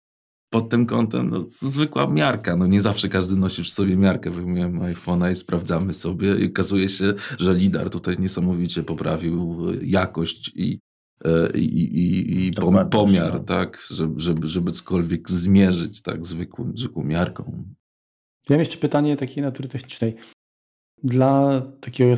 pod 0.55 0.69
tym 0.69 0.85
kątem 0.85 1.29
no, 1.29 1.45
zwykła 1.61 2.07
miarka. 2.07 2.55
No, 2.55 2.67
nie 2.67 2.81
zawsze 2.81 3.09
każdy 3.09 3.35
nosi 3.35 3.63
w 3.63 3.69
sobie 3.69 3.97
miarkę. 3.97 4.31
Wyjmujemy 4.31 4.93
iPhone'a 4.93 5.31
i 5.31 5.35
sprawdzamy 5.35 5.93
sobie 5.93 6.35
i 6.35 6.49
okazuje 6.49 6.89
się, 6.89 7.13
że 7.39 7.53
lidar 7.53 7.89
tutaj 7.89 8.15
niesamowicie 8.19 8.83
poprawił 8.83 9.57
jakość 9.81 10.51
i, 10.55 10.79
e, 11.25 11.57
i, 11.57 11.65
i, 11.83 12.47
i 12.47 12.51
pomiar, 12.91 13.33
no. 13.33 13.39
tak, 13.39 13.81
żeby, 13.91 14.19
żeby, 14.19 14.47
żeby 14.47 14.71
cokolwiek 14.71 15.29
zmierzyć 15.29 16.01
tak, 16.01 16.25
zwykłą, 16.25 16.71
zwykłą 16.75 17.03
miarką. 17.03 17.63
Ja 18.49 18.53
mam 18.55 18.59
jeszcze 18.59 18.77
pytanie 18.77 19.17
takiej 19.17 19.43
natury 19.43 19.69
technicznej. 19.69 20.15
Dla 21.03 21.61
takiego 21.81 22.09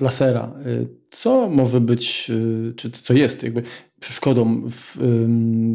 lasera, 0.00 0.54
y, 0.66 0.88
co 1.10 1.48
może 1.48 1.80
być, 1.80 2.30
y, 2.30 2.74
czy 2.76 2.90
co 2.90 3.14
jest 3.14 3.42
jakby 3.42 3.62
przeszkodą 4.00 4.62
w, 4.70 4.96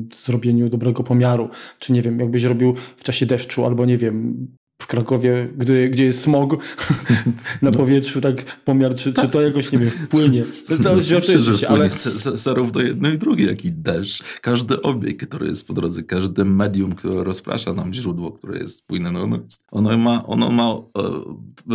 w 0.09 0.25
zrobieniu 0.25 0.69
dobrego 0.69 1.03
pomiaru, 1.03 1.49
czy 1.79 1.93
nie 1.93 2.01
wiem, 2.01 2.19
jakbyś 2.19 2.43
robił 2.43 2.75
w 2.97 3.03
czasie 3.03 3.25
deszczu, 3.25 3.65
albo 3.65 3.85
nie 3.85 3.97
wiem, 3.97 4.47
w 4.83 4.87
Krakowie, 4.87 5.49
gdy, 5.57 5.89
gdzie 5.89 6.05
jest 6.05 6.21
smog 6.21 6.53
na 7.61 7.71
no. 7.71 7.71
powietrzu, 7.71 8.21
tak 8.21 8.61
pomiar, 8.65 8.95
czy, 8.95 9.13
czy 9.13 9.29
to 9.29 9.41
jakoś, 9.41 9.71
nie 9.71 9.79
wiem, 9.79 9.89
wpłynie. 9.89 10.43
No, 10.83 11.01
że 11.01 11.21
się, 11.57 11.67
ale... 11.67 11.89
zarówno 12.33 12.81
jedno 12.81 13.09
i 13.09 13.17
drugie, 13.17 13.45
jak 13.45 13.65
i 13.65 13.71
deszcz. 13.71 14.23
Każdy 14.41 14.81
obiekt, 14.81 15.27
który 15.27 15.47
jest 15.47 15.67
po 15.67 15.73
drodze, 15.73 16.03
każde 16.03 16.45
medium, 16.45 16.95
które 16.95 17.23
rozprasza 17.23 17.73
nam 17.73 17.93
źródło, 17.93 18.31
które 18.31 18.57
jest 18.57 18.77
spójne, 18.77 19.11
no 19.11 19.21
ono, 19.21 19.39
ono 19.71 19.97
ma, 19.97 20.25
ono 20.25 20.49
ma 20.49 20.63
e, 20.63 20.75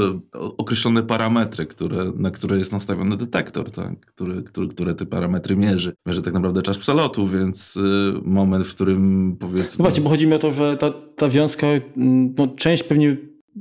e, 0.01 0.21
określone 0.33 1.03
parametry, 1.03 1.67
które, 1.67 2.13
na 2.17 2.31
które 2.31 2.59
jest 2.59 2.73
nastawiony 2.73 3.17
detektor, 3.17 3.71
tak? 3.71 4.01
który, 4.01 4.43
który, 4.43 4.69
które 4.69 4.95
te 4.95 5.07
parametry 5.07 5.57
mierzy. 5.57 5.93
Mierzy 6.07 6.23
tak 6.23 6.35
naprawdę 6.35 6.63
czas 6.63 6.79
przelotu, 6.79 7.27
więc 7.27 7.77
y, 7.77 7.81
moment, 8.25 8.67
w 8.67 8.75
którym 8.75 9.37
powiedzmy... 9.41 9.77
No 9.79 9.83
właśnie, 9.83 10.03
bo 10.03 10.11
chodzi 10.11 10.27
mi 10.27 10.35
o 10.35 10.39
to, 10.39 10.51
że 10.51 10.77
ta, 10.77 10.91
ta 11.17 11.29
wiązka, 11.29 11.67
mm, 11.97 12.35
no, 12.39 12.49
część 12.49 12.83
pewnie 12.83 12.98
pewnie 12.99 13.17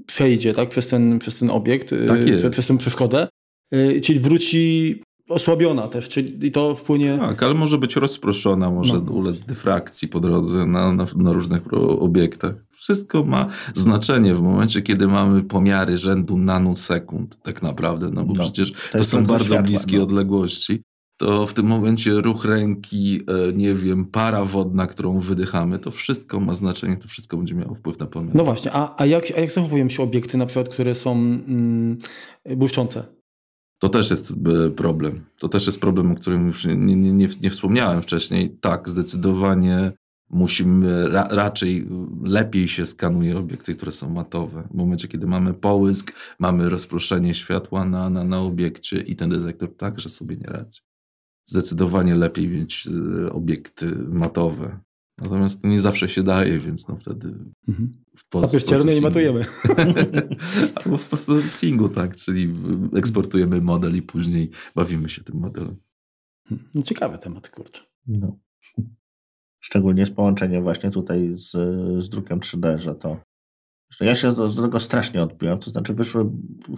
przejdzie 0.05 0.53
tak, 0.53 0.69
przez, 0.69 0.87
ten, 0.87 1.19
przez 1.19 1.39
ten 1.39 1.49
obiekt, 1.49 1.95
tak 2.07 2.19
y, 2.19 2.49
przez 2.49 2.67
tę 2.67 2.77
przeszkodę, 2.77 3.27
y, 3.73 4.01
czyli 4.01 4.19
wróci 4.19 4.95
osłabiona 5.29 5.87
też, 5.87 6.09
czyli 6.09 6.51
to 6.51 6.75
wpłynie... 6.75 7.17
Tak, 7.17 7.43
ale 7.43 7.53
może 7.53 7.77
być 7.77 7.95
rozproszona, 7.95 8.71
może 8.71 8.93
no. 8.93 9.11
ulec 9.11 9.41
dyfrakcji 9.41 10.07
po 10.07 10.19
drodze 10.19 10.65
na, 10.65 10.93
na, 10.93 11.05
na, 11.15 11.33
różnych 11.33 11.73
obiektach. 11.99 12.55
Wszystko 12.69 13.23
ma 13.23 13.49
znaczenie 13.73 14.33
w 14.33 14.41
momencie, 14.41 14.81
kiedy 14.81 15.07
mamy 15.07 15.43
pomiary 15.43 15.97
rzędu 15.97 16.37
nanosekund 16.37 17.41
tak 17.41 17.61
naprawdę, 17.61 18.09
no 18.13 18.23
bo 18.25 18.33
no, 18.33 18.43
przecież 18.43 18.71
to, 18.71 18.97
to 18.97 19.03
są 19.03 19.23
bardzo 19.23 19.45
światła, 19.45 19.63
bliskie 19.63 19.97
no. 19.97 20.03
odległości. 20.03 20.81
To 21.17 21.47
w 21.47 21.53
tym 21.53 21.65
momencie 21.65 22.11
ruch 22.11 22.45
ręki, 22.45 23.21
e, 23.49 23.53
nie 23.53 23.73
wiem, 23.73 24.05
para 24.05 24.45
wodna, 24.45 24.87
którą 24.87 25.19
wydychamy, 25.19 25.79
to 25.79 25.91
wszystko 25.91 26.39
ma 26.39 26.53
znaczenie, 26.53 26.97
to 26.97 27.07
wszystko 27.07 27.37
będzie 27.37 27.55
miało 27.55 27.75
wpływ 27.75 27.99
na 27.99 28.05
pomiar. 28.05 28.35
No 28.35 28.43
właśnie, 28.43 28.71
a, 28.73 28.95
a, 28.97 29.05
jak, 29.05 29.23
a 29.37 29.39
jak 29.39 29.51
zachowują 29.51 29.89
się 29.89 30.03
obiekty 30.03 30.37
na 30.37 30.45
przykład, 30.45 30.69
które 30.69 30.95
są 30.95 31.11
mm, 31.11 31.97
błyszczące? 32.55 33.03
To 33.79 33.89
też 33.89 34.09
jest 34.09 34.31
e, 34.31 34.69
problem. 34.69 35.25
To 35.39 35.49
też 35.49 35.65
jest 35.65 35.81
problem, 35.81 36.11
o 36.11 36.15
którym 36.15 36.47
już 36.47 36.65
nie, 36.65 36.75
nie, 36.75 36.95
nie, 36.95 37.27
nie 37.41 37.49
wspomniałem 37.49 38.01
wcześniej. 38.01 38.57
Tak, 38.61 38.89
zdecydowanie 38.89 39.91
musimy 40.29 41.09
ra, 41.09 41.27
raczej 41.31 41.87
lepiej 42.23 42.67
się 42.67 42.85
skanuje 42.85 43.37
obiekty, 43.37 43.75
które 43.75 43.91
są 43.91 44.09
matowe. 44.09 44.67
W 44.71 44.75
momencie, 44.75 45.07
kiedy 45.07 45.27
mamy 45.27 45.53
połysk, 45.53 46.13
mamy 46.39 46.69
rozproszenie 46.69 47.33
światła 47.33 47.85
na, 47.85 48.09
na, 48.09 48.23
na 48.23 48.39
obiekcie 48.39 49.01
i 49.01 49.15
ten 49.15 49.29
detektor 49.29 49.75
także 49.75 50.09
sobie 50.09 50.35
nie 50.35 50.47
radzi. 50.47 50.86
Zdecydowanie 51.47 52.15
lepiej 52.15 52.47
mieć 52.47 52.87
e, 52.87 53.31
obiekty 53.31 53.95
matowe. 53.95 54.79
Natomiast 55.17 55.61
to 55.61 55.67
nie 55.67 55.79
zawsze 55.79 56.09
się 56.09 56.23
daje, 56.23 56.59
więc 56.59 56.87
no 56.87 56.97
wtedy 56.97 57.33
mhm. 57.67 57.93
w 58.15 58.27
post 58.27 58.71
i 58.97 59.01
matujemy. 59.01 59.45
Albo 60.75 60.97
w 60.97 61.05
processingu, 61.05 61.89
tak, 61.89 62.15
czyli 62.15 62.53
eksportujemy 62.95 63.61
model 63.61 63.95
i 63.95 64.01
później 64.01 64.49
bawimy 64.75 65.09
się 65.09 65.23
tym 65.23 65.39
modelem. 65.39 65.75
Hmm. 66.49 66.69
No, 66.73 66.81
ciekawy 66.81 67.17
temat, 67.17 67.49
kurczę. 67.49 67.81
No. 68.07 68.39
Szczególnie 69.59 70.05
z 70.05 70.11
połączeniem 70.11 70.63
właśnie 70.63 70.91
tutaj 70.91 71.29
z, 71.33 71.51
z 72.03 72.09
drukiem 72.09 72.39
3D, 72.39 72.77
że 72.77 72.95
to 72.95 73.17
ja 73.99 74.15
się 74.15 74.33
do 74.33 74.49
tego 74.49 74.79
strasznie 74.79 75.23
odbiłem, 75.23 75.59
to 75.59 75.69
znaczy 75.69 75.93
wyszły, 75.93 76.25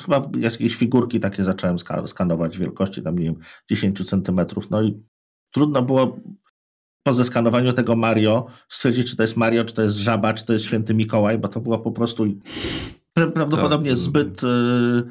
chyba 0.02 0.30
jakieś 0.40 0.76
figurki 0.76 1.20
takie 1.20 1.44
zacząłem 1.44 1.78
skanować 2.06 2.58
wielkości 2.58 3.02
tam, 3.02 3.20
nie 3.20 3.26
wiem, 3.26 3.36
10 3.70 4.10
centymetrów, 4.10 4.70
no 4.70 4.82
i 4.82 5.04
trudno 5.52 5.82
było 5.82 6.20
po 7.04 7.14
zeskanowaniu 7.14 7.74
tego 7.74 7.96
Mario 7.96 8.46
stwierdzić, 8.70 9.10
czy 9.10 9.16
to 9.16 9.24
jest 9.24 9.38
Mario, 9.38 9.66
czy 9.66 9.74
to 9.74 9.82
jest 9.82 9.98
Żaba, 9.98 10.34
czy 10.34 10.46
to 10.46 10.54
jest 10.54 10.66
Święty 10.66 10.94
Mikołaj, 10.94 11.38
bo 11.38 11.48
to 11.48 11.62
było 11.62 11.80
po 11.80 11.92
prostu 11.92 12.26
prawdopodobnie 13.34 13.90
tak, 13.90 14.00
zbyt, 14.00 14.44
y, 14.44 15.04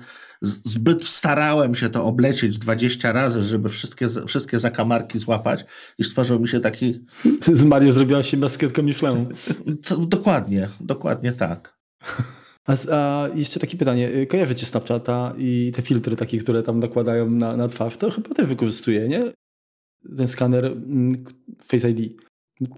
zbyt 0.43 1.05
starałem 1.05 1.75
się 1.75 1.89
to 1.89 2.05
oblecieć 2.05 2.59
20 2.59 3.13
razy, 3.13 3.43
żeby 3.43 3.69
wszystkie, 3.69 4.09
wszystkie 4.27 4.61
zakamarki 4.61 5.19
złapać 5.19 5.65
i 5.99 6.05
stworzył 6.05 6.41
mi 6.41 6.49
się 6.49 6.61
taki... 6.61 7.05
Z 7.53 7.65
Mario 7.65 7.93
zrobiła 7.93 8.23
się 8.23 8.37
maskietką 8.37 8.83
Michelin. 8.83 9.27
dokładnie, 9.99 10.69
dokładnie 10.81 11.33
tak. 11.33 11.78
A, 12.67 12.75
a, 12.93 13.29
jeszcze 13.35 13.61
takie 13.61 13.77
pytanie. 13.77 14.09
Y, 14.09 14.27
kojarzycie 14.27 14.67
Snapchata 14.67 15.35
i 15.39 15.73
te 15.75 15.83
filtry 15.83 16.17
takie, 16.17 16.39
które 16.39 16.63
tam 16.63 16.81
nakładają 16.81 17.31
na, 17.31 17.57
na 17.57 17.69
twarz? 17.69 17.97
To 17.97 18.11
chyba 18.11 18.35
też 18.35 18.47
wykorzystuje, 18.47 19.09
nie? 19.09 19.23
ten 20.17 20.29
skaner 20.29 20.65
mm, 20.65 21.25
Face 21.63 21.91
ID. 21.91 22.23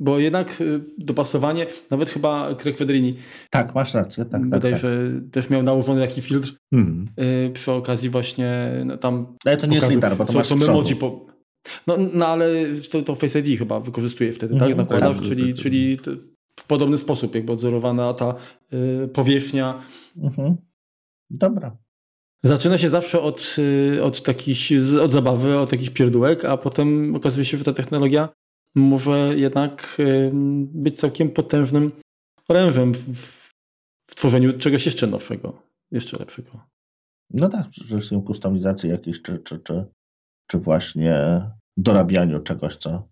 Bo 0.00 0.18
jednak 0.18 0.60
y, 0.60 0.80
dopasowanie, 0.98 1.66
nawet 1.90 2.10
chyba 2.10 2.54
Craig 2.54 2.78
Federini. 2.78 3.14
Tak, 3.50 3.74
masz 3.74 3.94
rację. 3.94 4.24
Tak, 4.24 4.42
Wydaje, 4.42 4.74
tak, 4.74 4.82
że 4.82 5.10
tak. 5.14 5.30
też 5.30 5.50
miał 5.50 5.62
nałożony 5.62 6.06
taki 6.06 6.22
filtr 6.22 6.52
hmm. 6.70 7.08
przy 7.52 7.72
okazji 7.72 8.10
właśnie 8.10 8.72
no, 8.84 8.96
tam. 8.96 9.36
Ale 9.44 9.56
to 9.56 9.66
nie 9.66 9.76
jest 9.76 9.90
lidar, 9.90 10.16
bo 10.16 10.26
to 10.26 10.32
co, 10.32 10.38
masz 10.38 10.48
co 10.48 10.54
emoji 10.54 10.96
po... 10.96 11.26
no, 11.86 11.96
no 12.14 12.26
ale 12.26 12.48
to, 12.92 13.02
to 13.02 13.14
Face 13.14 13.40
ID 13.40 13.58
chyba 13.58 13.80
wykorzystuje 13.80 14.32
wtedy, 14.32 14.54
tak? 14.54 14.70
Mhm. 14.70 14.78
Nakładasz, 14.78 15.18
tak, 15.18 15.26
czyli, 15.26 15.42
tak, 15.42 15.54
tak. 15.54 15.62
czyli 15.62 15.98
w 16.60 16.66
podobny 16.66 16.98
sposób 16.98 17.34
jakby 17.34 17.52
odzorowana 17.52 18.14
ta 18.14 18.34
y, 18.72 19.08
powierzchnia. 19.08 19.82
Mhm. 20.16 20.56
Dobra. 21.30 21.76
Zaczyna 22.42 22.78
się 22.78 22.88
zawsze 22.88 23.20
od, 23.20 23.56
y, 23.58 24.04
od, 24.04 24.22
takich, 24.22 24.58
od 25.02 25.12
zabawy, 25.12 25.58
od 25.58 25.72
jakichś 25.72 25.90
pierdółek, 25.90 26.44
a 26.44 26.56
potem 26.56 27.14
okazuje 27.16 27.44
się, 27.44 27.56
że 27.56 27.64
ta 27.64 27.72
technologia 27.72 28.28
może 28.74 29.32
jednak 29.36 29.96
y, 30.00 30.30
być 30.74 30.98
całkiem 30.98 31.30
potężnym 31.30 31.92
orężem 32.48 32.94
w, 32.94 33.50
w 34.06 34.14
tworzeniu 34.14 34.58
czegoś 34.58 34.86
jeszcze 34.86 35.06
nowszego, 35.06 35.62
jeszcze 35.90 36.18
lepszego. 36.18 36.50
No 37.30 37.48
tak, 37.48 37.66
że 37.72 38.02
są 38.02 38.22
kustomizacje 38.22 38.90
jakieś, 38.90 39.22
czy, 39.22 39.38
czy, 39.38 39.58
czy, 39.58 39.84
czy 40.46 40.58
właśnie 40.58 41.42
dorabianiu 41.76 42.40
czegoś, 42.40 42.76
co, 42.76 43.08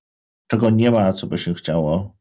czego 0.50 0.70
nie 0.70 0.90
ma, 0.90 1.12
co 1.12 1.26
by 1.26 1.38
się 1.38 1.54
chciało, 1.54 2.17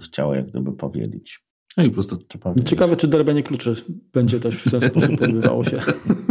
chciało 0.00 0.34
jak 0.34 0.50
gdyby 0.50 0.72
powiedzieć. 0.72 1.44
No 1.76 1.84
i 1.84 1.88
po 1.88 1.94
prostu 1.94 2.16
Ciekawe, 2.64 2.96
czy 2.96 3.08
dorabianie 3.08 3.42
kluczy 3.42 3.74
będzie 4.12 4.40
też 4.40 4.56
w 4.56 4.70
ten 4.70 4.80
sposób 4.80 5.22
odbywało 5.22 5.64
się. 5.64 5.78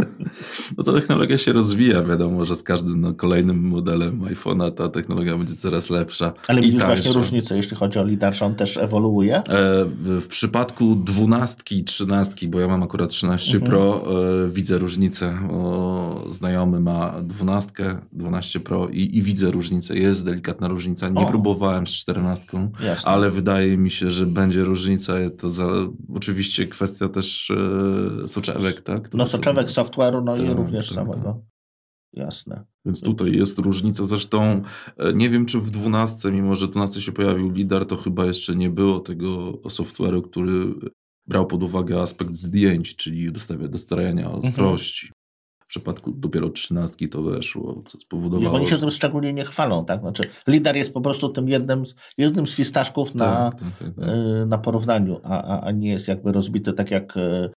No 0.78 0.84
to 0.84 0.92
technologia 0.92 1.38
się 1.38 1.52
rozwija, 1.52 2.02
wiadomo, 2.02 2.44
że 2.44 2.56
z 2.56 2.62
każdym 2.62 3.00
no, 3.00 3.14
kolejnym 3.14 3.62
modelem 3.68 4.20
iPhone'a 4.20 4.70
ta 4.70 4.88
technologia 4.88 5.36
będzie 5.36 5.54
coraz 5.54 5.90
lepsza. 5.90 6.32
Ale 6.48 6.60
widzisz 6.60 6.80
tańsza. 6.80 6.94
właśnie 6.94 7.12
różnicę, 7.12 7.56
jeśli 7.56 7.76
chodzi 7.76 7.98
o 7.98 8.04
lidar, 8.04 8.34
on 8.40 8.54
też 8.54 8.76
ewoluuje? 8.76 9.36
E, 9.36 9.42
w, 10.20 10.26
przypadku 10.28 10.96
dwunastki 10.96 11.78
i 11.78 11.84
trzynastki, 11.84 12.48
bo 12.48 12.60
ja 12.60 12.68
mam 12.68 12.82
akurat 12.82 13.10
13 13.10 13.56
mhm. 13.56 13.70
Pro, 13.70 14.04
e, 14.44 14.50
widzę 14.50 14.78
różnicę. 14.78 15.38
O, 15.52 16.24
znajomy 16.28 16.80
ma 16.80 17.14
dwunastkę, 17.22 17.98
12 18.12 18.60
Pro 18.60 18.88
i, 18.88 19.18
i, 19.18 19.22
widzę 19.22 19.50
różnicę. 19.50 19.96
Jest 19.96 20.24
delikatna 20.24 20.68
różnica. 20.68 21.08
Nie 21.08 21.22
o. 21.22 21.26
próbowałem 21.26 21.86
z 21.86 21.90
czternastką, 21.90 22.70
ale 23.04 23.30
wydaje 23.30 23.76
mi 23.76 23.90
się, 23.90 24.10
że 24.10 24.26
będzie 24.26 24.64
różnica. 24.64 25.12
To 25.38 25.50
za, 25.50 25.66
oczywiście 26.14 26.66
kwestia 26.66 27.08
też 27.08 27.50
e, 28.24 28.28
soczewek, 28.28 28.80
tak? 28.80 29.14
no 29.14 29.26
soczewek, 29.26 29.68
software'u, 29.68 30.24
no 30.24 30.36
tak, 30.36 30.46
i 30.46 30.54
również 30.64 30.88
tak, 30.88 30.94
samego. 30.94 31.32
Tak. 31.32 31.54
Jasne. 32.16 32.64
Więc 32.84 33.02
tutaj 33.02 33.32
jest 33.32 33.58
różnica. 33.58 34.04
Zresztą 34.04 34.62
e, 34.96 35.12
nie 35.12 35.30
wiem, 35.30 35.46
czy 35.46 35.60
w 35.60 35.70
12, 35.70 36.32
mimo 36.32 36.56
że 36.56 36.66
w 36.66 36.70
12 36.70 37.00
się 37.00 37.12
pojawił 37.12 37.50
LIDAR, 37.50 37.86
to 37.86 37.96
chyba 37.96 38.24
jeszcze 38.24 38.56
nie 38.56 38.70
było 38.70 39.00
tego 39.00 39.52
software'u, 39.52 40.22
który 40.22 40.74
brał 41.26 41.46
pod 41.46 41.62
uwagę 41.62 42.02
aspekt 42.02 42.34
zdjęć, 42.34 42.96
czyli 42.96 43.32
dostarania 43.68 44.24
mhm. 44.26 44.44
ostrości. 44.44 45.06
Mhm. 45.06 45.24
W 45.64 45.66
przypadku 45.66 46.12
dopiero 46.12 46.48
13 46.48 47.08
to 47.08 47.22
weszło, 47.22 47.82
co 47.86 47.98
spowodowało... 48.00 48.56
Oni 48.56 48.66
się 48.66 48.78
tym 48.78 48.90
szczególnie 48.90 49.32
nie 49.32 49.44
chwalą, 49.44 49.84
tak? 49.84 50.00
Znaczy, 50.00 50.22
LIDAR 50.46 50.76
jest 50.76 50.92
po 50.92 51.00
prostu 51.00 51.28
tym 51.28 51.48
jednym 51.48 51.86
z, 51.86 51.94
jednym 52.18 52.46
z 52.46 52.54
fistaszków 52.54 53.14
na, 53.14 53.50
tak, 53.50 53.60
tak, 53.60 53.78
tak, 53.78 53.94
tak. 53.94 54.08
E, 54.08 54.46
na 54.46 54.58
porównaniu, 54.58 55.20
a, 55.22 55.42
a, 55.42 55.60
a 55.60 55.70
nie 55.70 55.90
jest 55.90 56.08
jakby 56.08 56.32
rozbity 56.32 56.72
tak 56.72 56.90
jak 56.90 57.16
e, 57.16 57.50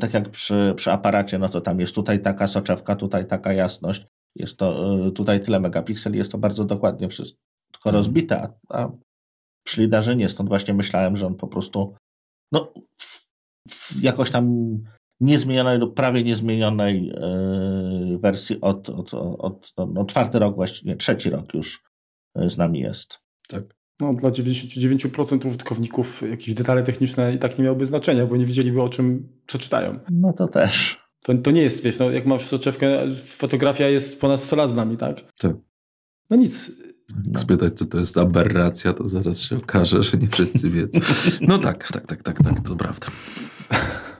tak 0.00 0.14
jak 0.14 0.28
przy, 0.28 0.74
przy 0.76 0.92
aparacie, 0.92 1.38
no 1.38 1.48
to 1.48 1.60
tam 1.60 1.80
jest 1.80 1.94
tutaj 1.94 2.22
taka 2.22 2.48
soczewka, 2.48 2.96
tutaj 2.96 3.26
taka 3.26 3.52
jasność, 3.52 4.06
jest 4.36 4.56
to 4.56 4.96
y, 5.06 5.12
tutaj 5.12 5.40
tyle 5.40 5.60
megapikseli, 5.60 6.18
jest 6.18 6.32
to 6.32 6.38
bardzo 6.38 6.64
dokładnie 6.64 7.08
wszystko 7.08 7.38
mhm. 7.76 7.96
rozbite, 7.96 8.42
a, 8.42 8.48
a 8.68 8.90
przy 9.66 9.80
lidarze 9.80 10.16
nie, 10.16 10.28
stąd 10.28 10.48
właśnie 10.48 10.74
myślałem, 10.74 11.16
że 11.16 11.26
on 11.26 11.34
po 11.34 11.48
prostu 11.48 11.94
no, 12.52 12.72
w, 13.00 13.30
w 13.70 14.02
jakoś 14.02 14.30
tam 14.30 14.76
niezmienionej 15.20 15.78
lub 15.78 15.94
prawie 15.94 16.22
niezmienionej 16.22 17.06
yy, 17.06 18.18
wersji 18.18 18.60
od, 18.60 18.90
od, 18.90 19.14
od 19.14 19.72
no, 19.78 19.86
no, 19.86 20.04
czwarty 20.04 20.38
rok 20.38 20.54
właściwie, 20.54 20.96
trzeci 20.96 21.30
rok 21.30 21.54
już 21.54 21.84
z 22.46 22.56
nami 22.56 22.80
jest. 22.80 23.18
Tak 23.48 23.79
no, 24.00 24.14
dla 24.14 24.30
99% 24.30 25.48
użytkowników 25.48 26.22
jakieś 26.30 26.54
detale 26.54 26.82
techniczne 26.82 27.34
i 27.34 27.38
tak 27.38 27.58
nie 27.58 27.64
miałyby 27.64 27.86
znaczenia, 27.86 28.26
bo 28.26 28.36
nie 28.36 28.46
wiedzieliby 28.46 28.82
o 28.82 28.88
czym 28.88 29.28
przeczytają. 29.46 29.98
No 30.10 30.32
to 30.32 30.48
też. 30.48 31.00
To, 31.22 31.34
to 31.34 31.50
nie 31.50 31.62
jest, 31.62 31.84
wiesz, 31.84 31.98
no, 31.98 32.10
jak 32.10 32.26
masz 32.26 32.46
soczewkę, 32.46 33.10
fotografia 33.24 33.88
jest 33.88 34.20
ponad 34.20 34.40
100 34.40 34.56
lat 34.56 34.70
z 34.70 34.74
nami, 34.74 34.96
tak? 34.96 35.20
Tak. 35.38 35.52
No 36.30 36.36
nic. 36.36 36.72
Jak 37.26 37.40
spytać, 37.40 37.78
co 37.78 37.84
to 37.84 37.98
jest 37.98 38.18
aberracja, 38.18 38.92
to 38.92 39.08
zaraz 39.08 39.40
się 39.40 39.56
okaże, 39.56 40.02
że 40.02 40.18
nie 40.18 40.28
wszyscy 40.28 40.70
wiedzą. 40.70 41.00
No 41.40 41.58
tak, 41.58 41.92
tak, 41.92 42.06
tak, 42.06 42.22
tak, 42.22 42.42
tak, 42.42 42.60
to 42.60 42.76
prawda. 42.76 43.06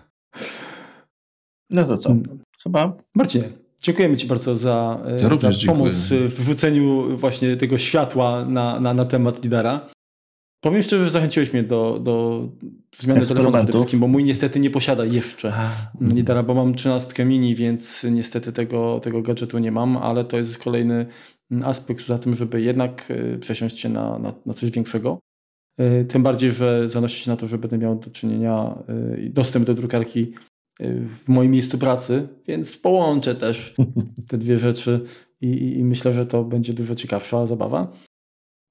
No 1.73 1.85
to 1.85 1.99
co? 1.99 2.17
Chyba. 2.63 2.97
Marcinie, 3.15 3.49
Dziękujemy 3.83 4.17
Ci 4.17 4.27
bardzo 4.27 4.57
za, 4.57 5.01
ja 5.07 5.19
za 5.19 5.27
pomoc 5.67 6.09
dziękuję. 6.09 6.29
w 6.29 6.35
wrzuceniu 6.35 7.17
właśnie 7.17 7.57
tego 7.57 7.79
światła 7.79 8.45
na, 8.45 8.81
na, 8.81 8.95
na 8.95 9.05
temat 9.05 9.45
lidera. 9.45 9.89
Powiem 10.61 10.83
szczerze, 10.83 11.05
że 11.05 11.11
zachęciłeś 11.11 11.53
mnie 11.53 11.63
do, 11.63 11.99
do 12.03 12.49
zmiany 12.97 13.27
telefonu 13.27 13.57
przede 13.57 13.73
wszystkim, 13.73 14.01
bo 14.01 14.09
mój 14.09 14.25
niestety 14.25 14.61
nie 14.61 14.71
posiada 14.71 15.05
jeszcze 15.05 15.53
lidera, 16.01 16.43
bo 16.43 16.55
mam 16.55 16.75
13 16.75 17.25
mini, 17.25 17.55
więc 17.55 18.07
niestety 18.11 18.53
tego, 18.53 19.01
tego 19.01 19.23
gadżetu 19.23 19.59
nie 19.59 19.73
mam, 19.73 19.97
ale 19.97 20.25
to 20.25 20.37
jest 20.37 20.59
kolejny 20.59 21.07
aspekt 21.65 22.07
za 22.07 22.19
tym, 22.19 22.35
żeby 22.35 22.63
jednak 22.63 23.11
e, 23.11 23.39
przesiąść 23.39 23.79
się 23.79 23.89
na, 23.89 24.19
na, 24.19 24.35
na 24.47 24.55
coś 24.55 24.71
większego. 24.71 25.19
E, 25.79 26.05
tym 26.05 26.23
bardziej, 26.23 26.51
że 26.51 26.89
zanosi 26.89 27.25
się 27.25 27.31
na 27.31 27.37
to, 27.37 27.47
że 27.47 27.59
będę 27.59 27.79
miał 27.79 27.99
do 27.99 28.11
czynienia 28.11 28.79
e, 28.89 29.31
dostęp 29.31 29.67
do 29.67 29.75
drukarki 29.75 30.33
w 31.09 31.29
moim 31.29 31.51
miejscu 31.51 31.79
pracy, 31.79 32.29
więc 32.47 32.77
połączę 32.77 33.35
też 33.35 33.75
te 34.29 34.39
dwie 34.39 34.59
rzeczy 34.59 35.01
i, 35.41 35.77
i 35.79 35.85
myślę, 35.85 36.13
że 36.13 36.27
to 36.27 36.45
będzie 36.45 36.73
dużo 36.73 36.95
ciekawsza 36.95 37.47
zabawa. 37.47 37.93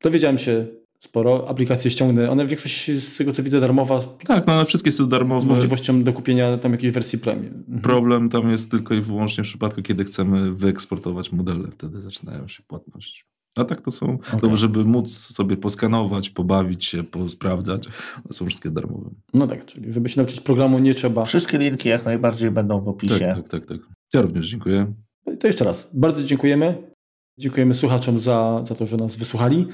Dowiedziałem 0.04 0.38
się 0.38 0.68
sporo. 1.00 1.50
Aplikacje 1.50 1.92
ściągnę. 1.92 2.30
One 2.30 2.46
większość 2.46 2.92
z 2.92 3.18
tego 3.18 3.32
co 3.32 3.44
widzę 3.44 3.60
darmowa. 3.60 4.00
Tak, 4.26 4.48
no 4.48 4.54
one 4.54 4.66
wszystkie 4.66 4.92
są 4.92 5.08
darmowe. 5.08 5.42
Z 5.42 5.50
możliwością 5.50 6.04
do 6.04 6.14
kupienia 6.14 6.58
tam 6.58 6.72
jakiejś 6.72 6.94
wersji 6.94 7.20
premium. 7.20 7.54
Mhm. 7.54 7.82
Problem 7.82 8.30
tam 8.30 8.52
jest 8.52 8.72
tylko 8.72 8.94
i 8.94 9.02
wyłącznie 9.02 9.44
w 9.44 9.48
przypadku, 9.48 9.82
kiedy 9.82 10.04
chcemy 10.04 10.54
wyeksportować 10.54 11.32
modele. 11.32 11.72
Wtedy 11.72 12.02
zaczynają 12.02 12.48
się 12.48 12.64
płatności. 12.64 13.24
A 13.60 13.66
tak 13.66 13.82
to 13.82 13.92
są, 13.92 14.18
okay. 14.34 14.58
żeby 14.58 14.86
móc 14.86 15.18
sobie 15.18 15.58
poskanować, 15.58 16.30
pobawić 16.30 16.86
się, 16.86 17.04
posprawdzać. 17.04 17.88
To 18.28 18.34
są 18.34 18.46
wszystkie 18.46 18.70
darmowe. 18.70 19.10
No 19.34 19.48
tak, 19.48 19.66
czyli 19.66 19.94
żeby 19.94 20.10
się 20.10 20.22
nauczyć 20.22 20.42
programu 20.42 20.80
nie 20.80 20.94
trzeba. 20.94 21.26
Wszystkie 21.26 21.58
linki 21.58 21.90
jak 21.90 22.06
najbardziej 22.06 22.52
będą 22.52 22.82
w 22.82 22.88
opisie. 22.88 23.20
Tak, 23.20 23.36
tak, 23.36 23.50
tak. 23.50 23.66
tak. 23.66 23.80
Ja 24.14 24.22
również 24.22 24.48
dziękuję. 24.48 24.94
To 25.40 25.48
jeszcze 25.48 25.66
raz, 25.66 25.90
bardzo 25.94 26.24
dziękujemy. 26.24 26.92
Dziękujemy 27.40 27.74
słuchaczom 27.74 28.20
za, 28.20 28.64
za 28.68 28.76
to, 28.76 28.86
że 28.86 28.98
nas 28.98 29.16
wysłuchali. 29.16 29.68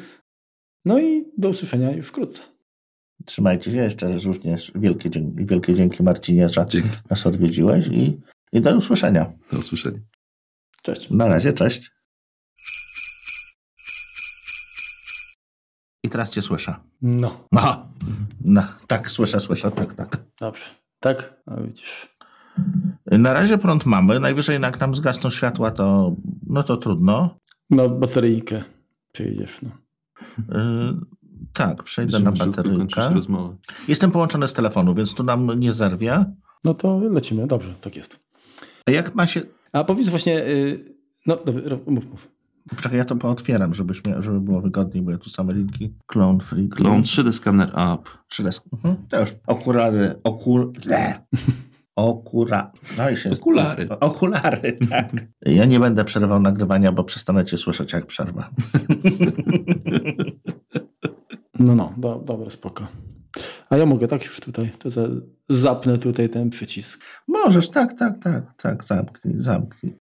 No 0.86 1.00
i 1.00 1.26
do 1.38 1.50
usłyszenia 1.50 1.92
już 1.92 2.08
wkrótce. 2.08 2.42
Trzymajcie 3.26 3.72
się 3.72 3.78
jeszcze 3.78 4.18
również. 4.18 4.72
Wielkie 4.76 5.10
dzięki, 5.10 5.46
wielkie 5.46 5.74
dzięki 5.74 6.04
Marcinie, 6.04 6.50
że 6.50 6.66
dzięki. 6.70 6.90
nas 7.10 7.28
odwiedziłeś 7.28 7.88
i, 7.88 8.20
i 8.54 8.62
do 8.62 8.78
usłyszenia. 8.78 9.34
Do 9.52 9.60
usłyszenia. 9.60 10.00
Cześć. 10.84 11.10
Na 11.10 11.28
razie, 11.28 11.54
cześć. 11.54 11.95
I 16.06 16.10
teraz 16.10 16.30
cię 16.30 16.42
słyszę. 16.42 16.76
No. 17.02 17.48
Aha. 17.56 17.88
No, 18.42 18.64
tak, 18.88 19.12
słyszę, 19.12 19.40
słyszę, 19.40 19.72
tak, 19.72 19.94
tak. 19.94 20.18
Dobrze. 20.40 20.70
Tak? 21.00 21.42
A 21.46 21.62
widzisz. 21.62 22.18
Na 23.08 23.34
razie 23.34 23.58
prąd 23.58 23.86
mamy. 23.86 24.20
Najwyżej 24.20 24.62
jak 24.62 24.80
nam 24.80 24.96
zgasną 24.96 25.30
światła, 25.30 25.72
to 25.72 26.16
no 26.48 26.64
to 26.64 26.78
trudno. 26.78 27.38
No, 27.70 27.90
bateryjkę 27.90 28.64
przejdziesz, 29.12 29.62
no. 29.62 29.70
Yy, 30.50 31.00
tak, 31.54 31.84
przejdę 31.84 32.20
na 32.20 32.32
bateryjkę. 32.32 33.14
Jestem 33.88 34.12
połączony 34.12 34.48
z 34.48 34.54
telefonu, 34.54 34.96
więc 34.96 35.14
tu 35.14 35.24
nam 35.24 35.60
nie 35.60 35.74
zerwie. 35.74 36.26
No 36.64 36.74
to 36.74 37.00
lecimy, 37.00 37.48
dobrze, 37.48 37.74
tak 37.82 37.96
jest. 37.96 38.20
A 38.88 38.92
jak 38.92 39.16
ma 39.16 39.28
się... 39.28 39.42
A 39.74 39.84
powiedz 39.84 40.10
właśnie, 40.10 40.34
yy, 40.34 40.96
no 41.26 41.38
dobra, 41.46 41.78
mów, 41.88 42.10
mów. 42.10 42.35
Czekaj, 42.82 42.98
ja 42.98 43.06
to 43.06 43.16
pootwieram, 43.16 43.74
żebyś 43.74 44.02
żeby 44.20 44.42
było 44.42 44.62
wygodniej, 44.62 45.04
bo 45.04 45.12
ja 45.12 45.18
tu 45.18 45.30
same 45.30 45.54
linki. 45.54 45.94
Clone 46.08 46.40
Free. 46.40 46.70
Clone 46.70 47.02
3D 47.02 47.34
Scanner 47.34 47.70
App. 47.70 48.10
3D. 48.34 48.60
Mhm. 48.74 48.96
To 49.10 49.20
już. 49.20 49.36
Okulary. 49.48 50.16
Okul... 50.24 50.74
Okura... 51.96 52.72
No 52.98 53.10
i 53.10 53.16
się... 53.16 53.32
Okulary. 53.32 53.90
Okulary, 53.90 54.78
tak. 54.90 55.12
Ja 55.42 55.66
nie 55.66 55.80
będę 55.80 56.04
przerywał 56.04 56.40
nagrywania, 56.40 56.92
bo 56.92 57.04
przestanę 57.04 57.46
cię 57.46 57.58
słyszeć 57.58 57.94
jak 57.94 58.06
przerwa. 58.06 58.50
No, 61.60 61.76
no, 61.76 61.94
do, 61.98 62.22
dobra, 62.26 62.50
spoko. 62.50 62.88
A 63.70 63.78
ja 63.78 63.86
mogę 63.86 64.08
tak 64.08 64.24
już 64.26 64.40
tutaj, 64.40 64.72
to 64.80 64.90
za, 64.90 65.02
zapnę 65.50 65.98
tutaj 65.98 66.30
ten 66.30 66.50
przycisk. 66.50 67.02
Możesz, 67.28 67.70
tak, 67.70 68.00
tak, 68.00 68.24
tak, 68.24 68.54
tak, 68.58 68.84
zamknij, 68.84 69.34
zamknij. 69.38 69.96